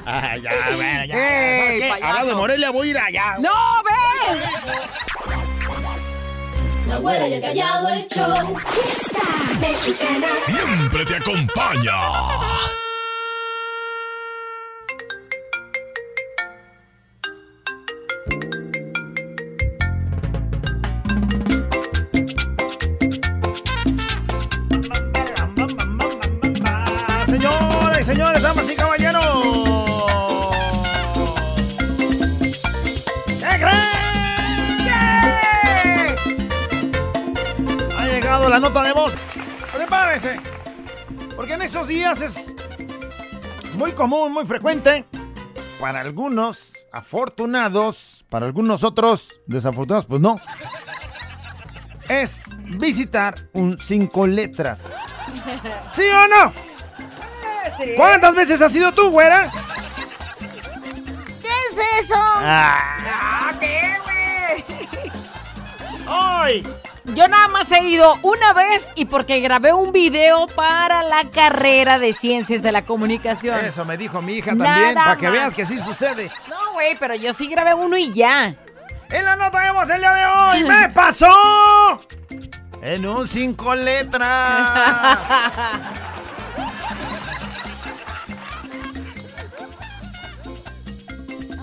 Ah, 0.05 0.35
ya, 0.35 0.51
bueno, 0.75 1.05
ya. 1.05 1.15
Ey, 1.15 1.59
¿Sabes 1.59 1.81
qué? 1.81 1.89
Hablando 2.05 2.27
de 2.27 2.35
Morelia, 2.35 2.71
voy 2.71 2.87
a 2.87 2.91
ir 2.91 2.97
allá. 2.97 3.35
¡No, 3.39 3.81
ven! 3.83 5.42
la 6.93 6.99
güera 6.99 7.27
y 7.27 7.33
el 7.33 7.41
callado, 7.41 7.89
el 7.89 8.07
show. 8.07 8.55
Fiesta 8.67 9.19
mexicana. 9.59 10.27
Siempre 10.27 11.05
te 11.05 11.15
acompaña. 11.15 11.93
Señores, 27.25 28.05
señores, 28.05 28.41
damas 28.43 28.69
y 28.71 28.75
caballeros 28.75 29.12
la 38.53 38.59
nota 38.59 38.83
de 38.83 38.93
voz. 38.93 39.11
Prepárese. 39.73 40.39
Porque 41.35 41.53
en 41.53 41.63
estos 41.63 41.87
días 41.87 42.21
es 42.21 42.53
muy 43.75 43.93
común, 43.93 44.31
muy 44.31 44.45
frecuente. 44.45 45.05
Para 45.79 46.01
algunos 46.01 46.59
afortunados, 46.91 48.23
para 48.29 48.45
algunos 48.45 48.83
otros 48.83 49.27
desafortunados, 49.47 50.05
pues 50.05 50.21
no. 50.21 50.35
Es 52.07 52.43
visitar 52.77 53.33
un 53.53 53.79
cinco 53.79 54.27
letras. 54.27 54.81
¿Sí 55.89 56.03
o 56.03 56.27
no? 56.27 56.53
¿Cuántas 57.97 58.35
veces 58.35 58.61
has 58.61 58.71
sido 58.71 58.91
tú, 58.91 59.09
güera? 59.09 59.49
¿Qué 61.41 61.47
es 61.71 62.05
eso? 62.05 62.13
Ah, 62.15 62.97
Ah, 63.15 63.51
¿qué, 63.59 63.97
güey? 64.03 65.11
¡Ay! 66.07 66.63
Yo 67.05 67.27
nada 67.27 67.47
más 67.49 67.69
he 67.71 67.83
ido 67.83 68.17
una 68.21 68.53
vez 68.53 68.87
y 68.95 69.05
porque 69.05 69.39
grabé 69.41 69.73
un 69.73 69.91
video 69.91 70.47
para 70.47 71.03
la 71.03 71.29
carrera 71.31 71.99
de 71.99 72.13
ciencias 72.13 72.63
de 72.63 72.71
la 72.71 72.85
comunicación. 72.85 73.59
Eso 73.65 73.83
me 73.83 73.97
dijo 73.97 74.21
mi 74.21 74.33
hija 74.35 74.53
Nada 74.53 74.73
también, 74.75 74.95
para 74.95 75.17
que 75.17 75.25
más. 75.25 75.33
veas 75.33 75.53
que 75.53 75.65
sí 75.65 75.79
sucede. 75.79 76.31
No, 76.47 76.73
güey, 76.73 76.95
pero 76.97 77.15
yo 77.15 77.33
sí 77.33 77.47
grabé 77.47 77.73
uno 77.73 77.97
y 77.97 78.11
ya. 78.13 78.55
En 79.11 79.25
la 79.25 79.35
nota 79.35 79.71
voz 79.73 79.89
el 79.89 79.99
día 79.99 80.13
de 80.13 80.25
hoy, 80.25 80.63
¡me 80.67 80.89
pasó! 80.89 82.01
En 82.81 83.05
un 83.05 83.27
cinco 83.27 83.75
letras. 83.75 85.19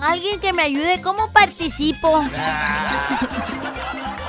Alguien 0.01 0.39
que 0.39 0.51
me 0.53 0.63
ayude, 0.63 1.01
¿cómo 1.01 1.31
participo? 1.31 2.23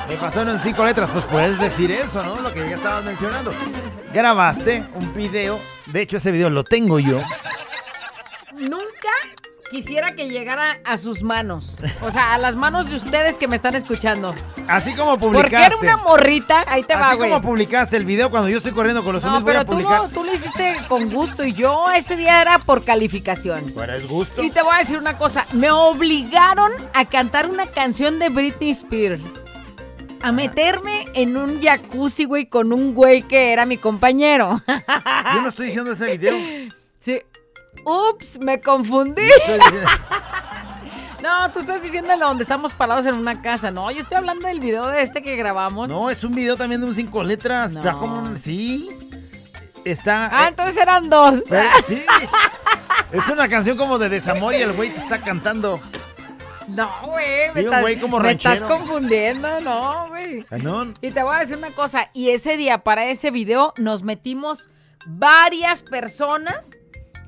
Me 0.09 0.15
un 0.51 0.59
cinco 0.61 0.85
letras, 0.85 1.09
pues 1.11 1.25
puedes 1.27 1.59
decir 1.59 1.91
eso, 1.91 2.23
¿no? 2.23 2.37
Lo 2.41 2.53
que 2.53 2.61
ya 2.69 2.75
estabas 2.77 3.05
mencionando. 3.05 3.51
Grabaste 4.13 4.85
un 4.95 5.15
video, 5.15 5.59
de 5.87 6.03
hecho 6.03 6.17
ese 6.19 6.31
video 6.31 6.51
lo 6.51 6.65
tengo 6.65 6.99
yo. 6.99 7.21
Nunca 8.53 9.09
quisiera 9.71 10.15
que 10.15 10.29
llegara 10.29 10.79
a 10.85 10.99
sus 10.99 11.23
manos. 11.23 11.77
O 12.03 12.11
sea, 12.11 12.35
a 12.35 12.39
las 12.39 12.55
manos 12.57 12.91
de 12.91 12.97
ustedes 12.97 13.39
que 13.39 13.49
me 13.49 13.57
están 13.57 13.75
escuchando. 13.75 14.35
Así 14.69 14.95
como 14.95 15.19
Porque 15.19 15.39
publicaste. 15.39 15.67
era 15.67 15.77
una 15.79 15.97
morrita. 15.97 16.65
Ahí 16.69 16.83
te 16.83 16.95
va, 16.95 17.09
Así 17.09 17.17
güey. 17.17 17.31
como 17.31 17.41
publicaste 17.43 17.97
el 17.97 18.05
video 18.05 18.31
cuando 18.31 18.49
yo 18.51 18.59
estoy 18.59 18.73
corriendo 18.73 19.03
con 19.03 19.15
los 19.15 19.23
No, 19.25 19.31
zombies, 19.31 19.45
voy 19.45 19.53
pero 19.53 19.61
a 19.61 19.65
tú, 19.65 19.79
lo- 20.05 20.09
tú 20.11 20.25
lo 20.25 20.35
hiciste 20.35 20.77
con 20.89 21.11
gusto 21.11 21.43
y 21.45 21.55
yo 21.55 21.91
ese 21.91 22.17
día 22.17 22.43
era 22.43 22.59
por 22.59 22.85
calificación. 22.85 23.71
Fuera 23.73 23.97
es 23.97 24.07
gusto. 24.07 24.43
Y 24.43 24.51
te 24.51 24.61
voy 24.63 24.75
a 24.75 24.79
decir 24.79 24.99
una 24.99 25.17
cosa, 25.17 25.47
me 25.53 25.71
obligaron 25.71 26.73
a 26.93 27.07
cantar 27.07 27.49
una 27.49 27.67
canción 27.67 28.19
de 28.19 28.29
Britney 28.29 28.71
Spears. 28.73 29.21
A 30.23 30.31
meterme 30.33 31.05
en 31.15 31.37
un 31.37 31.61
jacuzzi, 31.61 32.25
güey, 32.25 32.47
con 32.47 32.73
un 32.73 32.95
güey 32.95 33.23
que 33.23 33.53
era 33.53 33.67
mi 33.67 33.77
compañero. 33.77 34.61
Yo 35.35 35.41
no 35.43 35.49
estoy 35.49 35.67
diciendo 35.67 35.93
ese 35.93 36.17
video. 36.17 36.37
sí. 37.01 37.21
Ups, 37.85 38.39
me 38.41 38.61
confundí. 38.61 39.23
No, 41.23 41.51
tú 41.53 41.61
estás 41.61 41.83
diciendo 41.83 42.13
donde 42.17 42.45
estamos 42.45 42.73
parados 42.75 43.07
en 43.07 43.17
una 43.17 43.43
casa. 43.43 43.71
No, 43.73 43.91
yo 43.91 44.03
estoy 44.03 44.19
hablando 44.19 44.47
del 44.47 44.61
video 44.61 44.87
de 44.87 45.03
este 45.03 45.23
que 45.23 45.35
grabamos. 45.35 45.89
No, 45.89 46.09
es 46.11 46.23
un 46.23 46.33
video 46.35 46.57
también 46.57 46.81
de 46.81 46.87
un 46.87 46.95
cinco 46.95 47.25
letras. 47.25 47.73
Está 47.75 47.93
como 47.95 48.21
un... 48.21 48.39
Sí. 48.39 48.89
Está... 49.85 50.27
Ah, 50.33 50.45
eh, 50.45 50.49
entonces 50.51 50.77
eran 50.81 51.09
dos. 51.11 51.43
pero- 51.49 51.69
sí. 51.89 52.03
Es 53.13 53.29
una 53.29 53.47
canción 53.47 53.77
como 53.77 53.99
de 53.99 54.09
desamor 54.09 54.55
y 54.55 54.63
el 54.63 54.73
güey 54.73 54.89
te 54.91 54.99
está 55.01 55.21
cantando. 55.21 55.81
No, 56.75 56.91
güey. 57.07 57.51
Sí, 57.55 57.63
me, 57.63 57.81
güey 57.81 57.99
como 57.99 58.19
me 58.19 58.33
estás 58.33 58.61
confundiendo, 58.61 59.61
no, 59.61 60.09
güey. 60.09 60.45
Y 61.01 61.11
te 61.11 61.23
voy 61.23 61.37
a 61.37 61.41
decir 61.41 61.57
una 61.57 61.71
cosa, 61.71 62.11
y 62.13 62.31
ese 62.31 62.57
día 62.57 62.79
para 62.79 63.07
ese 63.07 63.31
video 63.31 63.75
nos 63.77 64.03
metimos 64.03 64.71
varias 65.07 65.83
personas 65.83 66.69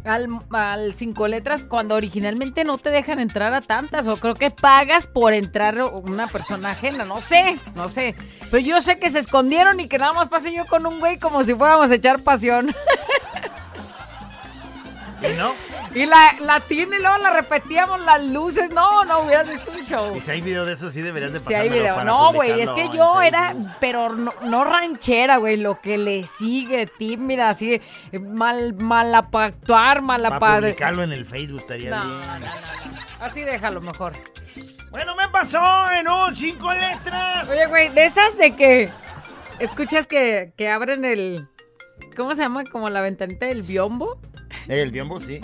al, 0.04 0.28
al 0.50 0.94
cinco 0.94 1.28
letras 1.28 1.64
cuando 1.64 1.94
originalmente 1.94 2.64
no 2.64 2.78
te 2.78 2.90
dejan 2.90 3.18
entrar 3.20 3.54
a 3.54 3.61
tantas 3.61 4.07
o 4.07 4.16
creo 4.16 4.35
que 4.35 4.50
pagas 4.50 5.07
por 5.07 5.33
entrar 5.33 5.83
una 5.83 6.26
persona 6.26 6.70
ajena, 6.70 7.04
no 7.04 7.20
sé, 7.20 7.59
no 7.74 7.88
sé. 7.88 8.14
Pero 8.50 8.59
yo 8.59 8.80
sé 8.83 8.98
que 8.98 9.11
se 9.11 9.18
escondieron 9.18 9.80
y 9.80 9.88
que 9.88 9.98
nada 9.98 10.12
más 10.12 10.28
pasé 10.28 10.52
yo 10.52 10.66
con 10.66 10.87
un 10.87 11.00
güey 11.00 11.18
como 11.18 11.42
si 11.42 11.54
fuéramos 11.54 11.90
a 11.90 11.94
echar 11.94 12.22
pasión. 12.22 12.74
¿Y 15.22 15.33
no? 15.35 15.54
Y 15.94 16.07
la, 16.07 16.35
la 16.40 16.61
tiene 16.61 16.96
y 16.96 17.00
luego 17.00 17.18
la 17.18 17.30
repetíamos 17.30 18.00
las 18.04 18.22
luces. 18.30 18.72
No, 18.74 19.04
no 19.04 19.20
hubieras 19.20 19.48
visto 19.48 19.70
un 19.70 19.87
show. 19.87 20.16
Y 20.16 20.20
si 20.20 20.30
hay 20.30 20.40
video 20.40 20.64
de 20.64 20.72
eso, 20.74 20.90
sí 20.90 21.00
deberías 21.02 21.33
de 21.33 21.38
Si 21.38 21.44
pasármelo 21.44 21.72
hay 21.72 21.78
video. 21.80 21.94
para 21.94 22.04
No, 22.11 22.33
güey, 22.33 22.61
es 22.61 22.70
que 22.70 22.88
yo 22.94 23.22
era, 23.22 23.76
pero 23.80 24.11
no, 24.11 24.33
no 24.42 24.64
ranchera, 24.64 25.37
güey, 25.37 25.57
lo 25.57 25.80
que 25.80 25.96
le 25.98 26.24
sigue, 26.24 26.87
tímida, 26.87 27.48
así, 27.50 27.80
mal, 28.20 28.74
mala 28.74 29.30
para 29.30 29.46
actuar, 29.46 30.02
mala 30.02 30.38
Para 30.38 30.61
publicarlo 30.61 31.02
en 31.02 31.12
el 31.12 31.24
Facebook 31.26 31.61
estaría 31.61 31.90
No, 31.90 32.04
bien. 32.04 32.20
no. 32.20 33.24
Así 33.24 33.40
déjalo 33.42 33.80
mejor. 33.80 34.12
Bueno, 34.90 35.16
me 35.16 35.28
pasó 35.28 35.90
en 35.92 36.09
un 36.09 36.35
cinco 36.37 36.72
letras. 36.72 37.48
Oye, 37.48 37.66
güey, 37.66 37.88
de 37.88 38.04
esas 38.04 38.37
de 38.37 38.54
que 38.54 38.90
escuchas 39.59 40.07
que, 40.07 40.52
que 40.57 40.68
abren 40.68 41.04
el... 41.04 41.48
¿Cómo 42.16 42.35
se 42.35 42.42
llama? 42.42 42.64
Como 42.64 42.90
la 42.90 43.00
ventanita 43.00 43.46
del 43.46 43.62
biombo. 43.62 44.20
El 44.68 44.90
biombo, 44.92 45.18
sí. 45.18 45.40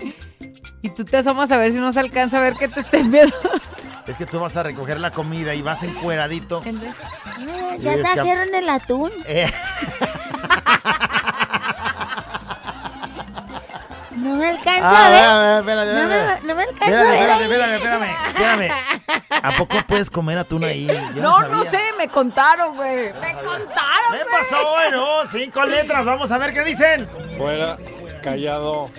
Y 0.82 0.90
tú 0.90 1.04
te 1.04 1.18
asomas 1.18 1.50
a 1.52 1.56
ver 1.58 1.72
si 1.72 1.78
no 1.78 1.92
se 1.92 2.00
alcanza 2.00 2.38
a 2.38 2.40
ver 2.40 2.54
que 2.54 2.68
te 2.68 2.80
estén 2.80 3.10
viendo. 3.10 3.36
Es 4.06 4.16
que 4.16 4.26
tú 4.26 4.40
vas 4.40 4.56
a 4.56 4.62
recoger 4.62 4.98
la 4.98 5.10
comida 5.10 5.54
y 5.54 5.62
vas 5.62 5.82
encueradito. 5.82 6.62
Eh, 6.64 6.72
Y 7.78 7.82
ya 7.82 7.94
que- 7.96 8.02
trajeron 8.02 8.54
el 8.54 8.68
atún. 8.68 9.10
Eh, 9.26 9.50
No 14.16 14.34
me 14.36 14.48
alcanzo 14.48 14.84
ah, 14.84 15.06
a 15.06 15.10
ver. 15.10 15.24
a 15.24 15.38
ver, 15.38 15.60
espérate, 15.60 15.92
No 15.94 16.08
me, 16.08 16.40
no 16.48 16.54
me 16.56 16.62
alcanzo 16.64 16.94
a 16.94 17.14
Espérate, 17.14 17.48
ver. 17.48 17.60
espérame, 17.60 17.74
espérame, 17.74 18.16
espérame. 18.28 18.70
¿A 19.30 19.56
poco 19.56 19.76
puedes 19.86 20.10
comer 20.10 20.36
atún 20.38 20.64
ahí? 20.64 20.86
Yo 21.14 21.22
No, 21.22 21.40
no, 21.48 21.64
sabía. 21.64 21.70
sé, 21.70 21.80
me 21.96 22.08
contaron, 22.08 22.76
güey. 22.76 23.12
Me 23.14 23.32
contaron, 23.34 24.08
güey. 24.10 24.22
pasó, 24.30 24.70
bueno, 24.72 25.06
cinco 25.32 25.64
letras. 25.64 26.04
Vamos 26.04 26.30
a 26.30 26.38
ver 26.38 26.52
qué 26.52 26.62
dicen. 26.64 27.08
Fuera, 27.38 27.76
callado. 28.20 28.90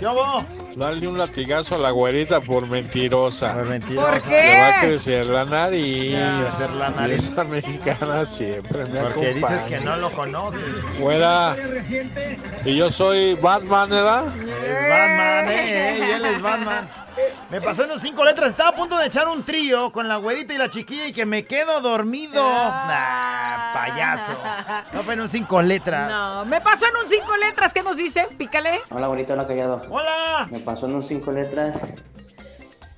Dale 0.76 1.08
un 1.08 1.18
latigazo 1.18 1.76
a 1.76 1.78
la 1.78 1.92
güerita 1.92 2.40
por 2.40 2.68
mentirosa. 2.68 3.54
¿Por 3.54 3.68
Le 3.68 3.96
va 3.96 4.68
a 4.68 4.80
crecer 4.80 5.28
la 5.28 5.46
nariz. 5.46 6.16
Crecer 6.16 6.76
la 6.76 6.90
nariz. 6.90 7.30
Y 7.30 7.32
esa 7.32 7.44
mexicana 7.44 8.26
siempre 8.26 8.86
me 8.86 9.00
Porque 9.02 9.34
dices 9.34 9.62
que 9.68 9.80
no 9.82 9.98
lo 9.98 10.12
conoces. 10.12 10.62
Fuera. 11.00 11.56
Y 12.66 12.76
yo 12.76 12.90
soy 12.90 13.36
Batman, 13.36 13.90
¿verdad? 13.90 14.26
Es 14.28 14.90
Batman, 14.90 15.50
eh, 15.50 16.00
y 16.00 16.12
él 16.12 16.26
es 16.26 16.42
Batman. 16.42 17.01
Me 17.50 17.62
pasó 17.62 17.84
en 17.84 17.92
un 17.92 18.00
cinco 18.00 18.24
letras. 18.24 18.52
Estaba 18.52 18.70
a 18.70 18.76
punto 18.76 18.98
de 18.98 19.08
echar 19.08 19.28
un 19.28 19.44
trío 19.44 19.92
con 19.92 20.08
la 20.08 20.18
güerita 20.18 20.54
y 20.54 20.58
la 20.58 20.70
chiquilla 20.70 21.08
y 21.08 21.14
que 21.14 21.26
me 21.26 21.44
quedo 21.44 21.82
dormido. 21.82 22.42
Nah, 22.44 23.74
payaso. 23.74 24.32
No 24.94 25.04
fue 25.04 25.14
en 25.16 25.22
un 25.22 25.30
cinco 25.30 25.62
letras. 25.62 26.10
No, 26.10 26.46
me 26.46 26.62
pasó 26.62 26.86
en 26.88 26.96
un 26.96 27.08
cinco 27.10 27.36
letras. 27.38 27.74
¿Qué 27.74 27.84
nos 27.84 27.98
dice? 27.98 28.28
Pícale. 28.38 28.82
Hola, 28.90 29.08
bonito, 29.08 29.34
hola, 29.34 29.48
callado. 29.48 29.82
Hola. 29.90 30.48
Me 30.50 30.60
pasó 30.60 30.86
en 30.86 30.96
un 30.96 31.04
cinco 31.04 31.32
letras 31.32 31.86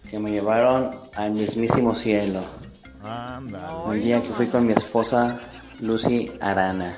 que 0.10 0.20
me 0.20 0.32
llevaron 0.32 0.92
al 1.16 1.32
mismísimo 1.32 1.96
cielo. 1.96 2.42
Anda. 3.04 3.76
Un 3.86 4.00
día 4.00 4.22
que 4.22 4.30
fui 4.30 4.48
con 4.48 4.66
mi 4.66 4.74
esposa, 4.74 5.40
Lucy 5.80 6.32
Arana. 6.40 6.96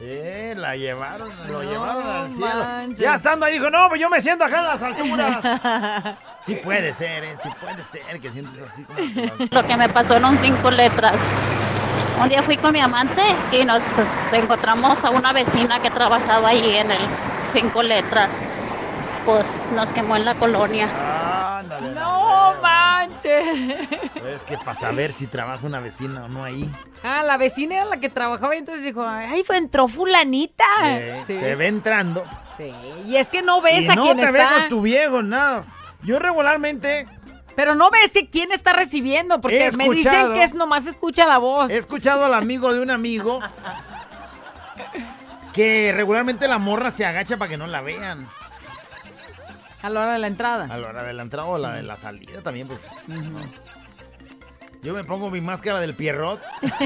Eh, 0.00 0.54
la 0.56 0.76
llevaron, 0.76 1.28
lo 1.48 1.62
No 1.62 1.70
llevaron 1.70 2.06
al 2.08 2.26
cielo. 2.28 2.46
manches. 2.46 2.98
Ya 3.00 3.14
estando 3.16 3.46
ahí 3.46 3.54
dijo, 3.54 3.68
no, 3.68 3.88
pues 3.88 4.00
yo 4.00 4.08
me 4.08 4.20
siento 4.20 4.44
acá 4.44 4.58
en 4.60 4.64
las 4.66 4.82
alturas. 4.82 6.16
Sí 6.46 6.54
puede 6.54 6.94
ser, 6.94 7.24
eh, 7.24 7.36
sí 7.42 7.48
puede 7.60 7.84
ser 7.84 8.20
que 8.20 8.30
sientes 8.32 8.58
así 8.72 8.82
como... 8.82 8.98
Lo 9.50 9.66
que 9.66 9.76
me 9.76 9.86
pasó 9.90 10.16
en 10.16 10.24
un 10.24 10.34
cinco 10.34 10.70
letras. 10.70 11.28
Un 12.22 12.28
día 12.30 12.42
fui 12.42 12.56
con 12.56 12.72
mi 12.72 12.80
amante 12.80 13.20
y 13.52 13.66
nos 13.66 13.82
encontramos 14.32 15.04
a 15.04 15.10
una 15.10 15.34
vecina 15.34 15.78
que 15.82 15.90
trabajaba 15.90 16.48
ahí 16.48 16.76
en 16.76 16.90
el 16.90 17.00
cinco 17.44 17.82
letras. 17.82 18.38
Pues 19.26 19.60
nos 19.74 19.92
quemó 19.92 20.16
en 20.16 20.24
la 20.24 20.36
colonia. 20.36 20.88
No 23.08 23.14
manches. 23.14 23.78
Es 24.24 24.42
que 24.42 24.56
para 24.58 24.74
saber 24.78 25.12
si 25.12 25.26
trabaja 25.26 25.66
una 25.66 25.80
vecina 25.80 26.24
o 26.24 26.28
no 26.28 26.44
ahí. 26.44 26.70
Ah, 27.02 27.22
la 27.22 27.36
vecina 27.36 27.76
era 27.76 27.84
la 27.86 27.98
que 27.98 28.08
trabajaba 28.08 28.54
y 28.54 28.58
entonces 28.58 28.84
dijo, 28.84 29.04
ay, 29.06 29.42
fue 29.44 29.56
entró 29.58 29.88
fulanita. 29.88 30.64
eh, 30.84 31.22
Sí. 31.26 31.34
Te 31.34 31.54
ve 31.54 31.66
entrando. 31.68 32.24
Sí, 32.56 32.72
Y 33.06 33.16
es 33.16 33.28
que 33.30 33.42
no 33.42 33.60
ves 33.62 33.84
y 33.84 33.88
a 33.88 33.94
no 33.94 34.02
quién 34.02 34.16
te 34.16 34.30
ve 34.32 34.40
está. 34.42 34.54
con 34.60 34.68
tu 34.68 34.82
viejo, 34.82 35.22
nada. 35.22 35.62
Yo 36.02 36.18
regularmente 36.18 37.06
Pero 37.56 37.74
no 37.74 37.90
ves 37.90 38.12
que 38.12 38.28
quién 38.28 38.50
está 38.52 38.72
recibiendo, 38.72 39.40
porque 39.40 39.70
me 39.76 39.88
dicen 39.90 40.32
que 40.34 40.42
es 40.42 40.54
nomás 40.54 40.86
escucha 40.86 41.26
la 41.26 41.38
voz. 41.38 41.70
he 41.70 41.76
escuchado 41.76 42.24
al 42.24 42.34
amigo 42.34 42.72
de 42.72 42.80
un 42.80 42.90
amigo 42.90 43.40
que 45.52 45.92
regularmente 45.94 46.46
la 46.48 46.58
morra 46.58 46.90
se 46.90 47.04
agacha 47.04 47.36
para 47.36 47.48
que 47.48 47.56
no 47.56 47.66
la 47.66 47.80
vean. 47.80 48.28
A 49.82 49.88
la 49.90 50.00
hora 50.00 50.12
de 50.12 50.18
la 50.18 50.26
entrada. 50.26 50.66
A 50.70 50.76
la 50.78 50.88
hora 50.88 51.02
de 51.04 51.12
la 51.12 51.22
entrada 51.22 51.48
o 51.48 51.56
la 51.58 51.72
de 51.74 51.82
la 51.82 51.96
salida 51.96 52.40
también. 52.42 52.66
Porque, 52.68 52.84
Yo 54.82 54.94
me 54.94 55.04
pongo 55.04 55.30
mi 55.30 55.40
máscara 55.40 55.80
del 55.80 55.94
Pierrot. 55.94 56.40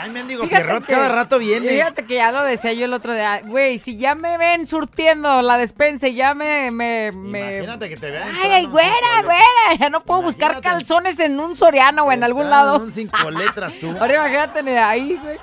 Ay, 0.00 0.10
mendigo 0.10 0.46
Pierrot 0.48 0.84
que- 0.84 0.92
cada 0.92 1.08
rato 1.08 1.38
viene. 1.38 1.68
Fíjate 1.68 2.04
que 2.04 2.14
ya 2.16 2.30
lo 2.32 2.42
decía 2.42 2.72
yo 2.72 2.84
el 2.84 2.92
otro 2.92 3.14
día. 3.14 3.40
Güey, 3.44 3.78
si 3.78 3.96
ya 3.96 4.14
me 4.14 4.36
ven 4.38 4.66
surtiendo 4.66 5.40
la 5.42 5.56
despensa 5.56 6.08
y 6.08 6.14
ya 6.14 6.34
me... 6.34 6.70
me, 6.70 7.10
me- 7.12 7.54
Imagínate 7.58 7.88
que 7.88 7.96
te 7.96 8.10
vean. 8.10 8.28
Ay, 8.42 8.50
ay, 8.50 8.66
güera, 8.66 9.22
güera. 9.22 9.78
Ya 9.78 9.88
no 9.90 10.02
puedo 10.04 10.22
buscar 10.22 10.60
calzones 10.60 11.18
en 11.20 11.38
un 11.40 11.56
soriano 11.56 12.04
o 12.04 12.12
en 12.12 12.22
algún 12.24 12.50
lado. 12.50 12.76
Son 12.76 12.90
cinco 12.92 13.30
letras 13.30 13.72
tú. 13.80 13.90
Ahora 14.00 14.14
imagínate 14.16 14.78
ahí, 14.78 15.18
güey. 15.22 15.38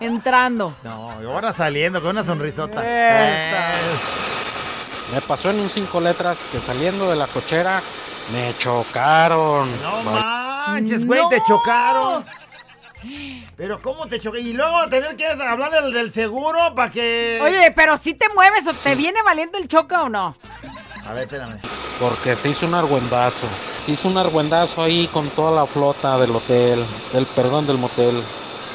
Entrando. 0.00 0.74
No, 0.82 1.10
ahora 1.12 1.52
saliendo 1.52 2.00
con 2.00 2.10
una 2.10 2.24
sonrisota. 2.24 2.82
Eh, 2.84 3.72
Me 5.12 5.20
pasó 5.20 5.50
en 5.50 5.60
un 5.60 5.70
cinco 5.70 6.00
letras 6.00 6.38
que 6.50 6.60
saliendo 6.60 7.08
de 7.10 7.16
la 7.16 7.26
cochera 7.26 7.82
me 8.32 8.56
chocaron. 8.58 9.80
No 9.82 10.02
manches, 10.02 11.06
güey, 11.06 11.22
te 11.30 11.42
chocaron. 11.42 12.24
Pero 13.56 13.80
¿cómo 13.82 14.06
te 14.06 14.18
choqué? 14.18 14.40
Y 14.40 14.54
luego 14.54 14.86
tener 14.88 15.14
que 15.14 15.26
hablar 15.26 15.70
del, 15.70 15.92
del 15.92 16.10
seguro 16.10 16.74
para 16.74 16.90
que... 16.90 17.38
Oye, 17.42 17.70
pero 17.76 17.96
si 17.98 18.14
te 18.14 18.26
mueves 18.34 18.66
o 18.66 18.72
te 18.72 18.94
viene 18.94 19.20
valiendo 19.22 19.58
el 19.58 19.68
choca 19.68 20.02
o 20.04 20.08
no. 20.08 20.34
A 21.06 21.12
ver, 21.12 21.24
espérame. 21.24 21.58
Porque 22.00 22.34
se 22.34 22.48
hizo 22.48 22.64
un 22.64 22.74
argüendazo. 22.74 23.46
Se 23.78 23.92
hizo 23.92 24.08
un 24.08 24.16
argüendazo 24.16 24.82
ahí 24.82 25.06
con 25.08 25.28
toda 25.30 25.50
la 25.52 25.66
flota 25.66 26.16
del 26.16 26.30
hotel, 26.34 26.86
del 27.12 27.26
perdón 27.26 27.66
del 27.66 27.76
motel. 27.76 28.24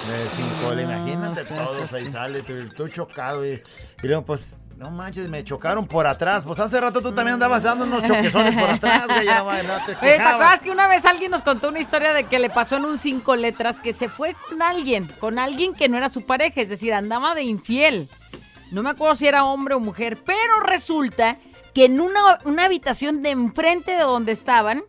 De 0.07 0.29
cinco, 0.35 0.73
le 0.73 0.83
imagínate 0.83 1.43
seas 1.43 1.65
todos 1.65 1.93
ahí 1.93 2.11
sale, 2.11 2.41
tú, 2.41 2.53
tú 2.75 2.87
chocado 2.87 3.45
y, 3.45 3.61
y 4.01 4.07
luego 4.07 4.25
pues, 4.25 4.55
no 4.77 4.89
manches, 4.91 5.29
me 5.29 5.43
chocaron 5.43 5.85
por 5.87 6.07
atrás. 6.07 6.45
Pues 6.45 6.59
hace 6.59 6.79
rato 6.79 7.01
tú 7.01 7.11
también 7.11 7.33
andabas 7.33 7.63
dando 7.63 7.85
unos 7.85 8.01
choquezones 8.03 8.55
por 8.55 8.69
atrás, 8.69 9.07
güey, 9.07 9.25
ya 9.25 9.43
no, 9.43 9.51
no 9.51 9.85
te 9.85 9.91
Oye, 9.91 9.95
¿te 9.99 10.11
quejabas. 10.13 10.33
acuerdas 10.33 10.59
que 10.61 10.71
una 10.71 10.87
vez 10.87 11.05
alguien 11.05 11.31
nos 11.31 11.41
contó 11.41 11.69
una 11.69 11.79
historia 11.79 12.13
de 12.13 12.23
que 12.23 12.39
le 12.39 12.49
pasó 12.49 12.77
en 12.77 12.85
un 12.85 12.97
cinco 12.97 13.35
letras 13.35 13.81
que 13.81 13.91
se 13.93 14.07
fue 14.09 14.35
con 14.47 14.61
alguien, 14.61 15.05
con 15.19 15.37
alguien 15.37 15.73
que 15.73 15.89
no 15.89 15.97
era 15.97 16.09
su 16.09 16.25
pareja, 16.25 16.61
es 16.61 16.69
decir, 16.69 16.93
andaba 16.93 17.35
de 17.35 17.43
infiel? 17.43 18.07
No 18.71 18.81
me 18.81 18.91
acuerdo 18.91 19.15
si 19.15 19.27
era 19.27 19.43
hombre 19.43 19.75
o 19.75 19.79
mujer, 19.79 20.17
pero 20.25 20.59
resulta 20.61 21.37
que 21.73 21.85
en 21.85 21.99
una, 21.99 22.37
una 22.45 22.65
habitación 22.65 23.21
de 23.21 23.31
enfrente 23.31 23.91
de 23.91 24.03
donde 24.03 24.31
estaban, 24.31 24.83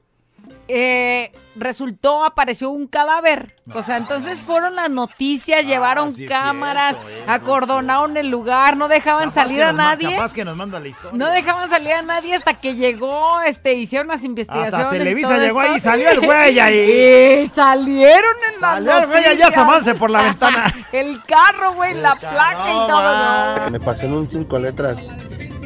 eh, 0.73 1.33
resultó, 1.57 2.25
apareció 2.25 2.71
un 2.71 2.87
cadáver. 2.87 3.57
O 3.75 3.83
sea, 3.83 3.97
entonces 3.97 4.39
fueron 4.39 4.77
las 4.77 4.91
noticias, 4.91 5.67
llevaron 5.67 6.11
Ah, 6.11 6.13
sí 6.17 6.25
es 6.25 6.31
cámaras, 6.31 6.97
cierto, 6.97 7.23
eso 7.23 7.31
acordonaron 7.31 8.17
el 8.17 8.29
lugar, 8.29 8.77
no 8.77 8.89
dejaban 8.89 9.31
Capaz 9.31 9.43
salir 9.43 9.63
a 9.63 9.73
nadie. 9.73 10.15
Capaz 10.17 10.33
que 10.33 10.45
nos 10.45 10.57
manda 10.57 10.81
la 10.81 10.89
historia. 10.89 11.19
No 11.19 11.31
dejaban 11.31 11.69
salir 11.69 11.93
a 11.93 12.03
nadie 12.03 12.35
hasta 12.35 12.55
que 12.55 12.75
llegó, 12.75 13.41
este, 13.43 13.75
hicieron 13.75 14.09
las 14.09 14.25
investigaciones. 14.25 14.75
Hasta 14.75 14.97
y 14.97 14.99
Televisa 14.99 15.29
todo 15.29 15.39
llegó 15.39 15.61
ahí 15.61 15.77
y 15.77 15.81
salió 15.81 16.11
el 16.11 16.21
güey 16.21 16.59
ahí. 16.59 17.41
Y 17.41 17.47
salieron 17.49 18.35
en 18.55 18.61
la 18.61 18.69
Salió 18.75 18.99
el 18.99 19.07
güey 19.07 19.25
allá 19.25 19.49
asomándose 19.49 19.95
por 19.95 20.11
la 20.11 20.23
ventana. 20.23 20.75
El 20.93 21.23
carro, 21.25 21.75
güey, 21.75 21.95
la 21.95 22.15
placa 22.17 22.71
y 22.71 22.89
todo. 22.89 23.71
Me 23.71 23.81
pasó 23.81 24.03
en 24.03 24.13
un 24.13 24.29
cinco 24.29 24.59
letras. 24.59 24.99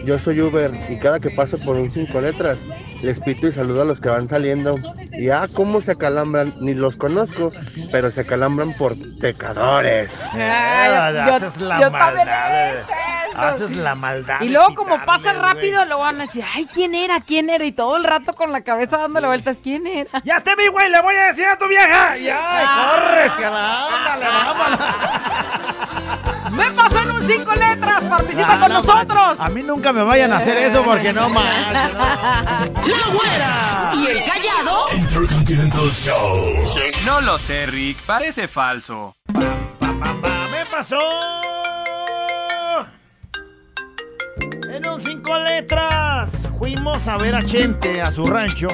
Yo 0.05 0.19
soy 0.19 0.41
Uber 0.41 0.71
y 0.91 0.99
cada 0.99 1.19
que 1.19 1.31
paso 1.31 1.59
por 1.59 1.77
un 1.77 1.91
cinco 1.91 2.21
letras 2.21 2.59
les 3.03 3.21
pito 3.21 3.47
y 3.47 3.53
saludo 3.53 3.83
a 3.83 3.85
los 3.85 4.01
que 4.01 4.09
van 4.09 4.29
saliendo. 4.29 4.77
Y 5.13 5.29
ah, 5.31 5.47
cómo 5.55 5.81
se 5.83 5.93
acalambran, 5.93 6.55
ni 6.61 6.75
los 6.75 6.97
conozco, 6.97 7.53
pero 7.93 8.11
se 8.11 8.23
acalambran 8.23 8.75
por 8.77 8.97
pecadores. 9.19 10.13
Ay, 10.33 11.15
yo- 11.15 11.35
haces 11.35 11.57
la 11.61 11.81
yo 11.81 11.91
también 11.91 12.27
maldad. 12.27 12.75
eh. 12.79 12.85
Haces 13.37 13.77
la 13.77 13.95
maldad. 13.97 14.41
Y 14.43 14.49
luego 14.49 14.75
como 14.77 15.05
pasa 15.05 15.33
rápido, 15.33 15.85
lo 15.87 15.99
van 15.99 16.21
a 16.21 16.25
decir, 16.27 16.45
ay, 16.55 16.69
¿quién 16.73 16.95
era? 16.95 17.21
¿Quién 17.21 17.51
era? 17.51 17.65
Y 17.65 17.73
todo 17.73 17.97
el 17.97 18.05
rato 18.05 18.33
con 18.33 18.53
la 18.53 18.61
cabeza 18.63 18.97
dándole 18.97 19.27
vueltas, 19.27 19.59
¿quién 19.63 19.87
era? 19.89 20.09
Ya 20.25 20.41
te 20.41 20.55
vi, 20.55 20.69
güey, 20.69 20.89
le 20.89 21.01
voy 21.03 21.17
a 21.17 21.25
decir 21.27 21.47
a 21.47 21.59
tu 21.59 21.67
vieja. 21.67 22.17
Y 22.17 22.29
ay, 22.29 22.67
corres, 22.77 23.33
que 23.33 23.43
la 23.43 23.87
ándale, 23.87 24.27
vámonos. 24.27 24.79
¡Me 26.57 26.71
pasó 26.73 26.99
en 27.03 27.11
un 27.11 27.23
cinco 27.27 27.53
letras! 27.55 28.03
¡Participa 28.05 28.55
Ah, 28.55 28.59
con 28.61 28.69
no 28.69 28.75
nosotros! 28.75 29.41
A 29.41 29.49
mí 29.51 29.63
nunca 29.63 29.93
me 29.93 30.03
vayan 30.03 30.33
a 30.33 30.37
hacer 30.39 30.57
eso 30.59 30.83
porque 30.85 31.13
no 31.13 31.29
no. 31.29 31.35
La 31.35 32.69
güera. 33.13 33.93
Y 33.95 34.07
el 34.07 34.25
callado. 34.25 34.87
Intercontinental 34.97 35.91
Show. 35.91 36.75
No 37.07 37.21
lo 37.21 37.39
sé, 37.39 37.67
Rick. 37.67 37.99
Parece 38.07 38.49
falso. 38.49 39.17
Me 39.33 40.65
pasó. 40.71 40.99
En 44.71 44.89
un 44.89 45.05
cinco 45.05 45.37
letras. 45.39 46.31
Fuimos 46.59 47.07
a 47.09 47.19
ver 47.19 47.35
a 47.35 47.43
Chente 47.43 48.01
a 48.01 48.11
su 48.11 48.25
rancho. 48.27 48.69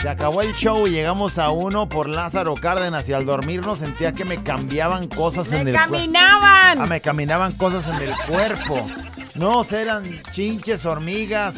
Se 0.00 0.08
acabó 0.08 0.40
el 0.40 0.54
show 0.54 0.86
y 0.86 0.90
llegamos 0.92 1.38
a 1.38 1.50
uno 1.50 1.86
por 1.88 2.08
Lázaro 2.08 2.54
Cárdenas 2.54 3.06
y 3.08 3.12
al 3.12 3.26
dormirnos 3.26 3.78
sentía 3.80 4.12
que 4.12 4.24
me 4.24 4.42
cambiaban 4.42 5.08
cosas 5.08 5.52
en 5.52 5.64
¡Me 5.64 5.70
el 5.72 5.76
cuerpo. 5.76 5.92
caminaban! 5.92 6.80
Ah, 6.80 6.86
me 6.86 7.00
caminaban 7.02 7.52
cosas 7.52 7.84
en 7.86 8.08
el 8.08 8.14
cuerpo. 8.26 8.86
No, 9.34 9.62
eran 9.70 10.04
chinches, 10.32 10.86
hormigas. 10.86 11.54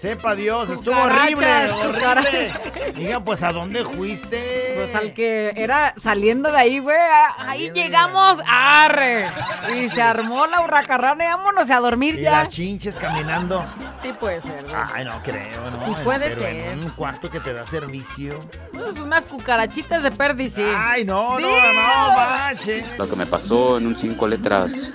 Sepa 0.00 0.34
Dios, 0.34 0.68
estuvo 0.68 0.94
horrible, 1.00 1.70
horrible. 1.70 2.52
Diga, 2.94 3.18
pues, 3.20 3.42
¿a 3.42 3.48
dónde 3.50 3.82
fuiste? 3.84 4.72
Pues 4.76 4.94
al 4.94 5.14
que 5.14 5.52
era 5.56 5.94
saliendo 5.96 6.52
de 6.52 6.58
ahí, 6.58 6.78
güey. 6.80 6.96
Ahí 7.38 7.70
llegamos, 7.72 8.38
arre. 8.46 9.26
Y 9.74 9.88
se 9.88 10.02
armó 10.02 10.46
la 10.46 10.60
hurracarrana 10.60 11.24
y 11.24 11.28
vámonos 11.28 11.70
a 11.70 11.80
dormir 11.80 12.18
Y 12.18 12.22
ya. 12.22 12.30
las 12.42 12.48
chinches 12.50 12.96
caminando. 12.96 13.64
Sí 14.02 14.12
puede 14.20 14.42
ser, 14.42 14.62
güey. 14.64 14.74
Ay, 14.94 15.04
no 15.06 15.22
creo, 15.22 15.70
¿no? 15.70 15.86
Sí 15.86 15.92
puede 16.04 16.28
Pero 16.28 16.40
ser. 16.40 16.54
En 16.54 16.84
un 16.84 16.90
cuarto 16.90 17.30
que 17.30 17.40
te 17.40 17.54
da 17.54 17.66
servicio. 17.66 18.38
Pues 18.74 18.98
unas 18.98 19.24
cucarachitas 19.24 20.02
de 20.02 20.10
perdiz, 20.12 20.52
sí. 20.54 20.64
Ay, 20.76 21.04
no, 21.06 21.32
no, 21.32 21.38
Dios. 21.38 21.50
no, 21.74 22.14
manches. 22.16 22.98
Lo 22.98 23.08
que 23.08 23.16
me 23.16 23.26
pasó 23.26 23.78
en 23.78 23.86
un 23.86 23.96
cinco 23.96 24.28
letras 24.28 24.92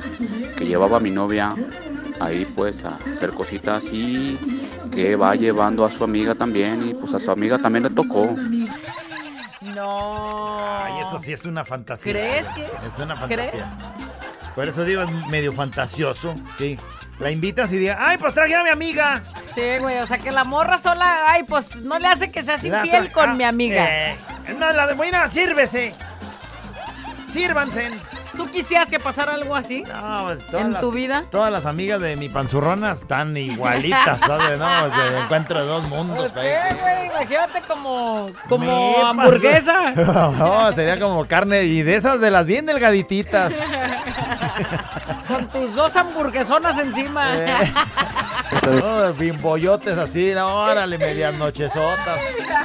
que 0.55 0.65
llevaba 0.65 0.97
a 0.97 0.99
mi 0.99 1.09
novia 1.09 1.55
ahí 2.25 2.45
pues 2.55 2.83
a 2.85 2.95
hacer 2.95 3.31
cositas 3.31 3.85
y 3.91 4.37
que 4.91 5.15
va 5.15 5.35
llevando 5.35 5.85
a 5.85 5.91
su 5.91 6.03
amiga 6.03 6.35
también 6.35 6.87
y 6.87 6.93
pues 6.93 7.13
a 7.13 7.19
su 7.19 7.31
amiga 7.31 7.57
también 7.57 7.83
le 7.83 7.89
tocó. 7.89 8.35
No. 9.75 10.57
Ay, 10.83 10.93
eso 10.99 11.19
sí 11.19 11.33
es 11.33 11.45
una 11.45 11.63
fantasía. 11.65 12.11
¿Crees 12.11 12.47
que- 12.55 12.63
Es 12.87 12.97
una 12.99 13.13
¿Crees? 13.27 13.51
fantasía. 13.51 13.77
Por 14.55 14.67
eso 14.67 14.83
digo, 14.83 15.01
es 15.03 15.27
medio 15.27 15.53
fantasioso. 15.53 16.35
Sí. 16.57 16.77
La 17.19 17.29
invitas 17.31 17.71
y 17.71 17.77
diga, 17.77 17.97
ay, 17.99 18.17
pues 18.17 18.33
traje 18.33 18.55
a 18.55 18.63
mi 18.63 18.69
amiga. 18.69 19.23
Sí, 19.53 19.61
güey, 19.79 19.99
o 19.99 20.07
sea 20.07 20.17
que 20.17 20.31
la 20.31 20.43
morra 20.43 20.77
sola, 20.77 21.17
ay, 21.31 21.43
pues 21.43 21.75
no 21.77 21.99
le 21.99 22.07
hace 22.07 22.31
que 22.31 22.41
seas 22.41 22.63
infiel 22.63 23.11
con 23.11 23.29
ah, 23.29 23.33
mi 23.35 23.43
amiga. 23.43 23.85
eh, 23.87 24.17
no, 24.59 24.71
la 24.71 24.87
de 24.87 24.93
buena, 24.93 25.29
sírvese. 25.29 25.93
Sírvanse. 27.31 27.91
¿Tú 28.35 28.45
quisieras 28.47 28.89
que 28.89 28.97
pasara 28.99 29.33
algo 29.33 29.55
así? 29.55 29.83
No, 29.83 30.23
pues, 30.25 30.45
todas 30.47 30.65
¿En 30.65 30.71
las- 30.73 30.81
tu 30.81 30.91
vida? 30.91 31.25
Todas 31.31 31.51
las 31.51 31.65
amigas 31.65 31.99
de 32.01 32.15
mi 32.15 32.29
panzurrona 32.29 32.91
están 32.93 33.35
igualitas, 33.35 34.19
¿sabes? 34.19 34.57
No, 34.57 34.65
sea, 34.95 35.23
encuentro 35.23 35.59
de 35.61 35.65
dos 35.67 35.87
mundos. 35.87 36.31
¿Qué, 36.31 36.39
ahí. 36.39 36.75
güey? 36.79 37.05
Imagínate 37.07 37.61
como, 37.67 38.27
como 38.47 39.05
hamburguesa. 39.05 39.91
No, 40.41 40.71
sería 40.73 40.99
como 40.99 41.25
carne 41.25 41.63
y 41.63 41.81
de 41.83 41.95
esas 41.95 42.19
de 42.21 42.31
las 42.31 42.45
bien 42.47 42.65
delgadititas. 42.65 43.51
Con 45.27 45.47
tus 45.49 45.75
dos 45.75 45.95
hamburguesonas 45.95 46.77
encima. 46.79 47.35
Eh. 47.37 47.73
No, 48.65 49.13
bimboyotes 49.13 49.97
así, 49.97 50.33
no, 50.33 50.65
órale, 50.65 50.97
medias 50.97 51.35
nochesotas. 51.37 52.19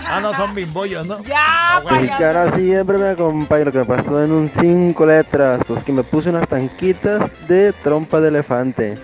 Ah, 0.06 0.20
no, 0.20 0.34
son 0.34 0.54
bimbollos, 0.54 1.06
¿no? 1.06 1.22
Ya, 1.24 1.82
Y 2.02 2.08
que 2.08 2.24
ahora 2.24 2.52
siempre 2.52 2.98
me 2.98 3.10
acompaña 3.10 3.66
lo 3.66 3.72
que 3.72 3.78
me 3.78 3.84
pasó 3.84 4.22
en 4.22 4.30
un 4.30 4.48
cinco 4.48 5.06
letras, 5.06 5.60
pues 5.66 5.82
que 5.82 5.92
me 5.92 6.02
puse 6.02 6.28
unas 6.28 6.46
tanquitas 6.48 7.30
de 7.48 7.72
trompa 7.72 8.20
de 8.20 8.28
elefante. 8.28 8.94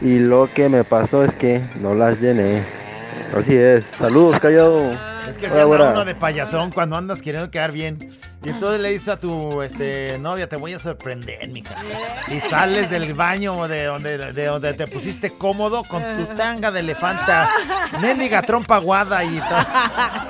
Y 0.00 0.18
lo 0.18 0.48
que 0.52 0.68
me 0.68 0.84
pasó 0.84 1.24
es 1.24 1.34
que 1.34 1.60
no 1.80 1.94
las 1.94 2.20
llené. 2.20 2.62
Así 3.36 3.56
es. 3.56 3.84
Saludos, 3.98 4.40
callado. 4.40 4.80
Es 5.28 5.36
que 5.36 5.50
se 5.50 5.60
anda 5.60 5.90
uno 5.92 6.04
de 6.04 6.14
payasón 6.14 6.70
cuando 6.70 6.96
andas 6.96 7.20
queriendo 7.20 7.50
quedar 7.50 7.72
bien. 7.72 8.10
Y 8.48 8.50
entonces 8.52 8.80
le 8.80 8.90
dices 8.90 9.08
a 9.08 9.18
tu 9.18 9.60
este, 9.60 10.18
novia, 10.18 10.48
te 10.48 10.56
voy 10.56 10.72
a 10.72 10.78
sorprender, 10.78 11.46
mija. 11.48 11.74
Y 12.28 12.40
sales 12.40 12.88
del 12.88 13.12
baño 13.12 13.68
de 13.68 13.84
donde, 13.84 14.32
de 14.32 14.46
donde 14.46 14.72
te 14.72 14.86
pusiste 14.86 15.30
cómodo 15.36 15.84
con 15.84 16.02
tu 16.16 16.34
tanga 16.34 16.70
de 16.70 16.80
elefanta. 16.80 17.50
Mendiga 18.00 18.40
trompa 18.40 18.76
aguada 18.76 19.22
y 19.22 19.36
todo. 19.38 19.66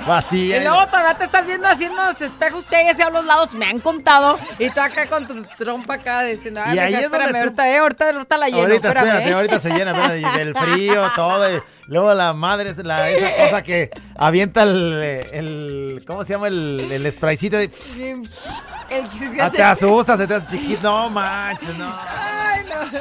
Vacía. 0.05 0.57
Y 0.57 0.63
luego 0.63 0.85
todavía 0.87 1.15
te 1.15 1.23
estás 1.23 1.47
viendo 1.47 1.65
haciendo 1.65 2.03
los 2.03 2.21
espejos 2.21 2.65
que 2.65 2.75
hay 2.75 2.89
hacia 2.89 3.09
los 3.09 3.25
lados, 3.25 3.53
me 3.53 3.65
han 3.65 3.79
contado. 3.79 4.37
Y 4.57 4.69
tú 4.69 4.81
acá 4.81 5.07
con 5.07 5.25
tu 5.25 5.41
trompa 5.57 5.93
acá 5.93 6.23
diciendo, 6.23 6.59
ay, 6.63 6.75
Y 6.75 6.79
ahí 6.79 6.87
mija, 6.93 7.05
es 7.05 7.11
donde 7.11 7.25
espérame, 7.25 7.31
tú- 7.31 7.61
ahorita, 7.61 7.69
eh, 7.69 7.77
ahorita, 7.77 8.05
ahorita 8.09 8.37
la 8.37 8.45
lleno, 8.47 8.59
ahorita, 8.59 8.87
espérame, 8.89 9.07
espérate, 9.07 9.29
eh. 9.29 9.33
ahorita 9.33 9.59
se 9.59 9.69
llena, 9.69 9.91
espérate, 9.91 10.39
del 10.39 10.55
frío, 10.55 11.11
todo. 11.15 11.57
y 11.57 11.61
luego 11.87 12.13
la 12.13 12.33
madre 12.33 12.73
la, 12.83 13.09
esa 13.09 13.45
cosa 13.45 13.63
que 13.63 13.89
avienta 14.17 14.63
el, 14.63 15.25
el 15.31 16.03
¿cómo 16.05 16.23
se 16.23 16.33
llama? 16.33 16.47
El, 16.47 16.91
el 16.91 17.11
spraycito 17.11 17.57
de... 17.57 17.69
Sí, 17.69 18.08
el 18.89 19.07
chiste- 19.07 19.37
Ah, 19.41 19.49
te 19.49 19.61
asustas, 19.63 20.17
se 20.19 20.27
te 20.27 20.35
hace 20.35 20.57
chiquito. 20.57 20.81
No 20.89 21.09
manches, 21.09 21.77
no. 21.77 21.85
Ay, 21.85 22.65
no. 22.69 22.99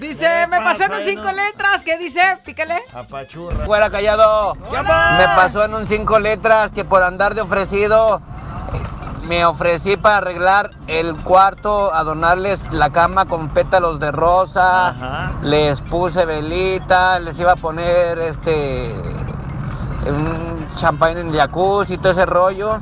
Dice, 0.00 0.28
¿Qué 0.40 0.46
me 0.48 0.58
pasó 0.58 0.84
en 0.84 0.92
un 0.92 1.00
cinco 1.02 1.22
no? 1.24 1.32
letras. 1.32 1.82
¿Qué 1.82 1.96
dice? 1.96 2.20
Pícale. 2.44 2.80
Apachurra. 2.94 3.64
Fuera 3.64 3.90
callado. 3.90 4.52
Me 4.54 5.24
pasó 5.34 5.64
en 5.64 5.74
un 5.74 5.86
cinco 5.86 6.18
letras 6.18 6.70
que 6.72 6.84
por 6.84 7.02
andar 7.02 7.34
de 7.34 7.40
ofrecido 7.40 8.20
eh, 8.74 9.22
me 9.26 9.46
ofrecí 9.46 9.96
para 9.96 10.18
arreglar 10.18 10.68
el 10.86 11.16
cuarto, 11.22 11.94
adornarles 11.94 12.70
la 12.72 12.90
cama 12.90 13.24
con 13.24 13.48
pétalos 13.48 13.98
de 13.98 14.12
rosa, 14.12 15.30
les 15.42 15.80
puse 15.80 16.26
velita, 16.26 17.18
les 17.18 17.38
iba 17.38 17.52
a 17.52 17.56
poner 17.56 18.18
este 18.18 18.94
un 20.06 20.68
champán 20.76 21.16
en 21.18 21.32
jacuzzi 21.34 21.94
y 21.94 21.98
todo 21.98 22.12
ese 22.12 22.26
rollo. 22.26 22.80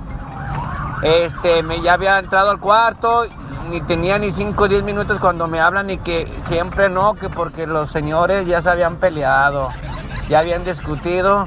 Este, 1.04 1.62
me 1.62 1.82
ya 1.82 1.92
había 1.94 2.18
entrado 2.18 2.50
al 2.50 2.58
cuarto, 2.58 3.26
ni 3.70 3.82
tenía 3.82 4.18
ni 4.18 4.32
5 4.32 4.64
o 4.64 4.68
10 4.68 4.82
minutos 4.84 5.18
cuando 5.20 5.46
me 5.46 5.60
hablan 5.60 5.90
y 5.90 5.98
que 5.98 6.26
siempre 6.48 6.88
no, 6.88 7.14
que 7.14 7.28
porque 7.28 7.66
los 7.66 7.90
señores 7.90 8.46
ya 8.46 8.62
se 8.62 8.70
habían 8.70 8.96
peleado, 8.96 9.68
ya 10.28 10.38
habían 10.38 10.64
discutido. 10.64 11.46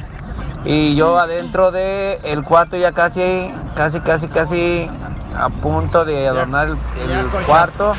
Y 0.63 0.95
yo 0.95 1.17
adentro 1.17 1.71
de 1.71 2.19
el 2.23 2.43
cuarto 2.43 2.77
ya 2.77 2.91
casi, 2.91 3.51
casi, 3.75 3.99
casi, 4.01 4.27
casi 4.27 4.89
a 5.35 5.49
punto 5.49 6.05
de 6.05 6.27
adornar 6.27 6.67
el, 6.67 7.11
el 7.11 7.27
cuarto. 7.45 7.93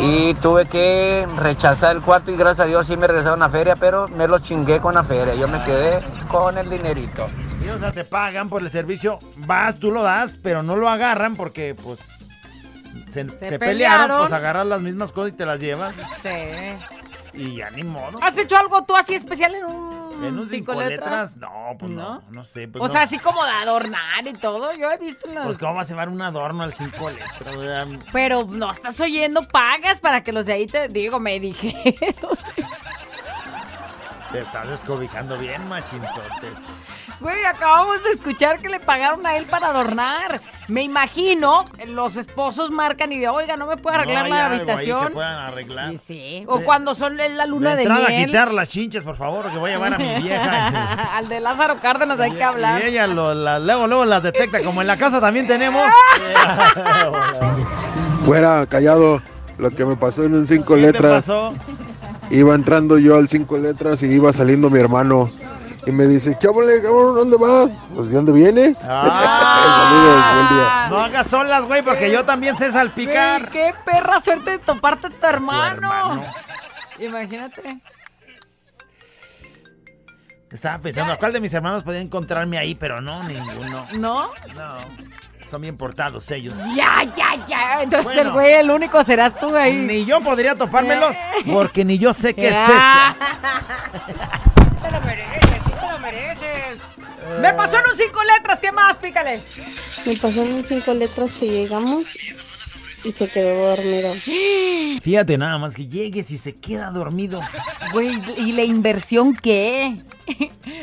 y 0.00 0.34
tuve 0.34 0.66
que 0.66 1.26
rechazar 1.36 1.96
el 1.96 2.02
cuarto 2.02 2.30
y 2.30 2.36
gracias 2.36 2.66
a 2.66 2.68
Dios 2.68 2.86
sí 2.86 2.96
me 2.96 3.06
regresaron 3.06 3.42
a 3.42 3.48
feria, 3.48 3.76
pero 3.76 4.08
me 4.08 4.26
lo 4.26 4.38
chingué 4.38 4.80
con 4.80 4.94
la 4.94 5.02
feria, 5.02 5.34
yo 5.34 5.48
me 5.48 5.62
quedé 5.64 6.00
con 6.28 6.56
el 6.56 6.70
dinerito. 6.70 7.26
Sí, 7.66 7.72
o 7.72 7.78
sea, 7.80 7.90
te 7.90 8.04
pagan 8.04 8.48
por 8.48 8.62
el 8.62 8.70
servicio, 8.70 9.18
vas, 9.38 9.76
tú 9.80 9.90
lo 9.90 10.04
das, 10.04 10.38
pero 10.40 10.62
no 10.62 10.76
lo 10.76 10.88
agarran 10.88 11.34
porque, 11.34 11.74
pues, 11.74 11.98
se, 13.12 13.24
se 13.24 13.26
pelearon, 13.26 13.58
pelearon. 13.58 14.18
pues 14.20 14.32
agarras 14.32 14.66
las 14.68 14.80
mismas 14.82 15.10
cosas 15.10 15.32
y 15.32 15.36
te 15.36 15.46
las 15.46 15.58
llevas. 15.58 15.92
Sí. 16.22 16.28
Y 17.32 17.56
ya 17.56 17.68
ni 17.70 17.82
modo. 17.82 18.18
¿Has 18.22 18.38
hecho 18.38 18.56
algo 18.56 18.84
tú 18.84 18.94
así 18.94 19.16
especial 19.16 19.56
en 19.56 19.64
un, 19.64 20.24
En 20.24 20.38
un 20.38 20.48
cinco 20.48 20.74
letras, 20.74 21.36
no, 21.36 21.76
pues 21.76 21.92
no, 21.92 22.22
no, 22.30 22.44
sé. 22.44 22.68
Pues 22.68 22.80
o 22.80 22.86
no. 22.86 22.92
sea, 22.92 23.02
así 23.02 23.18
como 23.18 23.44
de 23.44 23.50
adornar 23.50 24.26
y 24.26 24.32
todo. 24.34 24.72
Yo 24.72 24.88
he 24.88 24.98
visto 24.98 25.26
las... 25.26 25.44
Pues 25.44 25.58
cómo 25.58 25.74
vas 25.74 25.88
a 25.88 25.90
llevar 25.90 26.08
un 26.08 26.22
adorno 26.22 26.62
al 26.62 26.72
cinco 26.72 27.10
letras. 27.10 27.54
O 27.54 27.62
sea, 27.62 27.84
Pero 28.12 28.44
no 28.44 28.70
estás 28.70 29.00
oyendo, 29.00 29.42
pagas 29.42 29.98
para 29.98 30.22
que 30.22 30.30
los 30.30 30.46
de 30.46 30.52
ahí 30.52 30.66
te 30.68 30.88
digo, 30.88 31.18
me 31.18 31.40
dije. 31.40 31.96
Te 34.36 34.42
estás 34.42 34.68
descobijando 34.68 35.38
bien, 35.38 35.66
machinzote. 35.66 36.48
Güey, 37.20 37.42
acabamos 37.46 38.02
de 38.04 38.10
escuchar 38.10 38.58
que 38.58 38.68
le 38.68 38.80
pagaron 38.80 39.24
a 39.26 39.34
él 39.38 39.46
para 39.46 39.68
adornar. 39.68 40.42
Me 40.68 40.82
imagino, 40.82 41.64
los 41.86 42.16
esposos 42.16 42.70
marcan 42.70 43.10
y 43.12 43.18
de, 43.18 43.30
oiga, 43.30 43.56
no 43.56 43.64
me 43.66 43.78
puede 43.78 43.96
arreglar 43.96 44.28
No, 44.28 44.34
la 44.34 44.44
algo 44.46 44.52
ahí 44.54 44.58
habitación. 44.60 45.06
que 45.06 45.12
puedan 45.14 45.36
arreglar. 45.46 45.92
Y 45.94 45.96
sí. 45.96 46.44
O 46.48 46.60
cuando 46.60 46.94
son 46.94 47.16
la 47.16 47.46
luna 47.46 47.76
de, 47.76 47.82
entrada 47.84 48.06
a 48.06 48.10
miel. 48.10 48.26
quitar 48.26 48.52
las 48.52 48.68
chinches, 48.68 49.02
por 49.04 49.16
favor, 49.16 49.50
que 49.50 49.56
voy 49.56 49.70
a 49.70 49.74
llevar 49.76 49.94
a 49.94 49.98
mi 49.98 50.14
vieja. 50.22 50.68
Al 51.16 51.30
de 51.30 51.40
Lázaro 51.40 51.76
Cárdenas 51.80 52.20
hay 52.20 52.32
que 52.32 52.44
hablar. 52.44 52.82
Y 52.82 52.88
ella 52.88 53.06
lo- 53.06 53.32
la- 53.34 53.58
luego, 53.58 53.86
luego 53.86 54.04
las 54.04 54.22
detecta. 54.22 54.62
Como 54.62 54.82
en 54.82 54.86
la 54.86 54.98
casa 54.98 55.18
también 55.18 55.46
tenemos. 55.46 55.82
Fuera, 58.26 58.66
callado. 58.66 59.22
Lo 59.58 59.70
que 59.70 59.86
me 59.86 59.96
pasó 59.96 60.24
en 60.24 60.34
un 60.34 60.46
cinco 60.46 60.74
¿Qué 60.74 60.80
te 60.82 60.86
letras. 60.92 61.12
pasó? 61.26 61.54
Iba 62.30 62.54
entrando 62.54 62.98
yo 62.98 63.16
al 63.16 63.28
cinco 63.28 63.56
letras 63.58 64.02
y 64.02 64.06
iba 64.06 64.32
saliendo 64.32 64.68
mi 64.68 64.80
hermano. 64.80 65.30
Y 65.86 65.92
me 65.92 66.06
dice, 66.06 66.36
¿qué 66.38 66.48
ole, 66.48 66.82
cabrón? 66.82 67.14
¿Dónde 67.14 67.36
vas? 67.36 67.84
Pues, 67.94 68.08
¿de 68.08 68.16
dónde 68.16 68.32
vienes? 68.32 68.78
Saludos, 68.80 70.24
buen 70.34 70.48
día. 70.48 70.88
No 70.90 70.98
hagas 70.98 71.28
solas, 71.28 71.64
güey, 71.64 71.82
porque 71.82 72.10
yo 72.10 72.24
también 72.24 72.56
sé 72.56 72.72
salpicar. 72.72 73.42
Güey, 73.42 73.52
qué 73.52 73.74
perra 73.84 74.20
suerte 74.20 74.50
de 74.52 74.58
toparte 74.58 75.06
a 75.06 75.10
tu 75.10 75.26
hermano. 75.26 76.24
Imagínate. 76.98 77.80
Estaba 80.50 80.78
pensando, 80.78 81.12
¿a 81.12 81.18
cuál 81.18 81.32
de 81.32 81.40
mis 81.40 81.52
hermanos 81.54 81.84
podía 81.84 82.00
encontrarme 82.00 82.58
ahí? 82.58 82.74
Pero 82.74 83.00
no, 83.00 83.22
ninguno. 83.24 83.86
¿No? 83.98 84.30
No. 84.56 84.76
Son 85.50 85.60
bien 85.62 85.76
portados 85.76 86.28
ellos. 86.32 86.54
Ya, 86.74 87.04
ya, 87.16 87.46
ya. 87.46 87.82
Entonces 87.82 88.04
Bueno. 88.04 88.22
el 88.22 88.30
güey, 88.32 88.52
el 88.54 88.70
único 88.70 89.02
serás 89.04 89.38
tú 89.38 89.54
ahí. 89.54 89.74
Ni 89.76 90.04
yo 90.04 90.20
podría 90.20 90.54
topármelos, 90.56 91.14
porque 91.46 91.84
ni 91.84 91.98
yo 91.98 92.12
sé 92.12 92.34
qué 92.34 92.48
es 92.48 92.54
eso. 92.54 92.72
Te 94.82 94.90
lo 94.90 95.00
mereces, 95.02 95.50
sí 95.64 95.70
te 95.80 95.92
lo 95.92 95.98
mereces. 96.00 96.80
Me 97.40 97.52
pasó 97.54 97.78
en 97.78 97.86
un 97.90 97.96
cinco 97.96 98.22
letras, 98.24 98.60
¿qué 98.60 98.72
más? 98.72 98.98
Pícale. 98.98 99.44
Me 100.04 100.16
pasó 100.16 100.42
en 100.42 100.52
un 100.52 100.64
cinco 100.64 100.92
letras 100.94 101.36
que 101.36 101.46
llegamos 101.46 102.16
y 103.06 103.12
se 103.12 103.28
quedó 103.28 103.68
dormido. 103.68 104.14
Fíjate 105.00 105.38
nada 105.38 105.58
más 105.58 105.74
que 105.74 105.86
llegues 105.86 106.30
y 106.30 106.38
se 106.38 106.56
queda 106.56 106.90
dormido. 106.90 107.40
Güey, 107.92 108.18
¿y 108.36 108.52
la 108.52 108.64
inversión 108.64 109.34
qué? 109.34 110.02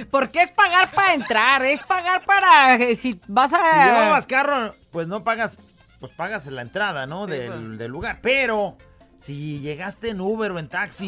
Porque 0.09 0.41
es 0.41 0.51
pagar 0.51 0.91
para 0.91 1.13
entrar, 1.13 1.65
es 1.65 1.83
pagar 1.83 2.23
para 2.25 2.75
eh, 2.75 2.95
si 2.95 3.19
vas 3.27 3.51
a... 3.53 3.57
Si 3.57 3.89
llevabas 3.89 4.27
carro, 4.27 4.75
pues 4.91 5.07
no 5.07 5.23
pagas, 5.23 5.57
pues 5.99 6.13
pagas 6.13 6.45
la 6.45 6.61
entrada, 6.61 7.05
¿no? 7.05 7.27
del, 7.27 7.77
del 7.77 7.91
lugar. 7.91 8.19
Pero 8.21 8.77
si 9.23 9.59
llegaste 9.59 10.09
en 10.09 10.19
Uber 10.21 10.51
o 10.51 10.59
en 10.59 10.67
taxi, 10.67 11.07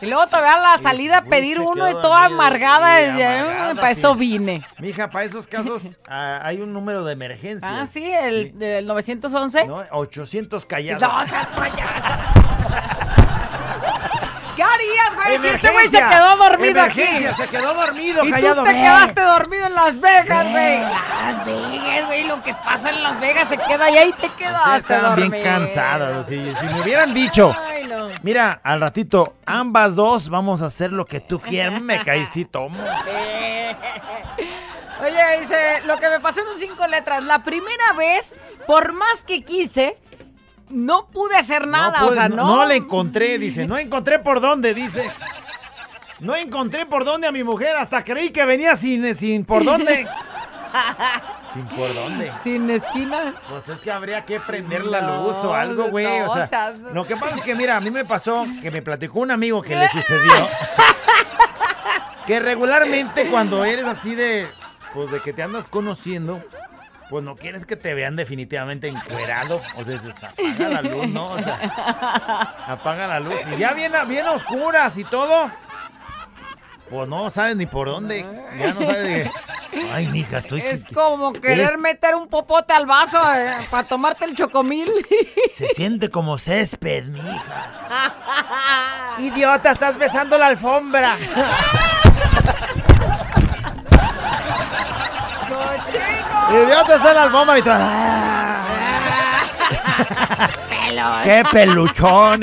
Y 0.00 0.06
luego 0.06 0.26
todavía 0.28 0.54
a 0.54 0.76
la 0.76 0.82
salida 0.82 1.18
a 1.18 1.24
pedir 1.24 1.60
uno 1.60 1.88
y 1.90 1.92
toda 1.94 2.26
amargada. 2.26 2.96
desde, 2.96 3.26
amargada, 3.26 3.68
"Ay, 3.70 3.74
para 3.76 3.94
sí. 3.94 4.00
eso 4.00 4.14
vine. 4.14 4.62
mija, 4.78 5.10
para 5.10 5.24
esos 5.24 5.46
casos 5.46 5.82
ah, 6.08 6.40
hay 6.42 6.60
un 6.60 6.72
número 6.72 7.04
de 7.04 7.12
emergencia. 7.12 7.80
Ah, 7.82 7.86
sí, 7.86 8.04
el, 8.10 8.58
del 8.58 8.86
911. 8.86 9.66
¿no? 9.66 9.82
800 9.90 10.64
callados. 10.64 11.02
No, 11.02 11.26
seas 11.26 11.46
payaso. 11.48 12.08
¿Qué 12.16 12.19
harías, 14.80 15.14
güey? 15.14 15.38
Si 15.38 15.46
ese 15.56 15.70
güey 15.72 15.88
se 15.88 15.98
quedó 15.98 16.36
dormido 16.36 16.82
aquí. 16.82 17.04
se 17.36 17.46
quedó 17.48 17.74
dormido, 17.74 18.24
y 18.24 18.30
callado, 18.30 18.54
tú 18.56 18.64
te 18.64 18.68
ve. 18.72 18.78
quedaste 18.80 19.20
dormido 19.20 19.66
en 19.66 19.74
Las 19.74 20.00
Vegas, 20.00 20.50
güey. 20.50 20.80
Las 20.80 21.44
Vegas, 21.46 22.06
güey. 22.06 22.24
Lo 22.24 22.42
que 22.42 22.54
pasa 22.54 22.90
en 22.90 23.02
Las 23.02 23.20
Vegas 23.20 23.48
se 23.48 23.56
queda 23.58 23.90
y 23.90 23.98
ahí 23.98 24.12
te 24.12 24.28
quedaste 24.32 24.78
Estaban 24.78 25.16
bien 25.30 25.42
cansadas. 25.42 26.26
si 26.26 26.36
me 26.36 26.80
hubieran 26.82 27.12
dicho, 27.14 27.54
Ay, 27.68 27.86
no. 27.86 28.08
mira, 28.22 28.60
al 28.62 28.80
ratito, 28.80 29.34
ambas 29.46 29.94
dos 29.94 30.28
vamos 30.28 30.62
a 30.62 30.66
hacer 30.66 30.92
lo 30.92 31.04
que 31.04 31.20
tú 31.20 31.40
quieras, 31.40 31.80
me 31.80 32.02
caí, 32.04 32.26
sí 32.26 32.44
tomo. 32.44 32.78
Oye, 35.02 35.40
dice, 35.40 35.80
lo 35.86 35.96
que 35.96 36.08
me 36.10 36.20
pasó 36.20 36.40
en 36.42 36.48
un 36.48 36.58
cinco 36.58 36.86
letras. 36.86 37.24
La 37.24 37.42
primera 37.42 37.92
vez, 37.96 38.34
por 38.66 38.92
más 38.92 39.22
que 39.22 39.42
quise, 39.42 39.96
no 40.70 41.06
pude 41.06 41.36
hacer 41.36 41.66
nada. 41.66 42.00
No, 42.00 42.06
o 42.06 42.08
pude- 42.08 42.14
sea, 42.16 42.28
no, 42.28 42.36
no. 42.46 42.66
le 42.66 42.76
encontré, 42.76 43.38
dice. 43.38 43.66
No 43.66 43.76
encontré 43.78 44.18
por 44.18 44.40
dónde, 44.40 44.74
dice. 44.74 45.10
No 46.20 46.34
encontré 46.36 46.86
por 46.86 47.04
dónde 47.04 47.26
a 47.26 47.32
mi 47.32 47.42
mujer. 47.44 47.76
Hasta 47.76 48.04
creí 48.04 48.30
que 48.30 48.44
venía 48.44 48.76
sin, 48.76 49.14
sin 49.16 49.44
por 49.44 49.64
dónde. 49.64 50.06
¿Sin 51.54 51.64
por 51.66 51.92
dónde? 51.92 52.30
Sin 52.44 52.70
esquina. 52.70 53.34
Pues 53.48 53.68
es 53.76 53.80
que 53.82 53.90
habría 53.90 54.24
que 54.24 54.38
prender 54.38 54.84
la 54.84 55.00
No, 55.00 55.22
luz 55.24 55.36
o 55.44 55.52
algo, 55.54 55.88
güey. 55.88 56.06
no, 56.06 56.30
o 56.30 56.46
sea, 56.46 56.72
lo 56.92 57.04
que 57.04 57.16
pasa 57.16 57.36
es 57.36 57.42
que, 57.42 57.54
mira, 57.56 57.76
a 57.76 57.80
mí 57.80 57.90
me 57.90 58.04
pasó 58.04 58.46
que 58.62 58.70
me 58.70 58.80
platicó 58.82 59.20
un 59.20 59.32
amigo 59.32 59.60
que 59.62 59.74
le 59.74 59.88
sucedió. 59.88 60.30
que 62.26 62.38
regularmente 62.38 63.28
cuando 63.28 63.64
eres 63.64 63.84
así 63.84 64.14
de, 64.14 64.46
pues 64.94 65.10
de 65.10 65.20
que 65.20 65.32
te 65.32 65.42
andas 65.42 65.66
conociendo, 65.68 66.40
pues 67.10 67.22
no 67.24 67.34
quieres 67.36 67.66
que 67.66 67.76
te 67.76 67.92
vean 67.92 68.16
definitivamente 68.16 68.88
encuerado. 68.88 69.60
O 69.76 69.84
sea, 69.84 69.98
apaga 69.98 70.68
la 70.68 70.80
luz, 70.82 71.08
¿no? 71.08 71.26
O 71.26 71.36
sea, 71.38 72.54
apaga 72.68 73.06
la 73.08 73.20
luz. 73.20 73.34
Y 73.54 73.58
ya 73.58 73.72
bien, 73.74 73.94
a- 73.94 74.04
bien 74.04 74.24
a 74.26 74.30
oscuras 74.32 74.96
y 74.96 75.04
todo. 75.04 75.50
Pues 76.88 77.08
no 77.08 77.28
sabes 77.30 77.56
ni 77.56 77.66
por 77.66 77.88
dónde. 77.88 78.24
Ya 78.58 78.72
no 78.74 78.80
sabes 78.80 79.02
de... 79.04 79.30
Ay, 79.92 80.08
mija, 80.08 80.38
estoy... 80.38 80.60
Es 80.60 80.84
como 80.92 81.32
querer 81.32 81.60
Eres- 81.68 81.78
meter 81.78 82.14
un 82.16 82.26
popote 82.28 82.72
al 82.72 82.86
vaso 82.86 83.20
eh, 83.34 83.52
para 83.70 83.86
tomarte 83.86 84.24
el 84.24 84.34
chocomil. 84.34 84.90
Se 85.56 85.68
siente 85.68 86.10
como 86.10 86.38
césped, 86.38 87.04
mija. 87.04 87.54
Idiota, 89.18 89.70
estás 89.72 89.96
besando 89.98 90.36
la 90.38 90.46
alfombra. 90.48 91.16
Idiota, 96.52 96.96
está 96.96 97.10
en 97.10 97.16
la 97.16 97.22
alfombra 97.22 97.58
y 97.58 97.62
todo. 97.62 97.78
Pelón. 100.68 101.22
¡Qué 101.22 101.44
peluchón! 101.50 102.42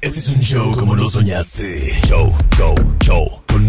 Este 0.00 0.18
es 0.18 0.28
un 0.30 0.40
show 0.40 0.72
como 0.72 0.96
lo 0.96 1.08
soñaste. 1.08 1.62
Show, 2.08 2.28
show, 2.56 2.74
show. 3.00 3.41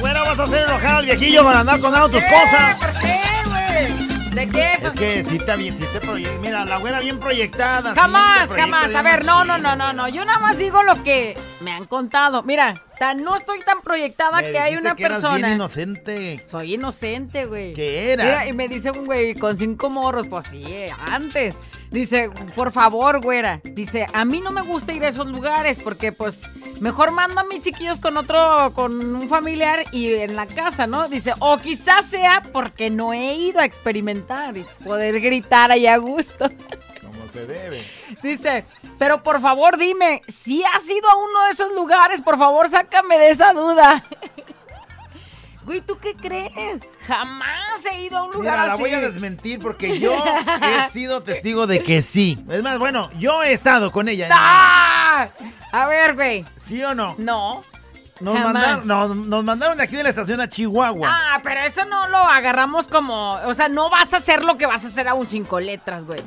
Güera, 0.00 0.22
vas 0.22 0.38
a 0.38 0.42
hacer 0.44 0.66
enojar 0.68 0.96
al 0.96 1.04
viejillo 1.06 1.44
para 1.44 1.60
andar 1.60 1.80
contando 1.80 2.08
tus 2.10 2.22
cosas. 2.24 2.76
¿Por 2.78 2.92
qué, 3.00 3.20
güey? 3.46 4.30
¿De 4.30 4.48
qué? 4.48 4.72
Es 4.82 4.90
que 4.90 5.24
sí 5.28 5.36
está 5.36 5.56
bien, 5.56 5.78
sí 5.80 5.86
te 5.92 6.00
proye- 6.06 6.38
Mira, 6.40 6.64
la 6.66 6.76
güera 6.76 7.00
bien 7.00 7.18
proyectada. 7.18 7.94
Jamás, 7.94 8.48
proyecta 8.48 8.78
jamás. 8.80 8.94
A 8.94 9.02
ver, 9.02 9.24
no, 9.24 9.44
no, 9.44 9.56
no, 9.56 9.74
no, 9.76 9.92
no. 9.94 10.08
Yo 10.08 10.24
nada 10.26 10.38
más 10.40 10.58
digo 10.58 10.82
lo 10.82 11.02
que 11.02 11.38
me 11.60 11.72
han 11.72 11.86
contado. 11.86 12.42
Mira, 12.42 12.74
tan, 12.98 13.22
no 13.22 13.36
estoy 13.36 13.60
tan 13.60 13.80
proyectada 13.82 14.40
Me 14.40 14.50
que 14.50 14.58
hay 14.58 14.76
una 14.76 14.94
que 14.94 15.04
eras 15.04 15.20
persona. 15.20 15.46
bien 15.46 15.56
inocente. 15.56 16.40
Soy 16.46 16.74
inocente, 16.74 17.46
güey. 17.46 17.72
¿Qué 17.74 18.12
eras? 18.12 18.26
Mira, 18.26 18.48
y 18.48 18.52
me 18.52 18.68
dice 18.68 18.90
un 18.90 19.04
güey 19.04 19.34
con 19.34 19.56
cinco 19.56 19.90
morros, 19.90 20.26
pues 20.28 20.46
sí, 20.48 20.64
eh, 20.66 20.90
antes. 21.06 21.54
Dice, 21.90 22.30
por 22.54 22.72
favor, 22.72 23.20
güera. 23.20 23.60
Dice, 23.62 24.06
a 24.12 24.24
mí 24.24 24.40
no 24.40 24.50
me 24.50 24.62
gusta 24.62 24.92
ir 24.92 25.04
a 25.04 25.08
esos 25.08 25.26
lugares 25.26 25.78
porque, 25.82 26.10
pues, 26.12 26.42
mejor 26.80 27.12
mando 27.12 27.40
a 27.40 27.44
mis 27.44 27.60
chiquillos 27.60 27.98
con 27.98 28.16
otro, 28.16 28.72
con 28.74 29.14
un 29.14 29.28
familiar 29.28 29.84
y 29.92 30.12
en 30.14 30.34
la 30.34 30.46
casa, 30.46 30.86
¿no? 30.86 31.08
Dice, 31.08 31.32
o 31.38 31.56
quizás 31.58 32.06
sea 32.06 32.42
porque 32.52 32.90
no 32.90 33.12
he 33.12 33.34
ido 33.34 33.60
a 33.60 33.64
experimentar 33.64 34.56
y 34.56 34.66
poder 34.84 35.20
gritar 35.20 35.70
ahí 35.70 35.86
a 35.86 35.96
gusto. 35.96 36.50
Como 37.16 37.32
se 37.32 37.46
debe. 37.46 37.84
Dice, 38.22 38.64
pero 38.98 39.22
por 39.22 39.40
favor 39.40 39.76
dime, 39.76 40.20
si 40.28 40.62
has 40.64 40.88
ido 40.88 41.08
a 41.10 41.16
uno 41.16 41.44
de 41.44 41.50
esos 41.50 41.72
lugares, 41.72 42.20
por 42.20 42.38
favor 42.38 42.68
sácame 42.68 43.18
de 43.18 43.30
esa 43.30 43.52
duda. 43.52 44.02
Güey, 45.64 45.80
¿tú 45.80 45.98
qué 45.98 46.14
crees? 46.14 46.88
Jamás 47.08 47.84
he 47.90 48.02
ido 48.02 48.18
a 48.18 48.22
un 48.22 48.30
lugar 48.30 48.52
Mira, 48.52 48.66
la 48.68 48.72
así. 48.74 48.82
voy 48.82 48.94
a 48.94 49.00
desmentir 49.00 49.58
porque 49.58 49.98
yo 49.98 50.14
he 50.62 50.90
sido 50.92 51.24
testigo 51.24 51.66
de 51.66 51.82
que 51.82 52.02
sí. 52.02 52.38
Es 52.48 52.62
más, 52.62 52.78
bueno, 52.78 53.10
yo 53.18 53.42
he 53.42 53.52
estado 53.52 53.90
con 53.90 54.08
ella. 54.08 54.28
¡Ah! 54.30 55.26
A 55.72 55.86
ver, 55.88 56.14
güey. 56.14 56.44
¿Sí 56.64 56.84
o 56.84 56.94
no? 56.94 57.16
No. 57.18 57.64
Nos 58.20 58.36
jamás. 58.38 58.52
mandaron, 58.54 58.86
nos, 58.86 59.16
nos 59.26 59.42
mandaron 59.44 59.76
de 59.78 59.82
aquí 59.82 59.96
de 59.96 60.04
la 60.04 60.10
estación 60.10 60.40
a 60.40 60.48
Chihuahua. 60.48 61.08
Ah, 61.10 61.40
pero 61.42 61.60
eso 61.62 61.84
no 61.84 62.06
lo 62.10 62.18
agarramos 62.18 62.86
como. 62.86 63.30
O 63.44 63.52
sea, 63.52 63.68
no 63.68 63.90
vas 63.90 64.14
a 64.14 64.18
hacer 64.18 64.44
lo 64.44 64.56
que 64.56 64.66
vas 64.66 64.84
a 64.84 64.86
hacer 64.86 65.08
a 65.08 65.14
un 65.14 65.26
cinco 65.26 65.58
letras, 65.58 66.04
güey. 66.04 66.20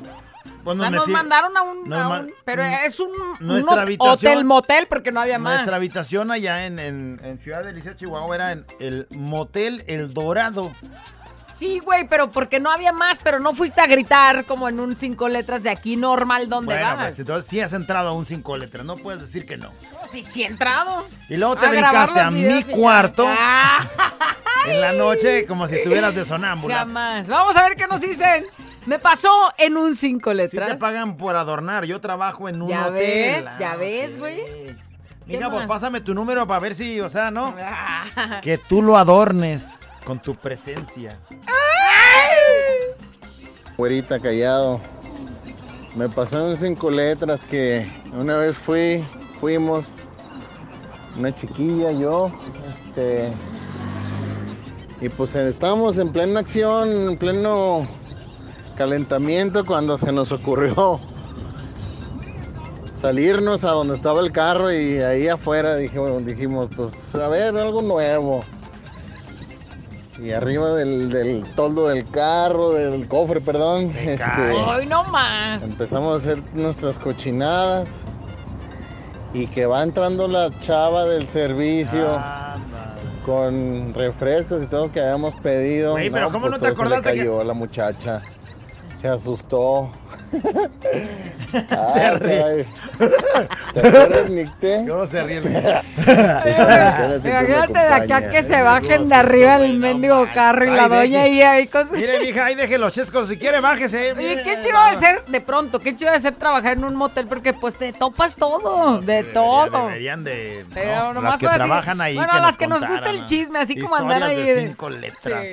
Pues 0.64 0.76
O 0.76 0.80
sea, 0.80 0.90
nos 0.90 1.08
mandaron 1.08 1.56
a 1.56 1.62
un. 1.62 1.92
a 1.92 2.08
un- 2.20 2.32
pero 2.44 2.62
es 2.62 3.00
un, 3.00 3.10
un 3.40 3.46
nuestra 3.46 3.82
habitación- 3.82 4.10
hotel 4.32 4.44
motel 4.44 4.86
porque 4.88 5.10
no 5.12 5.20
había 5.20 5.38
más. 5.38 5.54
Nuestra 5.54 5.76
habitación 5.76 6.30
allá 6.30 6.66
en, 6.66 6.78
en, 6.78 7.20
en 7.24 7.38
Ciudad 7.38 7.64
de 7.64 7.72
Liceo, 7.72 7.94
Chihuahua, 7.94 8.34
era 8.34 8.52
en 8.52 8.66
el 8.78 9.06
Motel 9.10 9.84
El 9.86 10.12
Dorado. 10.12 10.70
Sí, 11.58 11.78
güey, 11.78 12.08
pero 12.08 12.30
porque 12.32 12.58
no 12.58 12.70
había 12.70 12.90
más, 12.90 13.18
pero 13.22 13.38
no 13.38 13.52
fuiste 13.52 13.82
a 13.82 13.86
gritar 13.86 14.46
como 14.46 14.66
en 14.70 14.80
un 14.80 14.96
cinco 14.96 15.28
letras 15.28 15.62
de 15.62 15.68
aquí 15.68 15.94
normal 15.94 16.48
donde 16.48 16.72
Bueno, 16.74 16.96
vas. 16.96 17.08
pues 17.08 17.18
entonces 17.18 17.50
sí 17.50 17.60
has 17.60 17.74
entrado 17.74 18.08
a 18.08 18.12
un 18.14 18.24
cinco 18.24 18.56
letras, 18.56 18.86
no 18.86 18.96
puedes 18.96 19.20
decir 19.20 19.44
que 19.44 19.58
no. 19.58 19.70
Sí, 20.10 20.22
sí 20.22 20.42
he 20.42 20.46
entrado. 20.46 21.06
Y 21.28 21.36
luego 21.36 21.56
te 21.56 21.66
A 21.66 21.68
brincaste 21.70 22.18
a 22.20 22.30
mi 22.30 22.42
ya. 22.42 22.62
cuarto 22.74 23.26
Ah, 23.28 23.86
en 24.66 24.80
la 24.80 24.92
noche 24.92 25.44
como 25.46 25.68
si 25.68 25.74
estuvieras 25.76 26.14
de 26.14 26.24
sonámbula. 26.24 26.78
jamás. 26.78 27.28
Vamos 27.28 27.54
a 27.56 27.62
ver 27.64 27.76
qué 27.76 27.86
nos 27.86 28.00
dicen. 28.00 28.46
Me 28.86 28.98
pasó 28.98 29.52
en 29.58 29.76
un 29.76 29.94
cinco 29.94 30.30
Si 30.30 30.36
letras. 30.36 30.68
te 30.68 30.74
pagan 30.76 31.16
por 31.16 31.36
adornar, 31.36 31.84
yo 31.84 32.00
trabajo 32.00 32.48
en 32.48 32.62
un 32.62 32.68
Ya 32.70 32.86
hotel. 32.88 32.94
ves, 32.94 33.44
Ah, 33.46 33.56
ya 33.58 33.76
ves, 33.76 34.12
ok. 34.14 34.18
güey. 34.18 34.40
Mija, 35.26 35.44
¿Qué 35.46 35.50
pues 35.52 35.66
pásame 35.66 36.00
tu 36.00 36.14
número 36.14 36.46
para 36.46 36.58
ver 36.60 36.74
si, 36.74 37.00
o 37.00 37.08
sea, 37.08 37.30
¿no? 37.30 37.54
Ah. 37.58 38.40
Que 38.42 38.58
tú 38.58 38.82
lo 38.82 38.96
adornes 38.96 39.64
con 40.04 40.18
tu 40.18 40.34
presencia. 40.34 41.16
Güerita 43.76 44.18
callado. 44.18 44.80
Me 45.96 46.08
pasó 46.08 46.50
en 46.50 46.56
cinco 46.56 46.90
letras 46.90 47.40
que 47.50 47.86
una 48.12 48.36
vez 48.36 48.56
fui, 48.56 49.04
fuimos, 49.40 49.84
una 51.18 51.34
chiquilla, 51.34 51.90
yo, 51.92 52.30
este, 52.86 53.30
y 55.00 55.08
pues 55.08 55.34
estábamos 55.34 55.98
en 55.98 56.12
plena 56.12 56.40
acción, 56.40 57.10
en 57.10 57.16
pleno 57.18 57.88
calentamiento 58.84 59.62
cuando 59.66 59.98
se 59.98 60.10
nos 60.10 60.32
ocurrió 60.32 60.98
salirnos 62.98 63.62
a 63.62 63.72
donde 63.72 63.94
estaba 63.94 64.20
el 64.20 64.32
carro 64.32 64.72
y 64.72 65.02
ahí 65.02 65.28
afuera 65.28 65.76
dijimos, 65.76 66.24
dijimos 66.24 66.70
pues 66.74 67.14
a 67.14 67.28
ver, 67.28 67.58
algo 67.58 67.82
nuevo. 67.82 68.42
Y 70.18 70.32
arriba 70.32 70.70
del, 70.74 71.10
del 71.10 71.44
toldo 71.54 71.88
del 71.88 72.06
carro, 72.10 72.72
del 72.72 73.06
cofre, 73.06 73.42
perdón, 73.42 73.92
este, 73.98 74.50
Hoy 74.66 74.86
no 74.86 75.04
más. 75.04 75.62
empezamos 75.62 76.12
a 76.14 76.16
hacer 76.16 76.42
nuestras 76.54 76.96
cochinadas 76.98 77.86
y 79.34 79.46
que 79.46 79.66
va 79.66 79.82
entrando 79.82 80.26
la 80.26 80.48
chava 80.62 81.04
del 81.04 81.28
servicio 81.28 82.18
con 83.26 83.92
refrescos 83.92 84.62
y 84.62 84.66
todo 84.66 84.90
que 84.90 85.00
habíamos 85.02 85.34
pedido. 85.40 85.92
Güey, 85.92 86.08
pero 86.10 86.30
¿cómo 86.32 86.48
no 86.48 86.58
te 86.58 86.60
todo 86.60 86.74
se 86.74 86.80
le 86.80 86.86
acordaste 86.96 87.12
que- 87.12 87.18
cayó 87.18 87.40
a 87.42 87.44
la 87.44 87.52
muchacha. 87.54 88.22
Se 89.00 89.08
asustó. 90.38 91.92
Se 91.92 92.00
Ah, 92.00 92.14
ríe. 92.18 92.66
¿Te 93.74 93.80
acuerdas, 93.88 94.30
Nicte? 94.30 94.84
¿Cómo 94.88 95.06
se 95.06 95.22
ríe? 95.22 95.40
Imagínate 95.40 96.48
de 97.78 97.94
acá 97.94 98.30
que 98.30 98.42
se 98.42 98.62
bajen 98.62 99.08
de 99.08 99.14
arriba 99.14 99.58
del 99.58 99.78
mendigo 99.78 100.26
carro 100.32 100.64
y 100.64 100.70
la 100.70 100.88
doña 100.88 101.22
ahí, 101.22 101.42
ahí 101.42 101.66
con... 101.66 101.90
Mire, 101.92 102.20
mija, 102.20 102.46
ahí 102.46 102.54
deje 102.54 102.78
los 102.78 102.92
chescos. 102.92 103.28
Si 103.28 103.36
quiere, 103.38 103.60
bájese. 103.60 104.12
Oye, 104.12 104.14
mire, 104.14 104.42
qué 104.42 104.60
chido 104.62 104.78
de 104.90 104.96
ser, 104.96 105.24
de 105.26 105.40
pronto, 105.40 105.78
qué 105.80 105.94
chido 105.96 106.12
de 106.12 106.20
ser 106.20 106.34
trabajar 106.34 106.76
en 106.76 106.84
un 106.84 106.94
motel 106.94 107.26
porque 107.26 107.52
pues 107.52 107.76
te 107.76 107.92
topas 107.92 108.36
todo, 108.36 109.00
de 109.00 109.24
todo. 109.24 109.86
Deberían 109.88 110.24
de. 110.24 110.64
las 111.22 111.38
que 111.38 111.48
trabajan 111.48 112.00
ahí. 112.00 112.16
Bueno, 112.16 112.40
las 112.40 112.56
que 112.56 112.66
nos 112.66 112.86
gusta 112.86 113.10
el 113.10 113.24
chisme, 113.24 113.58
así 113.58 113.78
como 113.78 113.96
andar 113.96 114.22
ahí 114.22 114.36
de 114.42 114.54
de- 114.54 114.66
cinco 114.68 114.88
letras. 114.90 115.44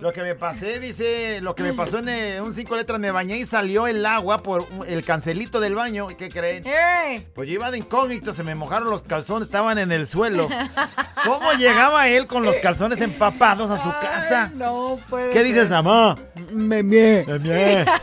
Lo 0.00 0.12
que 0.12 0.22
me 0.22 0.34
pasé, 0.34 0.80
dice, 0.80 1.40
lo 1.40 1.54
que 1.54 1.62
me 1.62 1.72
pasó 1.72 1.98
en 1.98 2.08
eh, 2.08 2.40
un 2.40 2.54
cinco 2.54 2.76
letras, 2.76 2.98
me 2.98 3.10
bañé 3.10 3.38
y 3.38 3.46
salió 3.46 3.86
el 3.86 4.04
agua 4.04 4.13
por 4.22 4.66
un- 4.70 4.86
el 4.86 5.04
cancelito 5.04 5.60
del 5.60 5.74
baño. 5.74 6.10
¿Y 6.10 6.14
¿Qué 6.16 6.28
creen? 6.28 6.64
¡Ey! 6.66 7.26
Pues 7.34 7.48
yo 7.48 7.54
iba 7.54 7.70
de 7.70 7.78
incógnito, 7.78 8.32
se 8.34 8.42
me 8.42 8.54
mojaron 8.54 8.88
los 8.90 9.02
calzones, 9.02 9.46
estaban 9.46 9.78
en 9.78 9.92
el 9.92 10.06
suelo. 10.08 10.48
¿Cómo 11.24 11.52
llegaba 11.54 12.08
él 12.08 12.26
con 12.26 12.44
los 12.44 12.56
calzones 12.56 13.00
empapados 13.00 13.70
a 13.70 13.78
su 13.78 13.90
casa? 14.00 14.50
No 14.54 14.98
puede 15.08 15.32
¿Qué 15.32 15.42
dices, 15.44 15.68
mamá? 15.70 16.14
Me 16.52 16.82
mié. 16.82 17.24
Me 17.26 17.38
mié. 17.38 17.84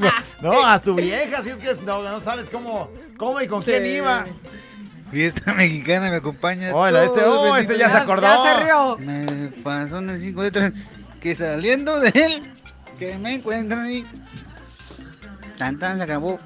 No, 0.42 0.64
a 0.64 0.78
su 0.78 0.94
vieja, 0.94 1.42
si 1.42 1.50
es 1.50 1.56
que 1.56 1.74
no, 1.84 2.02
no 2.02 2.20
sabes 2.20 2.48
cómo, 2.50 2.90
cómo 3.18 3.40
y 3.42 3.46
con 3.46 3.60
Sí. 3.62 3.72
quién 3.72 3.84
iba. 3.86 4.24
Fiesta 5.10 5.52
mexicana 5.52 6.08
me 6.08 6.16
acompaña. 6.16 6.70
Hola, 6.74 7.04
este- 7.04 7.24
oh, 7.24 7.56
este 7.56 7.76
ya 7.76 7.90
se 7.90 7.96
acordó. 7.96 8.22
Ya 8.22 8.42
se 8.58 8.64
rió. 8.64 8.96
Me 8.98 9.48
pasó 9.62 9.98
en 9.98 10.10
el 10.10 10.20
5 10.20 10.42
letras 10.42 10.72
que 11.20 11.34
saliendo 11.34 11.98
de 12.00 12.08
él, 12.14 12.52
que 12.98 13.18
me 13.18 13.34
encuentran 13.34 13.80
ahí. 13.82 14.06
Tan 15.60 15.78
tan 15.78 15.98
se 15.98 16.04
acabó. 16.04 16.38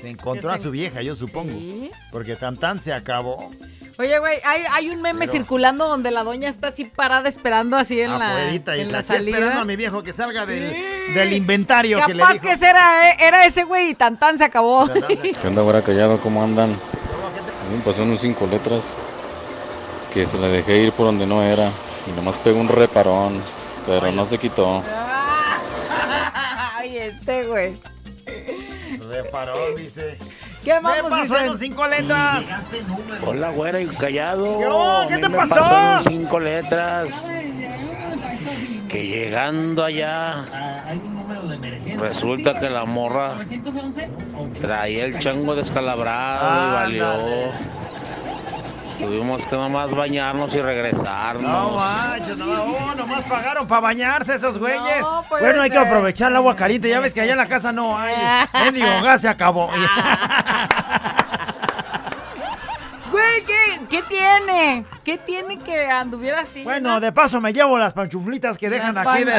Se 0.00 0.08
encontró 0.08 0.50
a 0.50 0.56
su 0.56 0.70
vieja, 0.70 1.02
yo 1.02 1.14
supongo. 1.14 1.52
Porque 2.10 2.34
tan 2.34 2.56
tan 2.56 2.82
se 2.82 2.94
acabó. 2.94 3.50
Oye, 3.98 4.18
güey, 4.18 4.38
hay, 4.42 4.62
hay 4.72 4.88
un 4.88 5.02
meme 5.02 5.20
Pero- 5.26 5.32
circulando 5.32 5.86
donde 5.86 6.10
la 6.10 6.24
doña 6.24 6.48
está 6.48 6.68
así 6.68 6.86
parada 6.86 7.28
esperando 7.28 7.76
así 7.76 8.00
en 8.00 8.18
la, 8.18 8.30
Afuerita, 8.30 8.74
y 8.74 8.80
en 8.80 8.90
la 8.90 9.00
está 9.00 9.14
aquí 9.14 9.24
esperando 9.24 9.50
a 9.50 9.52
salida. 9.52 9.64
mi 9.66 9.76
viejo 9.76 10.02
que 10.02 10.14
salga 10.14 10.46
del, 10.46 11.14
del 11.14 11.32
inventario 11.34 11.98
que 12.06 12.14
le 12.14 12.22
dijo. 12.26 12.40
que 12.40 12.52
ese 12.52 12.70
era, 12.70 13.10
eh, 13.10 13.16
era 13.20 13.44
ese 13.44 13.64
güey 13.64 13.90
y 13.90 13.94
tan 13.94 14.18
tan 14.18 14.38
se 14.38 14.44
acabó. 14.44 14.88
¿Qué 14.88 15.46
onda, 15.46 15.60
güera 15.60 15.82
callado? 15.82 16.18
¿Cómo 16.18 16.42
andan? 16.42 16.70
A 16.72 17.70
mí 17.70 17.76
me 17.76 17.82
pasó 17.82 18.02
en 18.02 18.12
un 18.12 18.18
cinco 18.18 18.46
letras 18.46 18.96
que 20.14 20.24
se 20.24 20.38
la 20.38 20.48
dejé 20.48 20.78
ir 20.78 20.92
por 20.92 21.04
donde 21.04 21.26
no 21.26 21.42
era 21.42 21.70
y 22.06 22.12
nomás 22.16 22.38
pegó 22.38 22.58
un 22.60 22.68
reparón, 22.68 23.42
pero 23.86 24.10
no 24.10 24.24
se 24.24 24.38
quitó. 24.38 24.82
Ay, 26.78 26.96
este 26.96 27.44
güey. 27.46 27.76
Farol, 29.30 29.76
dice. 29.76 30.16
¿Qué 30.64 30.72
vamos 30.80 31.10
pasó 31.10 31.38
en 31.38 31.58
cinco 31.58 31.86
letras. 31.86 32.44
Hola, 33.26 33.50
güera 33.50 33.80
y 33.80 33.86
callado. 33.86 35.06
¿Qué? 35.08 35.14
¿Qué 35.14 35.20
te 35.20 35.30
pasó? 35.30 35.54
pasó 35.54 35.98
en 35.98 36.20
cinco 36.20 36.40
letras. 36.40 37.08
Que 38.88 39.06
llegando 39.06 39.84
allá, 39.84 40.44
resulta 41.98 42.60
que 42.60 42.70
la 42.70 42.84
morra 42.84 43.34
traía 44.60 45.04
el 45.04 45.18
chango 45.18 45.54
descalabrado 45.54 46.68
y 46.68 46.74
valió. 46.74 47.52
Tuvimos 48.98 49.44
que 49.46 49.56
nomás 49.56 49.90
bañarnos 49.90 50.54
y 50.54 50.60
regresarnos. 50.60 51.42
No 51.42 51.72
manches, 51.72 52.36
no, 52.36 52.64
oh, 52.64 52.94
nomás 52.94 53.22
pagaron 53.24 53.66
para 53.66 53.80
bañarse 53.80 54.34
esos 54.34 54.58
güeyes. 54.58 55.04
puede 55.28 55.42
bueno, 55.42 55.62
hay 55.62 55.70
que 55.70 55.76
ser. 55.76 55.86
aprovechar 55.86 56.30
el 56.30 56.36
agua 56.36 56.54
caliente. 56.56 56.88
Ya 56.88 57.00
ves 57.00 57.12
que 57.12 57.20
allá 57.20 57.32
en 57.32 57.38
la 57.38 57.46
casa 57.46 57.72
no 57.72 57.98
hay. 57.98 58.14
Mendigo 58.64 58.86
gas 59.02 59.20
se 59.20 59.28
acabó. 59.28 59.68
Güey, 63.10 63.44
¿qué, 63.44 63.80
¿qué 63.88 64.02
tiene? 64.02 64.84
¿Qué 65.04 65.18
tiene 65.18 65.58
que 65.58 65.88
anduviera 65.88 66.40
así? 66.40 66.64
Bueno, 66.64 66.98
de 66.98 67.12
paso 67.12 67.40
me 67.40 67.52
llevo 67.52 67.78
las 67.78 67.92
panchuflitas 67.92 68.58
que 68.58 68.70
dejan 68.70 68.94
Las 68.94 69.06
aquí 69.06 69.24
de... 69.24 69.34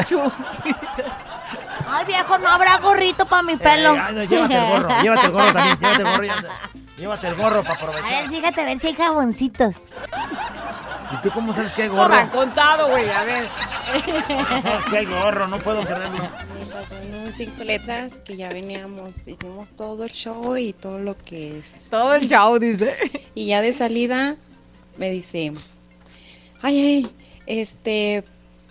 Ay, 1.88 2.04
viejo, 2.06 2.38
no 2.38 2.48
habrá 2.48 2.78
gorrito 2.78 3.26
para 3.26 3.42
mi 3.42 3.56
pelo. 3.56 3.94
Eh, 3.94 4.00
ay, 4.02 4.14
no, 4.14 4.24
llévate 4.24 4.56
el 4.56 4.66
gorro, 4.66 5.02
llévate 5.02 5.26
el 5.26 5.32
gorro 5.32 5.52
también, 5.52 5.78
llévate 5.78 6.02
el 6.02 6.08
gorro. 6.08 6.75
Llévate, 6.98 7.28
el 7.28 7.34
gorro 7.34 7.62
para 7.62 7.74
A 7.74 7.78
ver, 7.84 7.90
aprovechar. 7.94 8.28
fíjate 8.28 8.60
a 8.60 8.64
ver 8.64 8.80
si 8.80 8.86
hay 8.88 8.94
jaboncitos. 8.94 9.76
¿Y 11.12 11.16
tú 11.22 11.30
cómo 11.32 11.54
sabes 11.54 11.72
que 11.72 11.82
hay 11.82 11.88
No 11.88 11.96
gorro? 11.96 12.08
me 12.14 12.16
han 12.20 12.28
contado, 12.30 12.88
güey, 12.88 13.08
a 13.10 13.24
ver. 13.24 13.46
¿Cómo 14.26 14.46
sabes 14.62 14.84
que 14.90 14.96
hay 14.98 15.04
gorro? 15.06 15.46
No 15.46 15.58
puedo 15.58 15.82
creerlo. 15.82 16.10
Me 16.10 16.66
pasó 16.66 16.94
un 17.24 17.32
cinco 17.32 17.64
letras 17.64 18.14
que 18.24 18.36
ya 18.36 18.48
veníamos, 18.48 19.12
hicimos 19.26 19.70
todo 19.76 20.04
el 20.04 20.10
show 20.10 20.56
y 20.56 20.72
todo 20.72 20.98
lo 20.98 21.16
que 21.18 21.58
es. 21.58 21.74
Todo 21.90 22.14
el 22.14 22.26
show, 22.28 22.58
dice. 22.58 22.96
Y 23.34 23.46
ya 23.46 23.60
de 23.60 23.74
salida 23.74 24.36
me 24.96 25.10
dice, 25.10 25.52
ay, 26.62 26.80
ay, 26.80 27.10
este, 27.46 28.24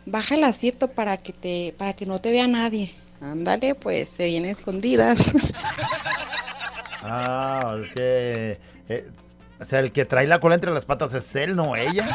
baja 0.08 0.34
el 0.36 0.44
acierto 0.44 0.90
para 0.90 1.18
que 1.18 1.32
te, 1.32 1.76
para 1.78 1.94
que 1.94 2.06
no 2.08 2.20
te 2.20 2.32
vea 2.32 2.48
nadie. 2.48 2.94
Ándale, 3.22 3.76
pues 3.76 4.10
se 4.10 4.26
viene 4.28 4.50
escondidas. 4.52 5.18
Ah, 7.08 7.78
es 7.82 7.94
que... 7.94 8.60
eh, 8.90 9.10
o 9.60 9.64
sea, 9.64 9.80
el 9.80 9.92
que 9.94 10.04
trae 10.06 10.28
la 10.28 10.40
cola 10.40 10.56
entre 10.56 10.72
las 10.72 10.86
patas 10.86 11.14
es 11.14 11.34
él, 11.36 11.56
no 11.56 11.76
ella. 11.76 12.10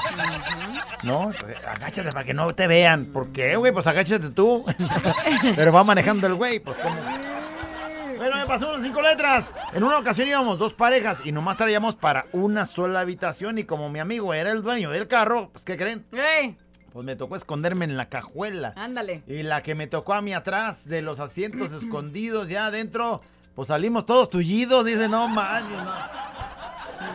¿No? 1.03 1.31
Agáchate 1.67 2.11
para 2.11 2.25
que 2.25 2.35
no 2.35 2.55
te 2.55 2.67
vean. 2.67 3.07
¿Por 3.07 3.33
qué, 3.33 3.57
güey? 3.57 3.73
Pues 3.73 3.87
agáchate 3.87 4.29
tú. 4.31 4.65
Pero 5.57 5.73
va 5.73 5.83
manejando 5.83 6.27
el 6.27 6.35
güey, 6.35 6.61
pues 6.61 6.77
cómo. 6.79 6.97
Bueno, 8.19 8.37
me 8.37 8.45
pasó 8.45 8.69
unas 8.69 8.83
cinco 8.83 9.01
letras. 9.01 9.47
En 9.73 9.83
una 9.83 9.97
ocasión 9.99 10.29
íbamos 10.29 10.59
dos 10.59 10.75
parejas 10.75 11.19
y 11.25 11.33
nomás 11.33 11.57
traíamos 11.57 11.95
para 11.95 12.27
una 12.33 12.67
sola 12.67 13.01
habitación. 13.01 13.57
Y 13.57 13.65
como 13.65 13.89
mi 13.89 13.99
amigo 14.01 14.35
era 14.35 14.51
el 14.53 14.63
dueño 14.63 14.91
del 14.91 15.09
carro, 15.09 15.49
pues 15.53 15.65
¿qué 15.65 15.79
creen? 15.79 16.05
Ey, 16.13 16.59
Pues 16.93 17.07
me 17.07 17.17
tocó 17.17 17.37
esconderme 17.37 17.87
en 17.87 17.97
la 17.97 18.11
cajuela. 18.11 18.75
ándale. 18.77 19.23
Y 19.27 19.43
la 19.45 19.63
que 19.63 19.75
me 19.75 19.87
tocó 19.87 20.13
a 20.13 20.21
mí 20.21 20.35
atrás 20.35 20.87
de 20.87 21.01
los 21.01 21.19
asientos 21.21 21.73
escondidos 21.83 22.51
ya 22.51 22.67
adentro, 22.67 23.23
pues 23.61 23.69
salimos 23.69 24.07
todos 24.07 24.31
tullidos. 24.31 24.87
Dice, 24.87 25.07
no 25.07 25.29
manches, 25.29 25.85
no. 25.85 25.93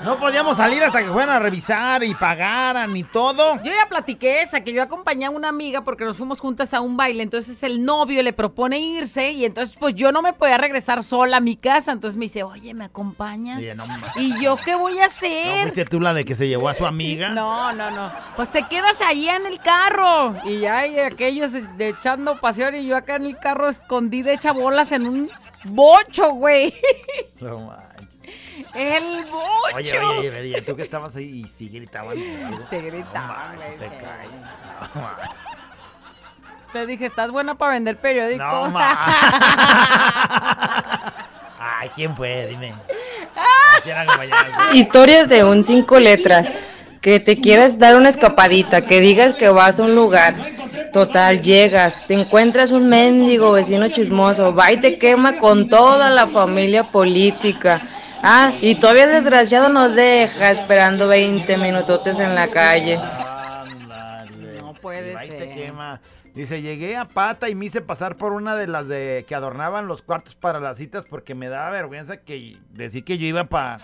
No 0.04 0.18
podíamos 0.18 0.58
salir 0.58 0.84
hasta 0.84 1.02
que 1.02 1.10
fueran 1.10 1.36
a 1.36 1.40
revisar 1.40 2.04
y 2.04 2.14
pagaran 2.14 2.96
y 2.96 3.04
todo. 3.04 3.56
Yo 3.64 3.72
ya 3.72 3.88
platiqué 3.90 4.44
esa, 4.44 4.62
que 4.62 4.72
yo 4.72 4.84
acompañé 4.84 5.26
a 5.26 5.32
una 5.32 5.50
amiga 5.50 5.82
porque 5.82 6.06
nos 6.06 6.18
fuimos 6.18 6.40
juntas 6.40 6.76
a 6.76 6.82
un 6.82 6.96
baile, 6.98 7.24
entonces 7.24 7.64
el 7.64 7.84
novio 7.84 8.22
le 8.22 8.32
propone 8.32 8.80
irse 8.80 9.32
y 9.32 9.46
entonces 9.46 9.76
pues 9.80 9.96
yo 9.96 10.12
no 10.12 10.22
me 10.22 10.34
podía 10.34 10.60
regresar 10.60 11.04
sola 11.04 11.38
a 11.38 11.40
mi 11.40 11.56
casa, 11.56 11.92
entonces 11.92 12.18
me 12.18 12.26
dice, 12.26 12.44
oye, 12.44 12.76
¿me 12.76 12.86
acompañas? 12.86 13.58
Oye, 13.58 13.74
no, 13.74 13.86
¿Y 14.18 14.40
yo 14.40 14.58
qué 14.64 14.76
voy 14.76 15.00
a 15.00 15.02
¿No 15.02 15.08
hacer? 15.08 15.62
fuiste 15.64 15.86
tú 15.86 16.00
la 16.00 16.14
de 16.14 16.24
que 16.26 16.36
se 16.36 16.48
llevó 16.48 16.70
a 16.70 16.76
su 16.76 16.86
amiga? 16.86 17.30
No, 17.30 17.74
no, 17.74 17.90
no. 17.90 18.12
Pues 18.36 18.52
te 18.52 18.68
quedas 18.68 19.02
ahí 19.02 19.28
en 19.28 19.48
el 19.48 19.60
carro. 19.60 20.36
Y 20.46 20.60
ya 20.60 20.86
y 20.86 21.00
aquellos 21.00 21.54
de 21.54 21.90
echando 21.90 22.40
pasión 22.40 22.76
y 22.76 22.86
yo 22.86 22.96
acá 22.96 23.16
en 23.16 23.26
el 23.26 23.40
carro 23.40 23.70
escondida 23.70 24.32
hecha 24.32 24.52
bolas 24.52 24.92
en 24.92 25.08
un 25.08 25.32
bocho, 25.66 26.30
güey. 26.32 26.74
No 27.42 27.60
manches. 27.60 27.86
El 28.74 29.26
bocho. 29.26 29.76
Oye, 29.76 30.00
oye, 30.00 30.30
oye, 30.30 30.40
oye, 30.40 30.62
tú 30.62 30.76
que 30.76 30.84
estabas 30.84 31.16
ahí 31.16 31.42
y 31.46 31.48
sí 31.50 31.70
gritaban. 31.70 32.18
Se 32.70 32.82
gritaban, 32.82 33.56
No 33.56 33.62
manches, 33.62 33.80
te 33.80 33.88
güey. 33.88 34.00
cae. 34.00 34.28
Te 36.74 36.86
dije, 36.86 37.06
estás 37.06 37.32
buena 37.32 37.56
para 37.56 37.74
vender 37.74 37.98
periódico. 37.98 38.44
No. 38.44 38.74
Ay, 41.60 41.90
¿quién 41.96 42.16
fue? 42.16 42.48
Dime. 42.48 42.74
Historias 44.74 45.30
de 45.30 45.44
un 45.44 45.64
cinco 45.64 46.00
letras. 46.00 46.54
Que 47.06 47.20
te 47.20 47.40
quieras 47.40 47.78
dar 47.78 47.96
una 47.98 48.10
escapadita, 48.10 48.82
que 48.82 49.00
digas 49.00 49.36
que 49.36 49.50
vas 49.50 49.80
a 49.80 49.84
un 49.84 49.94
lugar. 49.94 50.34
Total, 50.92 51.40
llegas, 51.40 51.96
te 52.08 52.16
encuentras 52.16 52.72
un 52.72 52.90
mendigo 52.90 53.52
vecino 53.52 53.90
chismoso, 53.90 54.56
va 54.56 54.72
y 54.72 54.78
te 54.78 54.98
quema 54.98 55.38
con 55.38 55.70
toda 55.70 56.10
la 56.10 56.26
familia 56.26 56.84
política. 56.84 57.84
Ah, 58.24 58.54
y 58.60 58.74
todavía 58.74 59.04
el 59.04 59.12
desgraciado 59.12 59.70
nos 59.70 59.94
deja 59.94 60.50
esperando 60.50 61.08
20 61.08 61.58
minutotes 61.58 62.18
en 62.18 62.34
la 62.34 62.48
calle. 62.48 62.98
No 64.60 64.74
puede 64.74 65.14
ser. 65.28 66.00
Dice, 66.36 66.62
llegué 66.62 66.98
a 66.98 67.06
pata 67.06 67.48
y 67.48 67.56
me 67.56 67.66
hice 67.66 67.80
pasar 67.82 68.18
por 68.18 68.34
una 68.34 68.58
de 68.58 68.68
las 68.68 68.88
de 68.90 69.24
que 69.28 69.36
adornaban 69.36 69.88
los 69.88 70.02
cuartos 70.02 70.36
para 70.36 70.60
las 70.60 70.76
citas 70.76 71.06
porque 71.10 71.34
me 71.34 71.48
daba 71.48 71.70
vergüenza 71.70 72.18
que 72.18 72.58
decir 72.72 73.06
que 73.06 73.18
yo 73.18 73.26
iba 73.26 73.46
para... 73.46 73.78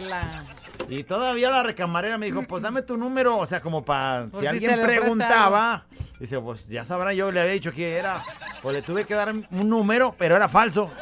La- 0.00 0.44
Y 0.88 1.02
todavía 1.02 1.50
la 1.50 1.64
recamarera 1.64 2.18
me 2.18 2.26
dijo, 2.26 2.42
pues 2.48 2.62
dame 2.62 2.82
tu 2.82 2.96
número, 2.96 3.36
o 3.36 3.46
sea, 3.46 3.60
como 3.60 3.84
para... 3.84 4.26
Si 4.32 4.38
si 4.40 4.46
alguien 4.46 4.80
preguntaba, 4.80 5.84
dice, 6.20 6.38
pues 6.38 6.68
ya 6.68 6.84
sabrá, 6.84 7.14
yo 7.14 7.32
le 7.32 7.40
había 7.40 7.52
dicho 7.54 7.72
que 7.72 7.96
era. 7.96 8.22
Pues 8.62 8.76
le 8.76 8.82
tuve 8.82 9.04
que 9.04 9.14
dar 9.14 9.30
un 9.34 9.46
número, 9.50 10.14
pero 10.16 10.36
era 10.36 10.48
falso. 10.48 10.88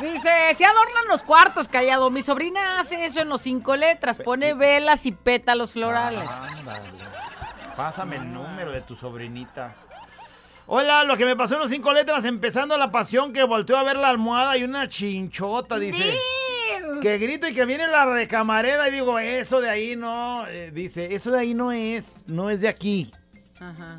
Dice, 0.00 0.28
se 0.56 0.64
adornan 0.64 1.06
los 1.08 1.22
cuartos, 1.22 1.68
callado. 1.68 2.10
Mi 2.10 2.20
sobrina 2.22 2.80
hace 2.80 3.04
eso 3.04 3.20
en 3.20 3.28
los 3.28 3.42
cinco 3.42 3.76
letras. 3.76 4.18
Pone 4.18 4.52
velas 4.54 5.06
y 5.06 5.12
pétalos 5.12 5.72
florales. 5.72 6.28
Ándale. 6.28 6.88
Pásame 7.76 8.16
el 8.16 8.32
número 8.32 8.70
de 8.70 8.80
tu 8.82 8.94
sobrinita. 8.94 9.74
Hola, 10.66 11.04
lo 11.04 11.16
que 11.16 11.24
me 11.24 11.36
pasó 11.36 11.54
en 11.54 11.60
los 11.60 11.70
cinco 11.70 11.92
letras, 11.92 12.24
empezando 12.24 12.78
la 12.78 12.90
pasión 12.90 13.32
que 13.32 13.42
volteó 13.42 13.76
a 13.76 13.82
ver 13.82 13.96
la 13.96 14.08
almohada 14.08 14.56
y 14.56 14.64
una 14.64 14.88
chinchota, 14.88 15.78
dice. 15.78 16.16
Que 17.02 17.18
grito 17.18 17.48
y 17.48 17.54
que 17.54 17.64
viene 17.64 17.86
la 17.88 18.06
recamarera 18.06 18.88
y 18.88 18.92
digo, 18.92 19.18
eso 19.18 19.60
de 19.60 19.68
ahí 19.68 19.96
no, 19.96 20.46
eh, 20.46 20.70
dice, 20.72 21.14
eso 21.14 21.30
de 21.30 21.40
ahí 21.40 21.54
no 21.54 21.72
es, 21.72 22.28
no 22.28 22.48
es 22.48 22.60
de 22.60 22.68
aquí. 22.68 23.12
Ajá. 23.60 23.98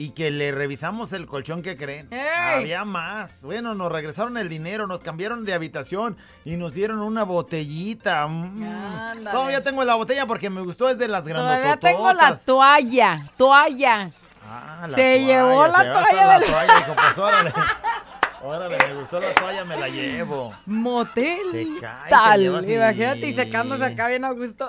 Y 0.00 0.10
que 0.10 0.30
le 0.30 0.52
revisamos 0.52 1.12
el 1.12 1.26
colchón 1.26 1.60
que 1.60 1.76
creen. 1.76 2.06
¡Ey! 2.12 2.60
Había 2.60 2.84
más. 2.84 3.42
Bueno, 3.42 3.74
nos 3.74 3.90
regresaron 3.90 4.36
el 4.38 4.48
dinero, 4.48 4.86
nos 4.86 5.00
cambiaron 5.00 5.44
de 5.44 5.52
habitación 5.54 6.16
y 6.44 6.56
nos 6.56 6.72
dieron 6.72 7.00
una 7.00 7.24
botellita. 7.24 8.24
Mm. 8.28 9.24
Todavía 9.24 9.64
tengo 9.64 9.82
la 9.84 9.96
botella 9.96 10.24
porque 10.24 10.50
me 10.50 10.62
gustó, 10.62 10.88
es 10.88 10.98
de 10.98 11.08
las 11.08 11.24
Todavía 11.24 11.42
grandotototas. 11.42 11.80
tengo 11.92 12.12
la 12.12 12.36
toalla. 12.38 13.30
Toalla. 13.36 14.10
Ah, 14.50 14.86
la 14.88 14.94
Se 14.94 15.18
llevó 15.24 15.66
la 15.66 15.78
se 15.82 15.90
toalla 15.90 16.26
la 16.26 16.38
del- 16.38 16.48
toalla, 16.50 16.74
dijo, 16.76 16.94
pues 16.94 17.54
órale. 18.42 18.76
Me 18.78 18.94
gustó 18.94 19.20
la 19.20 19.34
toalla, 19.34 19.64
me 19.64 19.76
la 19.76 19.88
llevo. 19.88 20.52
Motel. 20.66 21.38
Te 21.52 21.66
cae, 21.80 22.04
te 22.04 22.10
Tal. 22.10 22.42
Imagínate 22.44 23.26
y 23.26 23.32
secándose 23.32 23.84
acá 23.84 24.08
bien 24.08 24.24
a 24.24 24.30
gusto. 24.32 24.68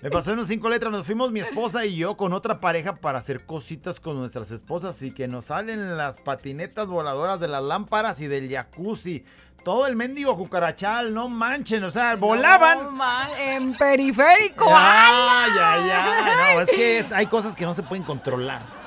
Me 0.00 0.10
pasó 0.10 0.30
en 0.32 0.38
unos 0.38 0.48
cinco 0.48 0.68
letras, 0.68 0.90
nos 0.92 1.06
fuimos 1.06 1.30
mi 1.30 1.40
esposa 1.40 1.84
y 1.84 1.96
yo 1.96 2.16
con 2.16 2.32
otra 2.32 2.60
pareja 2.60 2.94
para 2.94 3.18
hacer 3.18 3.44
cositas 3.46 4.00
con 4.00 4.18
nuestras 4.18 4.50
esposas 4.50 5.00
y 5.02 5.12
que 5.12 5.28
nos 5.28 5.46
salen 5.46 5.96
las 5.96 6.16
patinetas 6.18 6.86
voladoras 6.88 7.38
de 7.40 7.48
las 7.48 7.62
lámparas 7.62 8.20
y 8.20 8.26
del 8.26 8.50
jacuzzi. 8.50 9.24
Todo 9.64 9.86
el 9.86 9.94
mendigo 9.94 10.36
cucarachal, 10.36 11.14
no 11.14 11.28
manchen, 11.28 11.84
o 11.84 11.92
sea, 11.92 12.16
volaban. 12.16 12.96
No, 12.96 13.36
en 13.38 13.74
periférico. 13.74 14.66
Ay, 14.68 15.50
ay, 15.56 15.90
ay. 15.90 16.54
No, 16.56 16.60
es 16.62 16.68
que 16.70 16.98
es- 16.98 17.12
hay 17.12 17.26
cosas 17.26 17.54
que 17.54 17.64
no 17.64 17.72
se 17.72 17.84
pueden 17.84 18.02
controlar. 18.04 18.81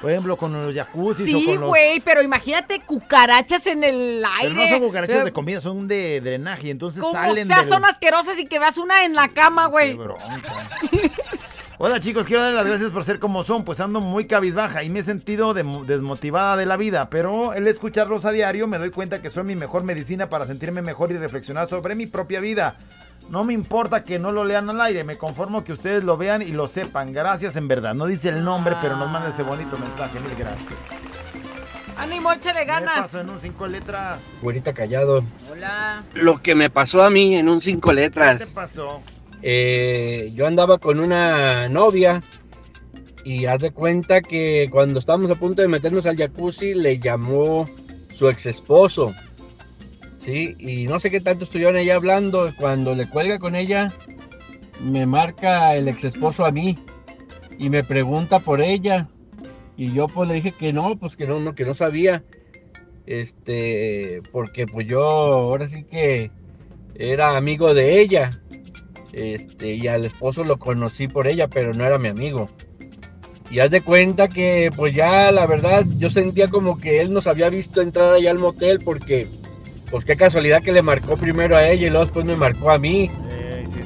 Por 0.00 0.10
ejemplo, 0.10 0.36
con 0.36 0.52
los 0.52 0.74
jacuzzis 0.74 1.34
o 1.34 1.38
Sí, 1.38 1.44
con 1.46 1.60
los... 1.60 1.68
güey, 1.68 2.00
pero 2.00 2.22
imagínate 2.22 2.80
cucarachas 2.80 3.66
en 3.66 3.84
el 3.84 4.24
aire. 4.24 4.54
Pero 4.54 4.54
no 4.54 4.68
son 4.68 4.80
cucarachas 4.80 5.14
Pero- 5.16 5.24
de 5.26 5.32
comida, 5.32 5.60
son 5.60 5.86
de 5.88 6.20
drenaje, 6.22 6.70
entonces 6.70 7.02
Como 7.02 7.12
salen 7.12 7.46
sea, 7.46 7.60
del... 7.60 7.68
son 7.68 7.84
asquerosas 7.84 8.38
y 8.38 8.46
que 8.46 8.58
veas 8.58 8.78
una 8.78 9.04
en 9.04 9.14
la 9.14 9.28
cama, 9.28 9.66
güey. 9.66 9.92
Qué 9.92 9.98
bronca. 9.98 10.68
Hola 11.82 11.98
chicos, 11.98 12.26
quiero 12.26 12.42
dar 12.42 12.52
las 12.52 12.66
gracias 12.66 12.90
por 12.90 13.04
ser 13.04 13.18
como 13.18 13.42
son, 13.42 13.64
pues 13.64 13.80
ando 13.80 14.02
muy 14.02 14.26
cabizbaja 14.26 14.82
y 14.84 14.90
me 14.90 14.98
he 15.00 15.02
sentido 15.02 15.54
desmotivada 15.54 16.56
de 16.58 16.66
la 16.66 16.76
vida, 16.76 17.08
pero 17.08 17.54
el 17.54 17.66
escucharlos 17.68 18.26
a 18.26 18.32
diario 18.32 18.66
me 18.66 18.76
doy 18.76 18.90
cuenta 18.90 19.22
que 19.22 19.30
son 19.30 19.46
mi 19.46 19.54
mejor 19.54 19.82
medicina 19.82 20.28
para 20.28 20.46
sentirme 20.46 20.82
mejor 20.82 21.10
y 21.10 21.16
reflexionar 21.16 21.70
sobre 21.70 21.94
mi 21.94 22.06
propia 22.06 22.40
vida. 22.40 22.74
No 23.30 23.44
me 23.44 23.52
importa 23.54 24.02
que 24.02 24.18
no 24.18 24.32
lo 24.32 24.44
lean 24.44 24.68
al 24.70 24.80
aire, 24.80 25.04
me 25.04 25.16
conformo 25.16 25.62
que 25.62 25.72
ustedes 25.72 26.02
lo 26.02 26.16
vean 26.16 26.42
y 26.42 26.50
lo 26.50 26.66
sepan. 26.66 27.12
Gracias 27.12 27.54
en 27.54 27.68
verdad. 27.68 27.94
No 27.94 28.06
dice 28.06 28.28
el 28.28 28.42
nombre, 28.42 28.74
pero 28.82 28.96
nos 28.96 29.08
manda 29.08 29.30
ese 29.30 29.44
bonito 29.44 29.78
mensaje. 29.78 30.18
Mil 30.18 30.34
gracias. 30.36 30.74
Ánimo, 31.96 32.32
échale 32.32 32.60
¿Qué 32.60 32.66
ganas. 32.66 33.02
pasó 33.02 33.20
en 33.20 33.30
un 33.30 33.38
cinco 33.38 33.68
letras? 33.68 34.20
Güerita 34.42 34.72
callado. 34.74 35.22
Hola. 35.50 36.02
Lo 36.14 36.42
que 36.42 36.56
me 36.56 36.70
pasó 36.70 37.04
a 37.04 37.10
mí 37.10 37.36
en 37.36 37.48
un 37.48 37.60
cinco 37.60 37.90
¿Qué 37.90 37.96
letras. 37.96 38.38
te 38.38 38.46
pasó? 38.48 39.00
Eh, 39.42 40.32
yo 40.34 40.46
andaba 40.48 40.78
con 40.78 40.98
una 40.98 41.68
novia 41.68 42.22
y 43.24 43.46
haz 43.46 43.60
de 43.60 43.70
cuenta 43.70 44.22
que 44.22 44.68
cuando 44.72 44.98
estábamos 44.98 45.30
a 45.30 45.36
punto 45.36 45.62
de 45.62 45.68
meternos 45.68 46.04
al 46.06 46.16
jacuzzi 46.16 46.74
le 46.74 46.98
llamó 46.98 47.66
su 48.16 48.28
ex 48.28 48.46
esposo. 48.46 49.12
Sí, 50.20 50.54
y 50.58 50.84
no 50.84 51.00
sé 51.00 51.10
qué 51.10 51.20
tanto 51.20 51.44
estuvieron 51.44 51.78
ella 51.78 51.96
hablando. 51.96 52.50
Cuando 52.58 52.94
le 52.94 53.08
cuelga 53.08 53.38
con 53.38 53.56
ella, 53.56 53.90
me 54.84 55.06
marca 55.06 55.74
el 55.74 55.88
ex 55.88 56.04
esposo 56.04 56.44
a 56.44 56.52
mí 56.52 56.78
y 57.58 57.70
me 57.70 57.82
pregunta 57.82 58.38
por 58.38 58.60
ella. 58.60 59.08
Y 59.78 59.92
yo 59.94 60.06
pues 60.08 60.28
le 60.28 60.34
dije 60.34 60.52
que 60.52 60.74
no, 60.74 60.96
pues 60.96 61.16
que 61.16 61.26
no, 61.26 61.40
no, 61.40 61.54
que 61.54 61.64
no 61.64 61.74
sabía. 61.74 62.22
Este, 63.06 64.20
porque 64.30 64.66
pues 64.66 64.86
yo 64.86 65.02
ahora 65.02 65.68
sí 65.68 65.84
que 65.84 66.30
era 66.94 67.36
amigo 67.38 67.72
de 67.72 68.00
ella. 68.00 68.30
Este, 69.12 69.74
y 69.74 69.88
al 69.88 70.04
esposo 70.04 70.44
lo 70.44 70.58
conocí 70.58 71.08
por 71.08 71.28
ella, 71.28 71.48
pero 71.48 71.72
no 71.72 71.86
era 71.86 71.98
mi 71.98 72.08
amigo. 72.08 72.48
Y 73.50 73.58
haz 73.58 73.70
de 73.70 73.80
cuenta 73.80 74.28
que, 74.28 74.70
pues 74.76 74.94
ya, 74.94 75.32
la 75.32 75.46
verdad, 75.46 75.84
yo 75.98 76.08
sentía 76.08 76.48
como 76.48 76.78
que 76.78 77.00
él 77.00 77.12
nos 77.12 77.26
había 77.26 77.50
visto 77.50 77.80
entrar 77.80 78.12
allá 78.12 78.30
al 78.30 78.38
motel 78.38 78.78
porque, 78.84 79.26
pues 79.90 80.04
qué 80.04 80.16
casualidad 80.16 80.62
que 80.62 80.72
le 80.72 80.82
marcó 80.82 81.16
primero 81.16 81.56
a 81.56 81.68
ella 81.68 81.86
y 81.86 81.90
luego 81.90 82.04
después 82.04 82.24
me 82.24 82.36
marcó 82.36 82.70
a 82.70 82.78
mí. 82.78 83.10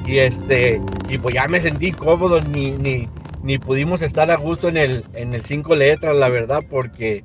Y 0.05 0.19
este, 0.19 0.79
y 1.09 1.17
pues 1.17 1.33
ya 1.33 1.47
me 1.47 1.59
sentí 1.59 1.91
cómodo, 1.91 2.39
ni, 2.41 2.71
ni, 2.71 3.09
ni 3.41 3.57
pudimos 3.57 4.01
estar 4.01 4.29
a 4.29 4.37
gusto 4.37 4.67
en 4.67 4.77
el, 4.77 5.03
en 5.13 5.33
el 5.33 5.43
cinco 5.43 5.75
letras, 5.75 6.15
la 6.15 6.29
verdad, 6.29 6.61
porque, 6.69 7.23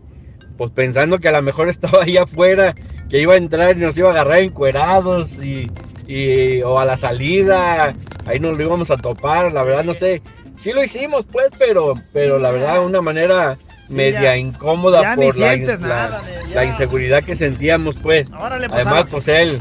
pues 0.57 0.71
pensando 0.71 1.19
que 1.19 1.29
a 1.29 1.33
lo 1.33 1.43
mejor 1.43 1.69
estaba 1.71 2.05
ahí 2.05 2.17
afuera, 2.17 2.75
que 3.11 3.21
iba 3.21 3.35
a 3.35 3.39
entrar 3.39 3.77
y 3.77 3.81
nos 3.81 3.99
iba 3.99 4.09
a 4.09 4.13
agarrar 4.13 4.39
encuerados 4.39 5.43
y, 5.43 5.71
y 6.07 6.63
o 6.63 6.79
a 6.79 6.85
la 6.87 6.97
salida, 6.97 7.95
ahí 8.27 8.41
nos 8.41 8.57
lo 8.57 8.65
íbamos 8.65 8.91
a 8.91 8.97
topar, 8.97 9.53
la 9.53 9.63
verdad 9.63 9.85
no 9.85 9.95
sé. 9.95 10.23
Sí 10.57 10.73
lo 10.73 10.85
hicimos 10.85 11.27
pues, 11.27 11.49
pero 11.59 11.95
pero 12.13 12.39
la 12.39 12.51
verdad 12.51 12.81
de 12.81 12.87
una 12.87 13.01
manera 13.01 13.59
media 13.91 14.37
incómoda 14.37 15.03
ya 15.03 15.15
por 15.17 15.37
la, 15.37 15.57
la- 15.57 15.77
nada 15.79 16.23
la 16.55 16.65
inseguridad 16.65 17.23
que 17.23 17.37
sentíamos 17.37 17.97
pues. 17.97 18.31
Órale, 18.33 18.69
pues, 18.69 18.87
Además 18.87 19.07
pues 19.11 19.29
él 19.29 19.61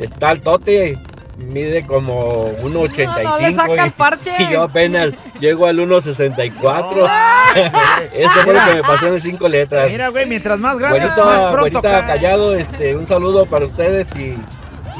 está 0.00 0.30
al 0.30 0.40
tote, 0.42 0.98
mide 1.38 1.86
como 1.86 2.52
1.85 2.62 3.22
No, 3.22 3.30
no 3.30 3.38
le 3.38 3.54
saca 3.54 3.84
el 3.84 3.92
parche. 3.92 4.32
y 4.38 4.52
yo 4.52 4.62
apenas 4.62 5.10
llego 5.40 5.66
al 5.66 5.78
1.64. 5.78 7.06
Ah. 7.08 7.54
Eso 8.12 8.30
fue 8.44 8.54
lo 8.54 8.64
que 8.64 8.74
me 8.74 8.82
pasó 8.82 9.06
en 9.08 9.20
cinco 9.20 9.48
letras. 9.48 9.90
Mira, 9.90 10.08
güey, 10.08 10.26
mientras 10.26 10.58
más 10.58 10.78
grande, 10.78 11.00
más 11.00 11.16
pronto 11.16 11.80
güerita 11.80 12.06
callado, 12.06 12.54
este, 12.54 12.96
un 12.96 13.06
saludo 13.06 13.44
para 13.46 13.66
ustedes 13.66 14.08
y, 14.16 14.36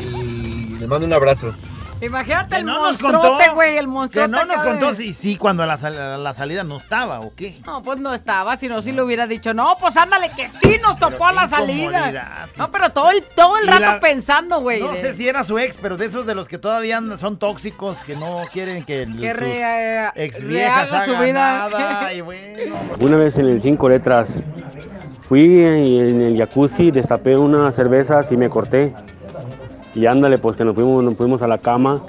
y 0.03 0.77
les 0.79 0.89
mando 0.89 1.07
un 1.07 1.13
abrazo. 1.13 1.55
Imagínate 2.01 2.57
el 2.57 2.65
no 2.65 2.81
monstruote, 2.81 3.51
güey, 3.55 3.77
el 3.77 3.85
Que 3.85 3.87
monstruote. 3.87 4.29
no 4.29 4.45
nos 4.47 4.63
contó 4.63 4.95
si 4.95 5.13
sí 5.13 5.37
cuando 5.37 5.63
a 5.63 5.67
la, 5.67 5.77
sal- 5.77 6.23
la 6.25 6.33
salida 6.35 6.65
no 6.65 6.79
estaba 6.79 7.21
o 7.21 7.35
qué. 7.35 7.61
No, 7.67 7.83
pues 7.83 8.01
no 8.01 8.15
estaba, 8.15 8.57
sino 8.57 8.81
si 8.81 8.93
le 8.93 9.03
hubiera 9.03 9.27
dicho, 9.27 9.53
no, 9.53 9.77
pues 9.81 9.97
ándale, 9.97 10.31
que 10.35 10.49
sí 10.49 10.77
nos 10.83 10.99
topó 10.99 11.27
a 11.27 11.33
la 11.33 11.47
salida. 11.47 12.49
No, 12.57 12.71
pero 12.71 12.91
todo 12.91 13.11
el, 13.11 13.23
todo 13.35 13.59
el 13.59 13.67
rato 13.67 13.81
la- 13.81 14.01
pensando, 14.01 14.61
güey. 14.61 14.81
No 14.81 14.93
de- 14.93 15.03
sé 15.03 15.15
si 15.15 15.29
era 15.29 15.45
su 15.45 15.59
ex, 15.59 15.77
pero 15.77 15.97
de 15.97 16.07
esos 16.07 16.25
de 16.27 16.35
los 16.35 16.49
que 16.49 16.59
todavía 16.59 17.03
son 17.19 17.39
tóxicos, 17.39 17.97
que 18.07 18.17
no 18.17 18.45
quieren 18.53 18.85
que, 18.85 19.07
Que 19.07 19.31
sus 19.33 19.41
re- 19.41 20.09
ex 20.15 20.43
rehaga 20.43 20.43
viejas 20.47 20.89
su 20.89 20.95
hagan 21.13 21.25
vida. 21.25 21.69
nada. 21.69 22.13
Y 22.15 22.21
bueno, 22.23 22.77
Una 23.01 23.17
vez 23.19 23.37
en 23.39 23.47
el 23.47 23.61
cinco 23.61 23.89
letras 23.89 24.29
fui 25.29 25.65
en 25.65 26.21
el 26.23 26.39
jacuzzi, 26.39 26.91
destapé 26.91 27.37
unas 27.37 27.75
cervezas 27.75 28.31
y 28.33 28.37
me 28.37 28.49
corté. 28.49 28.95
Y 29.95 30.07
ándale, 30.07 30.39
pues 30.39 30.57
que 30.57 30.65
nos 30.65 30.75
fuimos, 30.75 31.03
nos 31.05 31.17
fuimos 31.17 31.43
a 31.43 31.47
la 31.47 31.59
cama. 31.59 32.01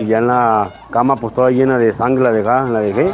Y 0.00 0.06
ya 0.06 0.18
en 0.18 0.26
la 0.26 0.68
cama, 0.90 1.16
pues 1.16 1.32
toda 1.34 1.50
llena 1.50 1.78
de 1.78 1.92
sangre 1.94 2.24
la 2.24 2.32
dejé, 2.32 2.70
la 2.72 2.80
dejé 2.80 3.12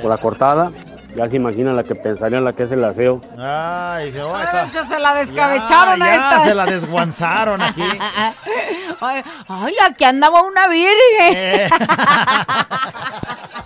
por 0.00 0.10
la 0.10 0.16
cortada. 0.18 0.70
Ya 1.14 1.28
se 1.30 1.36
imaginan 1.36 1.74
la 1.76 1.82
que 1.82 1.94
pensarían 1.94 2.44
la 2.44 2.52
que 2.52 2.64
es 2.64 2.72
el 2.72 2.84
aseo. 2.84 3.20
Ay, 3.38 4.14
oh, 4.18 4.34
Ay, 4.36 4.44
esta- 4.44 4.64
muchos 4.66 4.86
se 4.86 4.98
la 4.98 5.14
descabecharon 5.14 5.98
ya, 5.98 6.04
a 6.04 6.12
esta. 6.14 6.40
se 6.44 6.54
la 6.54 6.66
desguanzaron 6.66 7.62
aquí. 7.62 7.82
Ay, 9.00 9.22
ay, 9.48 9.74
aquí 9.90 10.04
andaba 10.04 10.40
una 10.42 10.68
virgen. 10.68 11.32
Eh. 11.34 11.68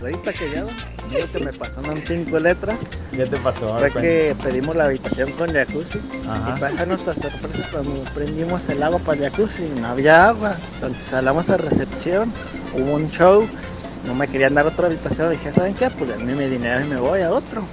Ahorita 0.00 0.32
callado, 0.32 0.68
lo 1.10 1.32
que 1.32 1.38
me 1.40 1.52
pasó 1.52 1.82
en 1.90 2.06
cinco 2.06 2.38
letras 2.38 2.78
¿Qué 3.10 3.26
te 3.26 3.36
pasó? 3.38 3.76
Fue 3.78 3.90
que 3.90 4.36
pedimos 4.40 4.76
la 4.76 4.84
habitación 4.84 5.32
con 5.32 5.52
jacuzzi 5.52 5.98
Ajá. 6.28 6.54
y 6.56 6.60
para 6.60 6.86
nuestra 6.86 7.14
sorpresa 7.14 7.68
cuando 7.72 8.04
prendimos 8.14 8.68
el 8.68 8.82
agua 8.82 9.00
para 9.00 9.18
el 9.18 9.30
jacuzzi 9.30 9.64
no 9.80 9.88
había 9.88 10.28
agua. 10.28 10.54
Entonces 10.74 11.12
hablamos 11.12 11.48
a 11.50 11.56
recepción, 11.56 12.32
hubo 12.74 12.94
un 12.94 13.10
show, 13.10 13.48
no 14.06 14.14
me 14.14 14.28
querían 14.28 14.54
dar 14.54 14.66
otra 14.66 14.86
habitación, 14.86 15.32
dije, 15.32 15.52
¿saben 15.52 15.74
qué? 15.74 15.90
Pues 15.90 16.10
denme 16.10 16.34
mi 16.34 16.46
dinero 16.46 16.84
y 16.84 16.88
me 16.88 17.00
voy 17.00 17.22
a 17.22 17.32
otro. 17.32 17.64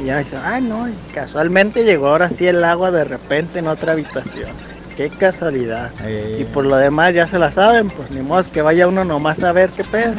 Y 0.00 0.04
ya 0.04 0.12
me 0.12 0.18
dice, 0.20 0.36
ah 0.36 0.60
no, 0.60 0.88
y 0.88 0.94
casualmente 1.12 1.82
llegó 1.82 2.08
ahora 2.08 2.28
sí 2.28 2.46
el 2.46 2.62
agua 2.62 2.92
de 2.92 3.02
repente 3.02 3.58
en 3.58 3.66
otra 3.66 3.92
habitación. 3.92 4.50
Qué 4.98 5.08
casualidad. 5.10 5.92
Eh. 6.02 6.38
Y 6.40 6.44
por 6.44 6.66
lo 6.66 6.76
demás 6.76 7.14
ya 7.14 7.24
se 7.28 7.38
la 7.38 7.52
saben, 7.52 7.88
pues 7.88 8.10
ni 8.10 8.20
modo 8.20 8.42
que 8.50 8.62
vaya 8.62 8.88
uno 8.88 9.04
nomás 9.04 9.40
a 9.44 9.52
ver 9.52 9.70
qué 9.70 9.84
pedo. 9.84 10.12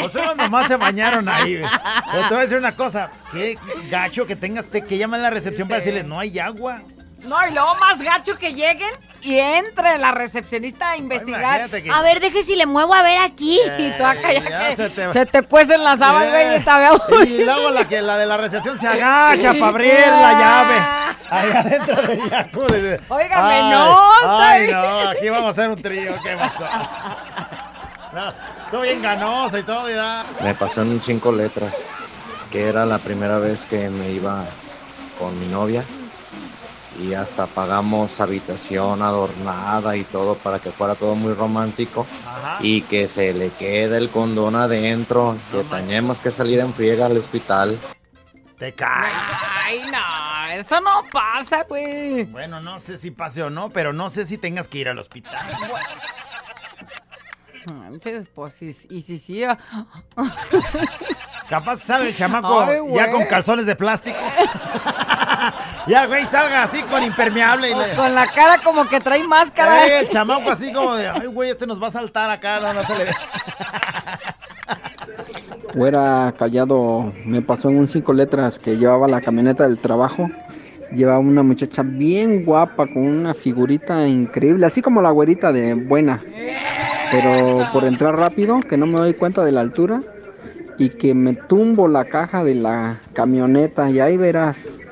Pues 0.00 0.14
unos 0.14 0.36
nomás 0.36 0.68
se 0.68 0.76
bañaron 0.76 1.28
ahí. 1.28 1.58
güey. 1.58 1.68
Pero 2.12 2.22
te 2.28 2.34
voy 2.34 2.38
a 2.38 2.42
decir 2.42 2.56
una 2.56 2.76
cosa. 2.76 3.10
Qué 3.32 3.58
gacho 3.90 4.28
que 4.28 4.36
tengas 4.36 4.66
te- 4.66 4.82
que 4.82 4.96
llamar 4.96 5.18
a 5.18 5.22
la 5.24 5.30
recepción 5.30 5.66
para 5.66 5.80
decirle, 5.80 6.04
no 6.04 6.20
hay 6.20 6.38
agua. 6.38 6.82
No, 7.24 7.36
y 7.46 7.52
luego 7.52 7.74
más 7.76 7.98
gacho 8.00 8.38
que 8.38 8.54
lleguen 8.54 8.90
y 9.22 9.36
entre 9.38 9.98
la 9.98 10.12
recepcionista 10.12 10.90
a 10.90 10.96
investigar. 10.96 11.68
que- 11.68 11.90
A 11.90 12.00
ver, 12.00 12.20
deje 12.20 12.44
si 12.44 12.54
le 12.54 12.64
muevo 12.64 12.94
a 12.94 13.02
ver 13.02 13.18
aquí. 13.18 13.58
y 13.78 13.90
tú 13.98 14.04
acá 14.04 14.32
ya, 14.32 14.48
ya 14.48 14.68
que 14.68 14.76
se 14.76 14.90
te- 14.90 15.12
se 15.12 15.26
te 15.26 15.42
cuecen 15.42 15.82
las 15.82 16.00
habas, 16.00 16.30
güey, 16.30 16.56
y 16.56 16.60
te 16.60 17.28
Y 17.28 17.44
luego 17.44 17.70
la 17.70 17.88
que 17.88 18.00
la 18.00 18.16
de 18.18 18.26
la 18.26 18.36
recepción 18.36 18.78
se 18.78 18.86
agacha 18.86 19.52
para 19.54 19.66
abrir 19.66 19.94
la 20.06 20.32
llave. 20.32 21.16
Ahí 21.30 21.50
adentro 21.50 22.02
del 22.02 22.30
jacuzzi. 22.30 23.04
Óigame, 23.08 23.42
Ay, 23.42 23.62
no, 23.70 24.08
Ay, 24.40 24.70
no, 24.72 24.98
aquí 25.10 25.28
vamos 25.28 25.46
a 25.48 25.50
hacer 25.50 25.68
un 25.70 25.82
trío. 25.82 26.14
¿Qué 26.22 26.36
pasó? 26.36 26.64
No, 28.72 28.80
bien 28.80 29.02
ganoso 29.02 29.58
y 29.58 29.62
todo, 29.64 29.86
dirá. 29.86 30.24
Me 30.42 30.54
pasó 30.54 30.82
en 30.82 31.00
cinco 31.02 31.32
letras, 31.32 31.84
que 32.52 32.68
era 32.68 32.86
la 32.86 32.98
primera 32.98 33.38
vez 33.38 33.64
que 33.64 33.90
me 33.90 34.10
iba 34.10 34.44
con 35.18 35.38
mi 35.40 35.46
novia 35.48 35.82
y 37.00 37.14
hasta 37.14 37.46
pagamos 37.46 38.20
habitación 38.20 39.02
adornada 39.02 39.96
y 39.96 40.04
todo 40.04 40.34
para 40.36 40.58
que 40.58 40.70
fuera 40.70 40.94
todo 40.94 41.14
muy 41.14 41.32
romántico 41.32 42.06
y 42.60 42.82
que 42.82 43.08
se 43.08 43.32
le 43.32 43.50
quede 43.50 43.98
el 43.98 44.10
condón 44.10 44.56
adentro, 44.56 45.36
que 45.52 45.62
tenemos 45.64 46.20
que 46.20 46.30
salir 46.30 46.60
en 46.60 46.72
friega 46.72 47.06
al 47.06 47.16
hospital. 47.16 47.78
Te 48.58 48.72
cae. 48.72 49.12
Ay, 49.64 49.82
no, 49.92 50.52
eso 50.52 50.80
no 50.80 51.04
pasa, 51.12 51.64
güey. 51.68 52.24
Bueno, 52.24 52.60
no 52.60 52.80
sé 52.80 52.98
si 52.98 53.12
pase 53.12 53.42
o 53.42 53.50
no, 53.50 53.70
pero 53.70 53.92
no 53.92 54.10
sé 54.10 54.26
si 54.26 54.36
tengas 54.36 54.66
que 54.66 54.78
ir 54.78 54.88
al 54.88 54.98
hospital. 54.98 55.38
Entonces, 57.86 58.28
pues, 58.34 58.60
y, 58.62 58.76
y 58.90 59.02
si 59.02 59.18
sí. 59.18 59.44
ah. 59.44 59.58
Capaz 61.48 61.80
sale 61.82 62.10
el 62.10 62.16
chamaco 62.16 62.60
Ay, 62.60 62.78
ya 62.94 63.10
con 63.10 63.24
calzones 63.26 63.66
de 63.66 63.74
plástico. 63.74 64.18
Ya, 65.88 66.06
güey, 66.06 66.26
salga 66.26 66.62
así 66.64 66.82
con 66.82 67.02
impermeable 67.02 67.70
y 67.70 67.74
le... 67.74 67.96
Con 67.96 68.14
la 68.14 68.26
cara 68.28 68.58
como 68.62 68.88
que 68.88 69.00
trae 69.00 69.24
máscara. 69.24 69.86
Eh, 69.86 70.00
el 70.00 70.08
chamaco 70.08 70.50
así 70.50 70.72
como 70.72 70.94
de, 70.94 71.08
ay, 71.08 71.26
güey, 71.26 71.50
este 71.50 71.66
nos 71.66 71.82
va 71.82 71.88
a 71.88 71.92
saltar 71.92 72.30
acá, 72.30 72.60
no, 72.60 72.72
no 72.74 72.84
se 72.84 72.96
le 72.96 73.04
ve. 73.04 73.12
Fuera 75.72 76.34
callado, 76.38 77.12
me 77.24 77.42
pasó 77.42 77.68
en 77.68 77.78
un 77.78 77.88
cinco 77.88 78.12
letras 78.12 78.58
que 78.58 78.76
llevaba 78.76 79.08
la 79.08 79.20
camioneta 79.20 79.64
del 79.64 79.78
trabajo. 79.78 80.30
Llevaba 80.92 81.18
una 81.18 81.42
muchacha 81.42 81.82
bien 81.82 82.44
guapa 82.44 82.86
con 82.86 83.06
una 83.06 83.34
figurita 83.34 84.08
increíble, 84.08 84.64
así 84.66 84.80
como 84.80 85.02
la 85.02 85.10
güerita 85.10 85.52
de 85.52 85.74
buena. 85.74 86.22
Pero 87.10 87.66
por 87.72 87.84
entrar 87.84 88.16
rápido, 88.16 88.60
que 88.60 88.76
no 88.76 88.86
me 88.86 88.98
doy 88.98 89.14
cuenta 89.14 89.44
de 89.44 89.52
la 89.52 89.60
altura 89.60 90.00
y 90.78 90.90
que 90.90 91.14
me 91.14 91.34
tumbo 91.34 91.88
la 91.88 92.04
caja 92.04 92.44
de 92.44 92.54
la 92.54 93.00
camioneta 93.12 93.90
y 93.90 94.00
ahí 94.00 94.16
verás. 94.16 94.87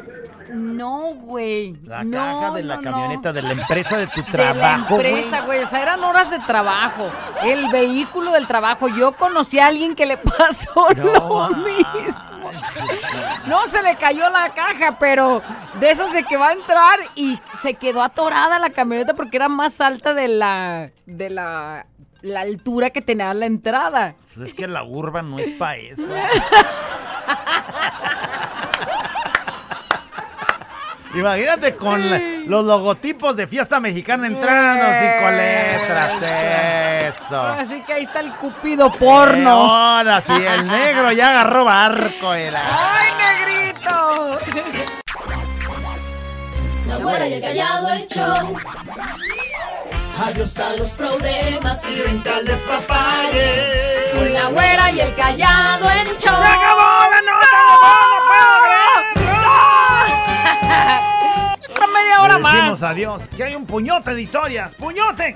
No, 0.57 1.14
güey. 1.14 1.74
La 1.84 2.02
no, 2.02 2.16
caja 2.16 2.50
de 2.54 2.62
la 2.62 2.76
no, 2.76 2.82
camioneta 2.82 3.32
de 3.32 3.42
la 3.42 3.52
empresa 3.52 3.98
de 3.98 4.07
tu 4.07 4.22
De 4.22 4.30
trabajo, 4.32 4.98
la 4.98 5.09
empresa, 5.09 5.40
güey. 5.42 5.62
O 5.62 5.66
sea, 5.66 5.82
eran 5.82 6.02
horas 6.02 6.30
de 6.30 6.38
trabajo. 6.40 7.11
El 7.44 7.68
vehículo 7.68 8.32
del 8.32 8.46
trabajo. 8.46 8.88
Yo 8.88 9.12
conocí 9.12 9.59
a 9.59 9.66
alguien 9.66 9.94
que 9.94 10.07
le 10.07 10.16
pasó 10.38 10.88
lo 10.96 11.48
mismo. 11.50 12.50
No 13.46 13.66
se 13.68 13.82
le 13.82 13.96
cayó 13.96 14.28
la 14.30 14.54
caja, 14.54 14.98
pero 14.98 15.42
de 15.78 15.90
esas 15.90 16.12
de 16.12 16.24
que 16.24 16.36
va 16.36 16.48
a 16.48 16.52
entrar 16.52 17.00
y 17.14 17.38
se 17.62 17.74
quedó 17.74 18.02
atorada 18.02 18.59
la 18.59 18.70
camioneta 18.70 19.14
porque 19.14 19.36
era 19.36 19.48
más 19.48 19.80
alta 19.80 20.14
de 20.14 20.28
la 20.28 20.90
de 21.07 21.30
la, 21.30 21.86
la 22.22 22.40
altura 22.40 22.90
que 22.90 23.02
tenía 23.02 23.32
la 23.34 23.46
entrada. 23.46 24.14
Pues 24.34 24.50
es 24.50 24.54
que 24.54 24.66
la 24.66 24.82
urba 24.84 25.22
no 25.22 25.38
es 25.38 25.50
para 25.57 25.76
eso. 25.76 26.02
Imagínate 31.14 31.76
con 31.76 32.11
la- 32.11 32.18
los 32.46 32.64
logotipos 32.64 33.34
de 33.36 33.46
fiesta 33.46 33.80
mexicana 33.80 34.26
entrando, 34.26 34.84
cinco 34.84 35.30
letras, 35.30 36.12
eso. 37.16 37.40
Así 37.42 37.82
que 37.86 37.92
ahí 37.94 38.02
está 38.04 38.20
el 38.20 38.32
cupido 38.32 38.90
porno. 38.90 39.66
Eh, 39.66 39.70
ahora 39.70 40.20
sí, 40.26 40.32
el 40.32 40.66
negro 40.66 41.12
ya 41.12 41.28
agarró 41.30 41.64
barco. 41.64 42.34
Era. 42.34 42.61
¡Ay, 42.70 43.09
negrito! 43.18 44.38
La 46.88 46.96
güera 46.98 47.26
y 47.28 47.32
el 47.34 47.40
callado 47.40 47.88
el 47.92 48.07
show. 48.09 48.57
Adiós 50.24 50.59
a 50.59 50.76
los 50.76 50.90
problemas 50.92 51.84
y 51.88 52.00
vente 52.00 52.30
al 52.30 52.44
despapalle. 52.44 54.12
Con 54.14 54.32
la 54.32 54.46
güera 54.48 54.90
y 54.92 55.00
el 55.00 55.14
callado 55.14 55.90
el 55.90 56.07
show. 56.18 56.36
¡Se 56.36 56.48
acabó 56.48 57.11
la 57.11 57.20
nota! 57.22 57.62
¡Otra 57.74 58.26
nada 62.39 62.43
más. 62.43 62.55
Decimos 62.55 62.82
adiós. 62.82 63.22
Que 63.37 63.45
hay 63.45 63.55
un 63.55 63.66
puñote 63.66 64.14
de 64.14 64.22
historias. 64.22 64.74
¡Puñote! 64.74 65.34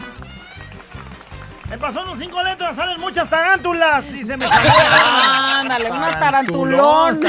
Me 1.70 1.78
pasó 1.78 2.02
unos 2.02 2.18
cinco 2.18 2.42
letras, 2.42 2.74
salen 2.74 3.00
muchas 3.00 3.30
tarántulas, 3.30 4.04
dice 4.12 4.36
mi 4.36 4.44
Ándale, 4.44 5.88
una 5.92 6.10
tarantulón. 6.10 7.20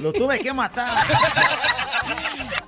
Lo 0.00 0.12
tuve 0.12 0.38
que 0.38 0.52
matar. 0.52 1.04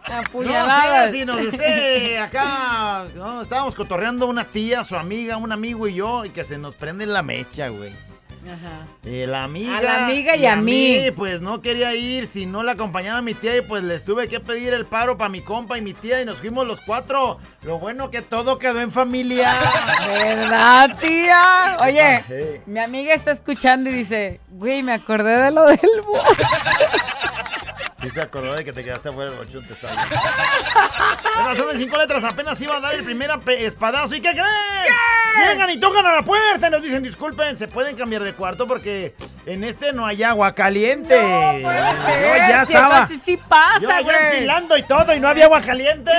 Apuñaladas. 0.03 1.07
No 1.07 1.13
sé 1.13 1.13
si 1.13 1.25
nos 1.25 1.39
esté 1.39 2.19
acá. 2.19 3.05
No, 3.15 3.43
estábamos 3.43 3.77
cotorreando 3.77 4.27
una 4.27 4.45
tía, 4.45 4.83
su 4.83 4.97
amiga, 4.97 5.37
un 5.37 5.53
amigo 5.53 5.87
y 5.87 5.95
yo, 5.95 6.25
y 6.25 6.31
que 6.31 6.43
se 6.43 6.59
nos 6.59 6.75
prende 6.75 7.07
la 7.07 7.23
mecha, 7.23 7.69
güey. 7.69 7.93
Ajá. 8.47 8.87
Eh, 9.05 9.27
la 9.27 9.45
amiga. 9.45 9.79
A 9.79 9.83
la 9.83 10.07
amiga 10.07 10.37
y 10.37 10.47
a 10.47 10.57
mí. 10.57 11.11
Pues 11.17 11.41
no 11.41 11.61
quería 11.61 11.95
ir, 11.95 12.29
si 12.33 12.47
no 12.47 12.63
la 12.63 12.73
acompañaba 12.73 13.23
mi 13.23 13.35
tía, 13.35 13.57
y 13.57 13.63
pues 13.63 13.83
les 13.83 14.05
tuve 14.05 14.29
que 14.29 14.41
pedir 14.41 14.73
el 14.73 14.85
paro 14.85 15.17
para 15.17 15.29
mi 15.31 15.41
compa 15.41 15.79
y 15.79 15.83
mi 15.83 15.95
tía, 15.95 16.21
y 16.21 16.25
nos 16.25 16.39
fuimos 16.39 16.67
los 16.67 16.81
cuatro. 16.81 17.39
Lo 17.63 17.79
bueno 17.79 18.11
que 18.11 18.23
todo 18.23 18.59
quedó 18.59 18.81
en 18.81 18.91
familia. 18.91 19.55
¿Verdad, 20.07 20.99
tía? 21.01 21.77
Oye, 21.83 22.63
mi 22.67 22.81
amiga 22.81 23.15
está 23.15 23.31
escuchando 23.33 23.91
y 23.91 23.95
dice, 23.95 24.41
güey, 24.51 24.83
me 24.83 24.93
acordé 24.93 25.37
de 25.37 25.51
lo 25.51 25.67
del 25.67 26.01
búho. 26.05 26.23
Sí 28.05 28.11
se 28.11 28.21
acordó 28.21 28.55
de 28.55 28.65
que 28.65 28.73
te 28.73 28.85
quedaste 28.85 29.09
afuera 29.09 29.31
del 29.31 29.39
bochón, 29.39 29.67
te 29.67 29.73
estaba 29.73 29.95
son 31.55 31.69
las 31.69 31.77
cinco 31.77 31.99
letras, 31.99 32.25
apenas 32.25 32.61
iba 32.61 32.77
a 32.77 32.81
dar 32.81 32.95
el 32.95 33.05
primer 33.05 33.31
espadazo. 33.49 34.15
¿Y 34.15 34.21
qué 34.21 34.31
creen? 34.31 35.49
Llegan 35.49 35.71
y 35.71 35.81
tocan 35.81 36.07
a 36.07 36.13
la 36.13 36.23
puerta 36.23 36.69
y 36.69 36.71
nos 36.71 36.83
dicen, 36.83 37.03
disculpen, 37.03 37.59
¿se 37.59 37.67
pueden 37.67 37.97
cambiar 37.97 38.23
de 38.23 38.35
cuarto? 38.35 38.67
Porque 38.67 39.15
en 39.47 39.65
este 39.65 39.93
no 39.93 40.07
hay 40.07 40.23
agua 40.23 40.55
caliente. 40.55 41.21
No 41.21 41.63
puede 41.63 41.91
ser, 42.07 42.23
Yo 42.23 42.37
ya 42.37 42.67
si 42.67 42.73
estaba... 42.73 43.07
sí, 43.09 43.21
sí 43.25 43.37
pasa, 43.37 44.01
yo 44.01 44.11
ya 44.11 44.31
enfilando 44.31 44.77
y 44.77 44.83
todo 44.83 45.15
y 45.15 45.21
no 45.21 45.29
había 45.29 45.47
agua 45.47 45.61
caliente. 45.61 46.13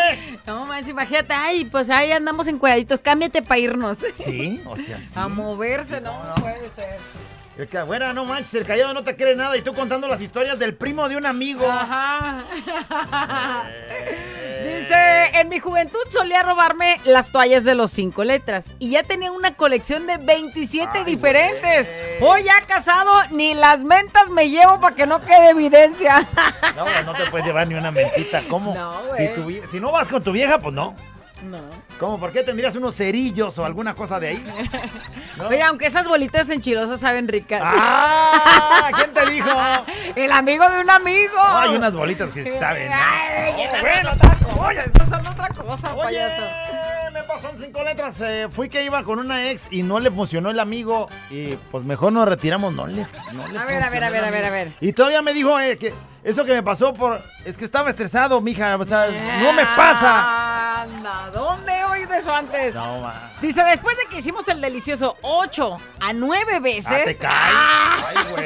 No 0.45 0.65
manches, 0.65 0.89
imagínate, 0.89 1.33
ay, 1.33 1.65
pues 1.65 1.89
ahí 1.89 2.11
andamos 2.11 2.47
encuadraditos, 2.47 2.99
cámbiate 2.99 3.41
para 3.41 3.59
irnos. 3.59 3.97
Sí, 4.23 4.61
o 4.65 4.75
sea, 4.75 4.99
sí. 4.99 5.13
A 5.15 5.27
moverse, 5.27 6.01
no, 6.01 6.23
no 6.23 6.35
puede 6.35 6.69
ser. 6.75 6.99
El 7.57 7.69
que, 7.69 7.79
no 8.13 8.25
manches, 8.25 8.53
el 8.53 8.65
callado 8.65 8.93
no 8.93 9.03
te 9.03 9.15
cree 9.15 9.33
nada 9.33 9.55
y 9.55 9.61
tú 9.61 9.73
contando 9.73 10.09
las 10.09 10.19
historias 10.19 10.59
del 10.59 10.75
primo 10.75 11.07
de 11.07 11.15
un 11.15 11.25
amigo. 11.25 11.65
Ajá. 11.71 12.43
Dice, 14.65 15.25
en 15.33 15.47
mi 15.47 15.59
juventud 15.59 15.99
solía 16.09 16.43
robarme 16.43 16.97
las 17.05 17.31
toallas 17.31 17.63
de 17.63 17.75
los 17.75 17.91
cinco 17.91 18.25
letras 18.25 18.75
y 18.77 18.89
ya 18.89 19.03
tenía 19.03 19.31
una 19.31 19.55
colección 19.55 20.05
de 20.05 20.17
27 20.17 21.05
diferentes. 21.05 21.93
Hoy 22.19 22.43
ya 22.43 22.59
casado, 22.67 23.13
ni 23.31 23.53
las 23.53 23.83
mentas 23.85 24.29
me 24.29 24.49
llevo 24.49 24.81
para 24.81 24.95
que 24.95 25.05
no 25.05 25.21
quede 25.21 25.51
evidencia. 25.51 26.27
No, 26.75 26.83
güey, 26.83 27.05
no 27.05 27.13
te 27.13 27.25
puedes 27.27 27.47
llevar 27.47 27.67
ni 27.67 27.75
una 27.75 27.91
mentita. 27.91 28.43
¿Cómo? 28.49 28.75
No, 28.75 29.01
si, 29.15 29.27
güey. 29.27 29.61
tu 29.61 29.67
si 29.71 29.79
no 29.79 29.93
vas 29.93 30.09
con 30.09 30.21
tu 30.21 30.33
vieja, 30.33 30.59
pues 30.59 30.73
no. 30.73 30.93
No. 31.45 31.59
¿Cómo? 31.99 32.19
¿Por 32.19 32.31
qué 32.31 32.43
tendrías 32.43 32.75
unos 32.75 32.95
cerillos 32.95 33.57
o 33.59 33.65
alguna 33.65 33.93
cosa 33.95 34.19
de 34.19 34.29
ahí? 34.29 34.45
¿No? 35.37 35.47
Oye, 35.47 35.61
aunque 35.61 35.85
esas 35.85 36.07
bolitas 36.07 36.49
enchilosas 36.49 36.99
saben 36.99 37.27
ricas. 37.27 37.61
¡Ah! 37.63 38.89
¿Quién 38.95 39.13
te 39.13 39.29
dijo? 39.31 39.49
El 40.15 40.31
amigo 40.31 40.67
de 40.69 40.79
un 40.81 40.89
amigo. 40.89 41.35
No, 41.35 41.57
hay 41.59 41.75
unas 41.75 41.93
bolitas 41.93 42.31
que 42.31 42.59
saben. 42.59 42.89
¿no? 42.89 42.95
Ay, 42.97 43.61
esas 43.63 43.81
bueno. 43.81 44.11
otra 44.13 44.35
cosa, 44.55 44.81
esas 44.81 45.09
son 45.09 45.27
otra 45.27 45.47
cosa, 45.49 45.93
Oye, 45.93 46.03
payaso. 46.03 47.11
me 47.13 47.23
pasó 47.23 47.49
en 47.51 47.59
cinco 47.63 47.83
letras. 47.83 48.15
eh, 48.21 48.47
fui 48.51 48.69
que 48.69 48.83
iba 48.83 49.03
con 49.03 49.19
una 49.19 49.49
ex 49.51 49.67
y 49.71 49.83
no 49.83 49.99
le 49.99 50.11
funcionó 50.11 50.49
el 50.51 50.59
amigo. 50.59 51.07
Y 51.29 51.55
pues 51.71 51.83
mejor 51.85 52.11
nos 52.13 52.27
retiramos. 52.27 52.73
No 52.73 52.87
le, 52.87 53.05
no 53.33 53.47
le 53.47 53.59
A 53.59 53.65
ver, 53.65 53.83
a 53.83 53.89
ver, 53.89 54.03
a 54.03 54.09
ver, 54.09 54.23
a 54.25 54.31
ver, 54.31 54.45
a 54.45 54.49
ver. 54.49 54.73
Y 54.81 54.93
todavía 54.93 55.21
me 55.21 55.33
dijo 55.33 55.59
eh, 55.59 55.77
que 55.77 55.93
eso 56.25 56.43
que 56.43 56.53
me 56.53 56.63
pasó 56.63 56.93
por. 56.93 57.21
Es 57.45 57.55
que 57.55 57.63
estaba 57.63 57.89
estresado, 57.89 58.41
mija. 58.41 58.75
O 58.75 58.83
sea, 58.85 59.07
no 59.39 59.53
me 59.53 59.63
pasa. 59.65 60.81
Anda, 60.81 61.29
¿dónde 61.31 61.83
oído 61.85 62.13
eso 62.13 62.33
antes? 62.33 62.73
No, 62.73 62.99
ma. 62.99 63.31
Dice, 63.41 63.63
después 63.63 63.95
de 63.97 64.05
que 64.09 64.17
hicimos 64.17 64.47
el 64.47 64.59
delicioso 64.59 65.15
8 65.21 65.77
a 65.99 66.13
9 66.13 66.59
veces. 66.59 66.87
Ah, 66.91 67.01
te 67.05 67.15
cae. 67.15 67.29
¡Ah! 67.31 67.95
Ay, 68.15 68.17
güey. 68.31 68.45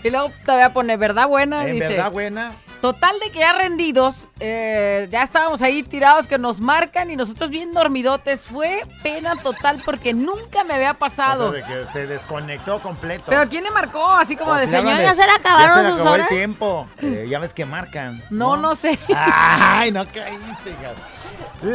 Y 0.04 0.10
luego 0.10 0.30
todavía 0.44 0.72
pone, 0.72 0.96
¿verdad 0.96 1.26
buena? 1.26 1.66
En 1.66 1.74
Dice. 1.74 1.88
verdad, 1.88 2.10
buena. 2.12 2.52
Total 2.80 3.18
de 3.18 3.32
que 3.32 3.40
ya 3.40 3.52
rendidos, 3.52 4.28
eh, 4.38 5.08
ya 5.10 5.24
estábamos 5.24 5.60
ahí 5.62 5.82
tirados 5.82 6.28
que 6.28 6.38
nos 6.38 6.60
marcan 6.60 7.10
y 7.10 7.16
nosotros 7.16 7.50
bien 7.50 7.72
dormidotes. 7.72 8.46
Fue 8.46 8.82
pena 9.02 9.34
total 9.42 9.82
porque 9.84 10.14
nunca 10.14 10.62
me 10.62 10.74
había 10.74 10.94
pasado. 10.94 11.48
O 11.48 11.52
sea, 11.52 11.60
de 11.60 11.84
que 11.84 11.92
se 11.92 12.06
desconectó 12.06 12.78
completo. 12.80 13.24
Pero 13.26 13.48
¿quién 13.48 13.64
le 13.64 13.72
marcó? 13.72 14.06
Así 14.06 14.36
como 14.36 14.54
de 14.54 14.68
señor, 14.68 14.96
ya 15.00 15.14
se 15.14 15.26
le 15.26 15.32
acabaron 15.32 15.68
ya 15.68 15.74
se 15.74 15.82
le 15.82 15.88
sus 15.90 16.00
acabó 16.00 16.10
horas. 16.14 16.30
el 16.30 16.36
tiempo. 16.36 16.86
Eh, 17.14 17.26
ya 17.28 17.38
ves 17.38 17.52
que 17.54 17.64
marcan. 17.64 18.22
No, 18.30 18.56
no 18.56 18.74
sé. 18.74 18.98
Ay, 19.16 19.90
no 19.92 20.04
caíste, 20.06 20.70
hija. 20.70 20.92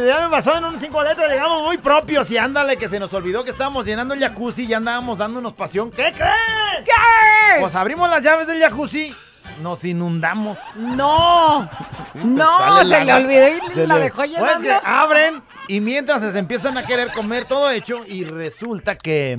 Ya 0.06 0.20
me 0.24 0.28
pasó 0.30 0.56
en 0.56 0.64
un 0.64 0.80
cinco 0.80 1.02
letras, 1.02 1.30
llegamos 1.30 1.62
muy 1.62 1.76
propios 1.78 2.30
y 2.30 2.38
ándale 2.38 2.76
que 2.76 2.88
se 2.88 2.98
nos 2.98 3.12
olvidó 3.12 3.44
que 3.44 3.50
estábamos 3.50 3.84
llenando 3.84 4.14
el 4.14 4.20
jacuzzi 4.20 4.62
y 4.62 4.66
ya 4.68 4.78
andábamos 4.78 5.18
dándonos 5.18 5.52
pasión. 5.54 5.90
¿Qué 5.90 6.12
creen? 6.12 6.84
¿Qué? 6.84 7.60
Pues 7.60 7.74
abrimos 7.74 8.08
las 8.08 8.22
llaves 8.22 8.46
del 8.46 8.60
jacuzzi, 8.62 9.14
nos 9.62 9.84
inundamos. 9.84 10.58
No, 10.76 11.68
no, 12.14 12.84
se 12.84 13.04
le 13.04 13.12
olvidó 13.12 13.48
y 13.48 13.74
Se 13.74 13.86
la 13.86 13.96
le- 13.96 14.04
dejó 14.04 14.16
Pues 14.18 14.30
llenando. 14.30 14.60
que 14.62 14.80
abren 14.84 15.42
y 15.68 15.80
mientras 15.80 16.22
se 16.22 16.38
empiezan 16.38 16.78
a 16.78 16.84
querer 16.84 17.10
comer 17.12 17.44
todo 17.44 17.70
hecho 17.70 18.04
y 18.06 18.24
resulta 18.24 18.96
que, 18.96 19.36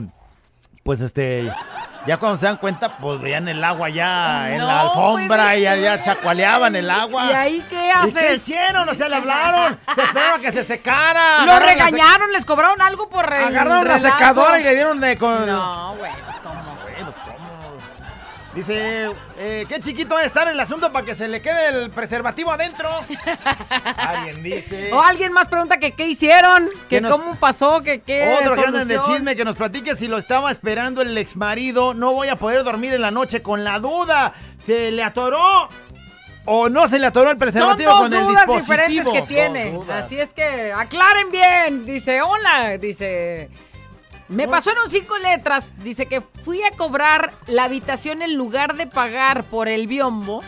pues 0.83 1.01
este, 1.01 1.51
ya 2.05 2.17
cuando 2.17 2.37
se 2.37 2.45
dan 2.45 2.57
cuenta, 2.57 2.97
pues 2.97 3.19
veían 3.19 3.47
el 3.47 3.63
agua 3.63 3.89
ya 3.89 4.53
en 4.53 4.65
la 4.65 4.81
alfombra 4.81 5.45
puede 5.45 5.59
y 5.59 5.61
ya, 5.63 5.75
ya 5.75 6.01
chacualeaban 6.01 6.75
el 6.75 6.89
agua. 6.89 7.31
¿Y 7.31 7.33
ahí 7.33 7.63
qué 7.69 7.87
¿Y 7.87 7.89
haces? 7.89 8.13
qué 8.13 8.35
hicieron? 8.35 8.87
O 8.87 8.93
sea, 8.93 9.07
le 9.07 9.15
hablaron. 9.15 9.79
Se 9.95 10.01
esperaron 10.01 10.39
a 10.39 10.41
que 10.41 10.51
se 10.51 10.63
secara. 10.63 11.45
Lo 11.45 11.59
regañaron, 11.59 12.31
les 12.31 12.45
cobraron 12.45 12.81
algo 12.81 13.09
por 13.09 13.31
el 13.33 13.43
Agarraron 13.45 13.87
la 13.87 13.99
secadora 13.99 14.59
y 14.59 14.63
le 14.63 14.75
dieron 14.75 14.99
de 14.99 15.17
con. 15.17 15.45
No, 15.45 15.95
pues. 15.97 16.11
Güey, 16.11 16.23
pues, 16.25 16.39
¿cómo? 16.41 16.74
Dice, 18.55 19.11
eh, 19.37 19.65
qué 19.67 19.81
chiquito 19.81 20.15
va 20.15 20.21
a 20.21 20.25
estar 20.25 20.47
el 20.47 20.57
asunto 20.57 20.89
para 20.93 21.05
que 21.05 21.13
se 21.13 21.27
le 21.27 21.41
quede 21.41 21.67
el 21.67 21.89
preservativo 21.89 22.51
adentro. 22.51 22.89
Alguien 23.97 24.41
dice. 24.43 24.93
O 24.93 25.01
alguien 25.01 25.33
más 25.33 25.47
pregunta 25.49 25.77
que 25.77 25.91
qué 25.91 26.07
hicieron, 26.07 26.69
que 26.89 26.95
Que 26.95 27.01
nos- 27.01 27.11
cómo 27.11 27.35
pasó, 27.35 27.81
que 27.81 27.99
qué 27.99 28.37
Otro 28.41 28.55
que 28.55 28.71
de 28.85 28.99
chisme 29.01 29.35
que 29.35 29.43
nos 29.43 29.57
platique 29.57 29.97
si 29.97 30.07
lo 30.07 30.17
estaba 30.17 30.51
esperando 30.51 31.01
el 31.01 31.17
ex 31.17 31.35
marido. 31.35 31.93
No 31.93 32.13
voy 32.13 32.29
a 32.29 32.37
poder 32.37 32.63
dormir 32.63 32.93
en 32.93 33.01
la 33.01 33.11
noche 33.11 33.41
con 33.41 33.65
la 33.65 33.79
duda. 33.79 34.33
¿Se 34.65 34.89
le 34.91 35.03
atoró 35.03 35.67
o 36.45 36.69
no 36.69 36.87
se 36.87 36.97
le 36.99 37.07
atoró 37.07 37.31
el 37.31 37.37
Son 37.37 37.39
preservativo 37.39 37.91
dos 37.91 37.99
con 38.03 38.13
el 38.13 38.19
dudas 38.23 38.45
dispositivo? 38.47 38.61
diferentes 38.71 39.13
que 39.13 39.27
tiene. 39.27 39.79
Así 39.91 40.17
es 40.17 40.33
que 40.33 40.71
aclaren 40.71 41.29
bien. 41.29 41.85
Dice, 41.85 42.21
hola, 42.21 42.77
dice. 42.77 43.49
Me 44.27 44.47
pasó 44.47 44.71
en 44.71 44.79
un 44.79 44.89
cinco 44.89 45.17
letras. 45.17 45.71
Dice 45.83 46.07
que 46.07 46.21
fui 46.21 46.63
a 46.63 46.71
cobrar 46.71 47.31
la 47.47 47.65
habitación 47.65 48.21
en 48.21 48.35
lugar 48.35 48.75
de 48.75 48.87
pagar 48.87 49.43
por 49.43 49.67
el 49.67 49.87
biombo. 49.87 50.41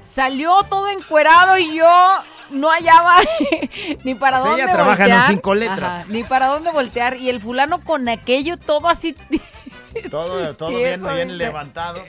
Salió 0.00 0.54
todo 0.68 0.88
encuerado 0.88 1.58
y 1.58 1.74
yo 1.74 1.90
no 2.50 2.70
hallaba 2.70 3.16
ni 4.04 4.14
para 4.14 4.38
sea, 4.40 4.48
dónde 4.48 4.62
ella 4.62 4.72
trabaja 4.72 5.06
en 5.06 5.34
cinco 5.34 5.54
letras. 5.54 6.02
Ajá, 6.02 6.04
ni 6.08 6.22
para 6.22 6.46
dónde 6.46 6.70
voltear. 6.70 7.16
Y 7.16 7.28
el 7.30 7.40
fulano 7.40 7.82
con 7.82 8.08
aquello 8.08 8.56
todo 8.56 8.88
así. 8.88 9.16
Todo, 10.10 10.54
todo 10.54 10.70
bien, 10.70 10.94
eso 10.94 11.12
bien 11.12 11.28
dice. 11.28 11.38
levantado. 11.38 12.04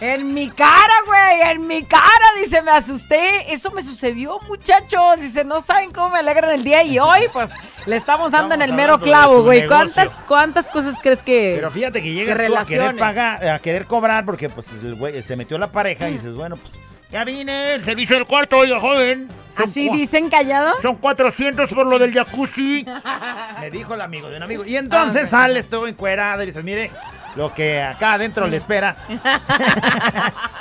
En 0.00 0.32
mi 0.32 0.48
cara, 0.50 0.94
güey, 1.06 1.50
en 1.50 1.66
mi 1.66 1.82
cara, 1.84 2.32
dice, 2.40 2.62
me 2.62 2.70
asusté. 2.70 3.52
Eso 3.52 3.70
me 3.70 3.82
sucedió, 3.82 4.38
muchachos. 4.46 5.20
Dice, 5.20 5.44
no 5.44 5.60
saben 5.60 5.90
cómo 5.90 6.10
me 6.10 6.18
alegran 6.20 6.50
el 6.50 6.62
día. 6.62 6.84
Y 6.84 6.98
hoy, 6.98 7.22
pues, 7.32 7.50
le 7.86 7.96
estamos 7.96 8.30
dando 8.30 8.54
en 8.54 8.62
el 8.62 8.72
mero 8.72 9.00
clavo, 9.00 9.42
güey. 9.42 9.66
¿Cuántas, 9.66 10.20
¿Cuántas 10.28 10.68
cosas 10.68 10.96
crees 11.02 11.22
que. 11.22 11.54
Pero 11.56 11.70
fíjate 11.70 12.02
que 12.02 12.12
llegas 12.12 12.38
que 12.38 12.46
tú 12.46 12.56
a 12.56 12.64
querer 12.64 12.96
pagar, 12.96 13.48
a 13.48 13.58
querer 13.58 13.86
cobrar 13.86 14.24
porque 14.24 14.48
pues 14.48 14.66
el 14.82 14.94
güey 14.94 15.20
se 15.22 15.34
metió 15.36 15.58
la 15.58 15.72
pareja 15.72 16.08
y 16.08 16.14
dices, 16.14 16.34
bueno, 16.34 16.56
pues 16.56 16.72
ya 17.10 17.24
vine, 17.24 17.74
el 17.74 17.84
servicio 17.84 18.16
del 18.16 18.26
cuarto, 18.26 18.58
oiga, 18.58 18.78
joven. 18.80 19.28
Son 19.50 19.70
¿Así 19.70 19.88
dicen 19.90 20.28
callados? 20.28 20.80
Son 20.82 20.96
400 20.96 21.70
por 21.70 21.86
lo 21.86 21.98
del 21.98 22.12
jacuzzi. 22.12 22.84
Me 23.60 23.70
dijo 23.70 23.94
el 23.94 24.00
amigo 24.02 24.28
de 24.28 24.36
un 24.36 24.42
amigo. 24.42 24.64
Y 24.64 24.76
entonces 24.76 25.22
Ah, 25.22 25.24
ok. 25.24 25.30
sales 25.30 25.68
todo 25.70 25.86
encuerado 25.88 26.42
y 26.42 26.46
dices, 26.46 26.62
mire, 26.62 26.90
lo 27.34 27.52
que 27.54 27.80
acá 27.80 28.12
adentro 28.14 28.46
le 28.46 28.58
espera. 28.58 28.94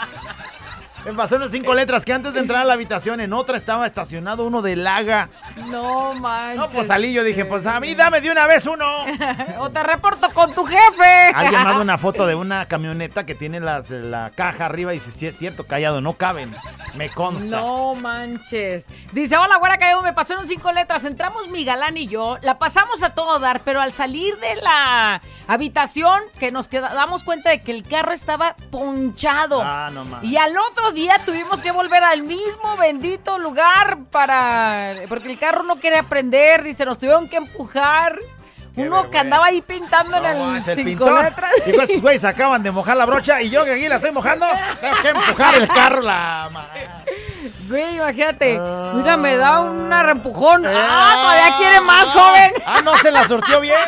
Me 1.08 1.14
pasó 1.14 1.38
unas 1.38 1.52
cinco 1.52 1.74
letras 1.74 2.04
que 2.04 2.12
antes 2.14 2.34
de 2.34 2.42
entrar 2.42 2.62
a 2.62 2.66
la 2.66 2.74
habitación 2.74 3.22
en 3.22 3.32
otra 3.34 3.58
estaba 3.58 3.88
estacionado 3.88 4.46
uno 4.46 4.62
de 4.62 4.76
laga. 4.76 5.30
No 5.70 6.14
manches. 6.16 6.58
No, 6.58 6.70
pues 6.70 6.88
salí 6.88 7.14
yo 7.14 7.24
dije, 7.24 7.46
pues 7.46 7.66
a 7.66 7.80
mí 7.80 7.96
dame 7.96 8.20
de 8.20 8.30
una 8.32 8.46
vez 8.46 8.66
uno. 8.66 8.86
o 9.60 9.70
te 9.70 9.84
reporto 9.84 10.30
con 10.32 10.54
tu 10.54 10.66
jefe. 10.66 11.32
Alguien 11.34 11.64
mandó 11.64 11.82
una 11.82 11.98
foto 11.98 12.28
de 12.28 12.36
una 12.36 12.66
camioneta 12.68 13.26
que 13.26 13.36
tiene 13.36 13.60
las, 13.60 13.90
la 13.90 14.32
caja 14.36 14.66
arriba 14.66 14.94
y 14.94 15.00
dice, 15.00 15.12
sí 15.12 15.26
es 15.28 15.38
cierto, 15.38 15.66
callado, 15.66 16.02
no 16.02 16.14
caben. 16.14 16.54
Me 16.96 17.10
consta. 17.10 17.46
No 17.46 17.96
manches. 17.96 18.86
Dice, 19.14 19.38
hola, 19.38 19.58
güera 19.58 19.78
callado, 19.78 20.02
me 20.02 20.14
pasó 20.14 20.34
en 20.34 20.40
un 20.40 20.48
cinco 20.48 20.72
letras. 20.72 21.06
Entramos 21.06 21.48
mi 21.50 21.64
galán 21.64 21.96
y 21.96 22.08
yo, 22.08 22.38
la 22.42 22.60
pasamos 22.60 23.02
a 23.04 23.12
todo 23.14 23.40
dar, 23.40 23.62
pero 23.62 23.80
al 23.80 23.92
salir 23.94 24.38
de 24.40 24.56
la 24.58 25.22
habitación, 25.48 26.22
que 26.40 26.52
nos 26.52 26.68
queda- 26.68 26.94
damos 26.94 27.24
cuenta 27.24 27.50
de 27.50 27.62
que 27.62 27.72
el 27.72 27.84
carro 27.84 28.12
estaba 28.12 28.56
ponchado. 28.72 29.62
Ah, 29.64 29.90
no 29.94 30.04
más. 30.04 30.24
Y 30.24 30.36
al 30.38 30.56
otro 30.58 30.92
día 30.98 31.20
tuvimos 31.24 31.62
que 31.62 31.72
volver 31.72 32.04
al 32.04 32.24
mismo 32.24 32.76
bendito 32.80 33.38
lugar 33.38 34.00
para... 34.10 34.94
Porque 35.08 35.32
el 35.32 35.38
carro 35.38 35.64
no 35.64 35.76
quería 35.80 36.02
prender, 36.04 36.64
dice, 36.64 36.86
nos 36.86 36.98
tuvieron 36.98 37.30
que 37.30 37.36
empujar. 37.38 38.18
Uno 38.76 39.10
que 39.10 39.18
andaba 39.18 39.46
ahí 39.48 39.62
pintando 39.62 40.18
en 40.18 40.26
el 40.26 40.56
el 40.58 40.64
cinco 40.64 40.84
pintor. 40.84 41.24
letras. 41.24 41.52
Digo, 41.66 41.82
esos 41.82 42.02
güeyes 42.02 42.26
acaban 42.26 42.62
de 42.62 42.72
mojar 42.72 42.96
la 42.98 43.06
brocha 43.06 43.42
y 43.42 43.50
yo 43.50 43.66
que 43.66 43.74
aquí 43.74 43.88
la 43.88 43.96
estoy 43.96 44.12
mojando, 44.12 44.46
tengo 44.80 44.96
que 45.02 45.10
empujar 45.10 45.56
el 45.56 45.68
carro 45.68 46.02
la 46.02 46.50
Güey, 47.68 47.96
imagínate. 47.96 48.60
Oiga, 48.60 49.18
me 49.18 49.36
da 49.36 49.62
un 49.62 49.90
reempujón. 49.90 50.64
¡Ah, 50.66 51.20
todavía 51.24 51.58
quiere 51.58 51.82
más, 51.82 52.10
joven! 52.10 52.54
Ah, 52.66 52.82
no 52.84 52.96
se 52.98 53.12
la 53.12 53.28
sortió 53.28 53.60
bien. 53.62 53.80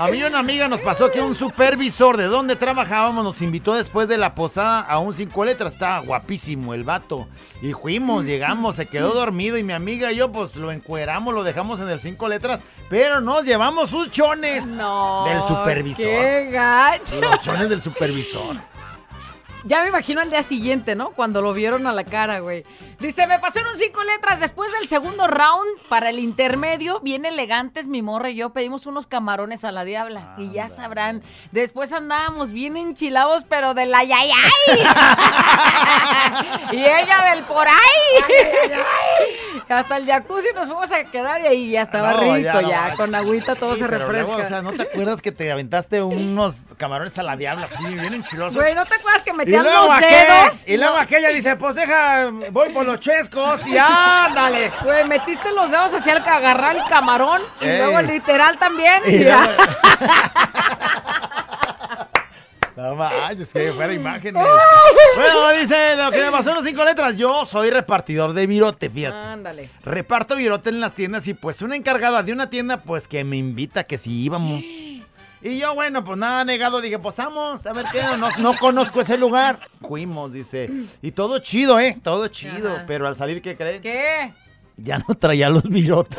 A 0.00 0.06
mí 0.12 0.22
una 0.22 0.38
amiga 0.38 0.68
nos 0.68 0.80
pasó 0.80 1.10
que 1.10 1.20
un 1.20 1.34
supervisor 1.34 2.16
de 2.16 2.26
donde 2.26 2.54
trabajábamos 2.54 3.24
nos 3.24 3.42
invitó 3.42 3.74
después 3.74 4.06
de 4.06 4.16
la 4.16 4.32
posada 4.32 4.78
a 4.82 5.00
un 5.00 5.12
cinco 5.12 5.44
letras. 5.44 5.72
Estaba 5.72 5.98
guapísimo 5.98 6.72
el 6.72 6.84
vato. 6.84 7.26
Y 7.60 7.72
fuimos, 7.72 8.24
llegamos, 8.24 8.76
se 8.76 8.86
quedó 8.86 9.12
dormido 9.12 9.58
y 9.58 9.64
mi 9.64 9.72
amiga 9.72 10.12
y 10.12 10.16
yo 10.16 10.30
pues 10.30 10.54
lo 10.54 10.70
encueramos, 10.70 11.34
lo 11.34 11.42
dejamos 11.42 11.80
en 11.80 11.88
el 11.88 11.98
cinco 11.98 12.28
letras, 12.28 12.60
pero 12.88 13.20
nos 13.20 13.42
llevamos 13.44 13.90
sus 13.90 14.08
chones 14.12 14.64
No, 14.64 15.24
del 15.24 15.42
supervisor. 15.42 16.04
¡Qué 16.04 16.48
gacho! 16.52 17.20
Los 17.20 17.42
chones 17.42 17.68
del 17.68 17.80
supervisor. 17.80 18.54
Ya 19.64 19.82
me 19.82 19.88
imagino 19.88 20.20
al 20.20 20.30
día 20.30 20.42
siguiente, 20.42 20.94
¿no? 20.94 21.10
Cuando 21.10 21.42
lo 21.42 21.52
vieron 21.52 21.86
a 21.86 21.92
la 21.92 22.04
cara, 22.04 22.38
güey. 22.40 22.64
Dice, 23.00 23.26
me 23.26 23.38
pasaron 23.38 23.76
cinco 23.76 24.02
letras. 24.04 24.40
Después 24.40 24.70
del 24.72 24.88
segundo 24.88 25.26
round, 25.26 25.68
para 25.88 26.10
el 26.10 26.18
intermedio, 26.20 27.00
bien 27.00 27.24
elegantes, 27.24 27.86
mi 27.86 28.00
morra 28.00 28.30
y 28.30 28.36
yo 28.36 28.50
pedimos 28.50 28.86
unos 28.86 29.06
camarones 29.06 29.64
a 29.64 29.72
la 29.72 29.84
diabla. 29.84 30.34
Y 30.38 30.50
ya 30.52 30.68
sabrán. 30.68 31.22
Después 31.50 31.92
andábamos 31.92 32.52
bien 32.52 32.76
enchilados, 32.76 33.44
pero 33.48 33.74
de 33.74 33.86
la 33.86 34.04
yayay. 34.04 34.32
y 36.72 36.84
ella 36.84 37.32
del 37.34 37.44
por 37.44 37.66
ahí. 37.66 38.74
Hasta 39.68 39.96
el 39.98 40.06
jacuzzi 40.06 40.48
nos 40.54 40.66
fuimos 40.66 40.90
a 40.92 41.04
quedar 41.04 41.42
y 41.42 41.46
ahí 41.46 41.70
ya 41.72 41.82
estaba 41.82 42.12
No, 42.12 42.34
rico, 42.34 42.60
ya 42.62 42.94
con 42.96 43.14
agüita 43.14 43.54
todo 43.54 43.74
Sí, 43.74 43.80
se 43.80 43.86
refresca. 43.86 44.26
luego, 44.26 44.44
o 44.44 44.48
sea, 44.48 44.62
¿no 44.62 44.70
te 44.70 44.82
acuerdas 44.82 45.20
que 45.20 45.30
te 45.32 45.52
aventaste 45.52 46.02
unos 46.02 46.64
camarones 46.78 47.18
a 47.18 47.22
la 47.22 47.36
diabla 47.36 47.66
así, 47.66 47.84
bien 47.84 48.14
enchilosos? 48.14 48.54
Güey, 48.54 48.74
¿no 48.74 48.86
te 48.86 48.94
acuerdas 48.94 49.22
que 49.22 49.30
Y 49.30 49.34
luego, 49.50 49.86
los 49.86 50.00
dedos? 50.00 50.68
y 50.68 50.76
luego 50.76 50.96
aquella 50.96 51.28
dice, 51.30 51.56
pues 51.56 51.74
deja, 51.74 52.30
voy 52.50 52.70
por 52.70 52.86
los 52.86 53.00
chescos 53.00 53.66
y 53.66 53.76
ándale. 53.78 54.70
Güey, 54.82 55.06
metiste 55.06 55.50
los 55.52 55.70
dedos 55.70 55.94
hacia 55.94 56.14
el 56.14 56.22
que 56.22 56.30
agarrar 56.30 56.76
el 56.76 56.82
camarón 56.88 57.42
y 57.60 57.66
luego 57.66 58.02
literal 58.02 58.58
también. 58.58 59.02
Y 59.06 59.16
y 59.16 59.24
ya. 59.24 59.56
No 62.78 62.94
manches, 62.94 63.48
que 63.48 63.72
fuera 63.72 63.92
imágenes. 63.92 64.40
bueno, 65.16 65.50
dice 65.60 65.96
lo 65.96 66.12
que 66.12 66.22
me 66.22 66.30
pasó 66.30 66.50
en 66.50 66.54
los 66.54 66.64
cinco 66.64 66.84
letras. 66.84 67.16
Yo 67.16 67.44
soy 67.44 67.70
repartidor 67.70 68.34
de 68.34 68.46
virote, 68.46 68.88
fíjate. 68.88 69.16
Ándale. 69.16 69.68
Reparto 69.82 70.36
virote 70.36 70.70
en 70.70 70.78
las 70.78 70.94
tiendas 70.94 71.26
y 71.26 71.34
pues 71.34 71.60
una 71.60 71.74
encargada 71.74 72.22
de 72.22 72.32
una 72.32 72.50
tienda 72.50 72.82
pues 72.82 73.08
que 73.08 73.24
me 73.24 73.36
invita 73.36 73.82
que 73.82 73.98
si 73.98 74.22
íbamos. 74.22 74.62
Y 75.48 75.58
yo, 75.60 75.74
bueno, 75.74 76.04
pues 76.04 76.18
nada 76.18 76.44
negado, 76.44 76.82
dije, 76.82 76.98
pues 76.98 77.16
vamos, 77.16 77.64
a 77.64 77.72
ver 77.72 77.86
qué, 77.90 78.02
no, 78.18 78.28
no 78.36 78.54
conozco 78.58 79.00
ese 79.00 79.16
lugar. 79.16 79.60
Fuimos, 79.80 80.30
dice. 80.30 80.68
Y 81.00 81.12
todo 81.12 81.38
chido, 81.38 81.80
¿eh? 81.80 81.96
Todo 82.02 82.28
chido. 82.28 82.74
Ajá. 82.74 82.84
Pero 82.86 83.08
al 83.08 83.16
salir, 83.16 83.40
¿qué 83.40 83.56
creen? 83.56 83.80
¿Qué? 83.80 84.30
Ya 84.76 84.98
no 84.98 85.14
traía 85.14 85.48
los 85.48 85.62
virotes. 85.62 86.18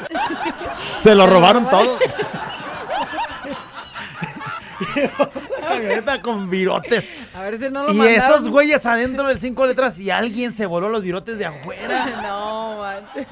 Se 1.03 1.13
lo 1.13 1.27
robaron 1.27 1.69
todos. 1.69 1.99
La 5.61 5.67
camioneta 5.67 6.21
con 6.21 6.49
virotes. 6.49 7.05
A 7.35 7.41
ver 7.41 7.59
si 7.59 7.69
no 7.69 7.83
lo 7.83 7.91
Y 7.91 7.95
mandaron. 7.95 8.23
esos 8.23 8.49
güeyes 8.49 8.85
adentro 8.85 9.27
del 9.27 9.39
cinco 9.39 9.65
letras 9.65 9.97
y 9.99 10.09
alguien 10.09 10.53
se 10.53 10.65
voló 10.65 10.89
los 10.89 11.01
virotes 11.01 11.37
de 11.37 11.45
afuera. 11.45 12.05
No, 12.23 12.77
manches. 12.79 13.27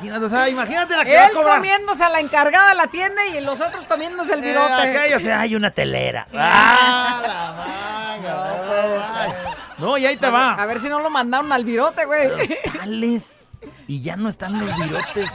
Imagínate, 0.00 0.26
o 0.26 0.30
sea, 0.30 0.48
imagínate 0.48 0.96
la 0.96 1.04
que 1.04 1.14
va 1.16 1.22
a 1.22 1.26
Él 1.26 1.32
cobrar. 1.34 1.56
comiéndose 1.56 2.04
a 2.04 2.08
la 2.08 2.20
encargada 2.20 2.68
de 2.70 2.74
la 2.76 2.86
tienda 2.88 3.26
y 3.26 3.40
los 3.40 3.60
otros 3.60 3.84
comiéndose 3.84 4.32
el 4.34 4.44
Eh, 4.44 4.48
virote. 4.48 4.72
acá 4.72 5.08
yo 5.08 5.18
sé, 5.18 5.32
hay 5.32 5.54
una 5.54 5.70
telera. 5.70 6.26
Ah, 6.34 7.20
la 7.22 8.22
manga, 8.22 9.22
ay. 9.22 9.32
No, 9.78 9.96
y 9.98 10.06
ahí 10.06 10.16
te 10.16 10.28
va. 10.30 10.54
A 10.54 10.66
ver 10.66 10.80
si 10.80 10.88
no 10.88 11.00
lo 11.00 11.10
mandaron 11.10 11.52
al 11.52 11.64
virote, 11.64 12.04
güey. 12.04 12.46
Sales 12.72 13.42
y 13.86 14.02
ya 14.02 14.16
no 14.16 14.28
están 14.28 14.58
los 14.66 14.76
virotes. 14.78 15.28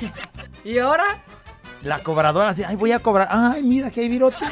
¿Y 0.64 0.78
ahora? 0.78 1.22
La 1.82 2.00
cobradora 2.00 2.50
así, 2.50 2.64
ay, 2.64 2.76
voy 2.76 2.92
a 2.92 2.98
cobrar. 2.98 3.28
Ay, 3.30 3.62
mira 3.62 3.90
que 3.90 4.00
hay 4.00 4.08
virote. 4.08 4.44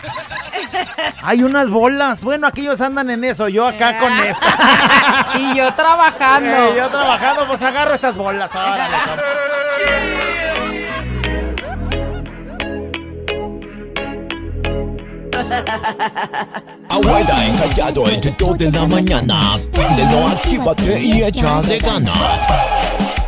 Hay 1.22 1.42
unas 1.42 1.70
bolas. 1.70 2.22
Bueno, 2.22 2.46
aquellos 2.46 2.80
andan 2.80 3.10
en 3.10 3.24
eso, 3.24 3.48
yo 3.48 3.66
acá 3.66 3.98
con 3.98 4.12
esta. 4.12 5.28
y 5.38 5.56
yo 5.56 5.72
trabajando. 5.74 6.50
Eh, 6.50 6.74
yo 6.76 6.88
trabajando, 6.88 7.46
pues 7.46 7.62
agarro 7.62 7.94
estas 7.94 8.14
bolas. 8.14 8.50
órale, 8.54 8.96
Abuela 16.88 17.46
encallado 17.46 18.08
entre 18.08 18.30
dos 18.38 18.56
de 18.58 18.70
la 18.70 18.86
mañana. 18.86 19.58
Préndelo, 19.72 20.28
actívate 20.28 21.00
y 21.00 21.22
echa 21.22 21.62
de 21.62 21.78
ganas. 21.78 23.23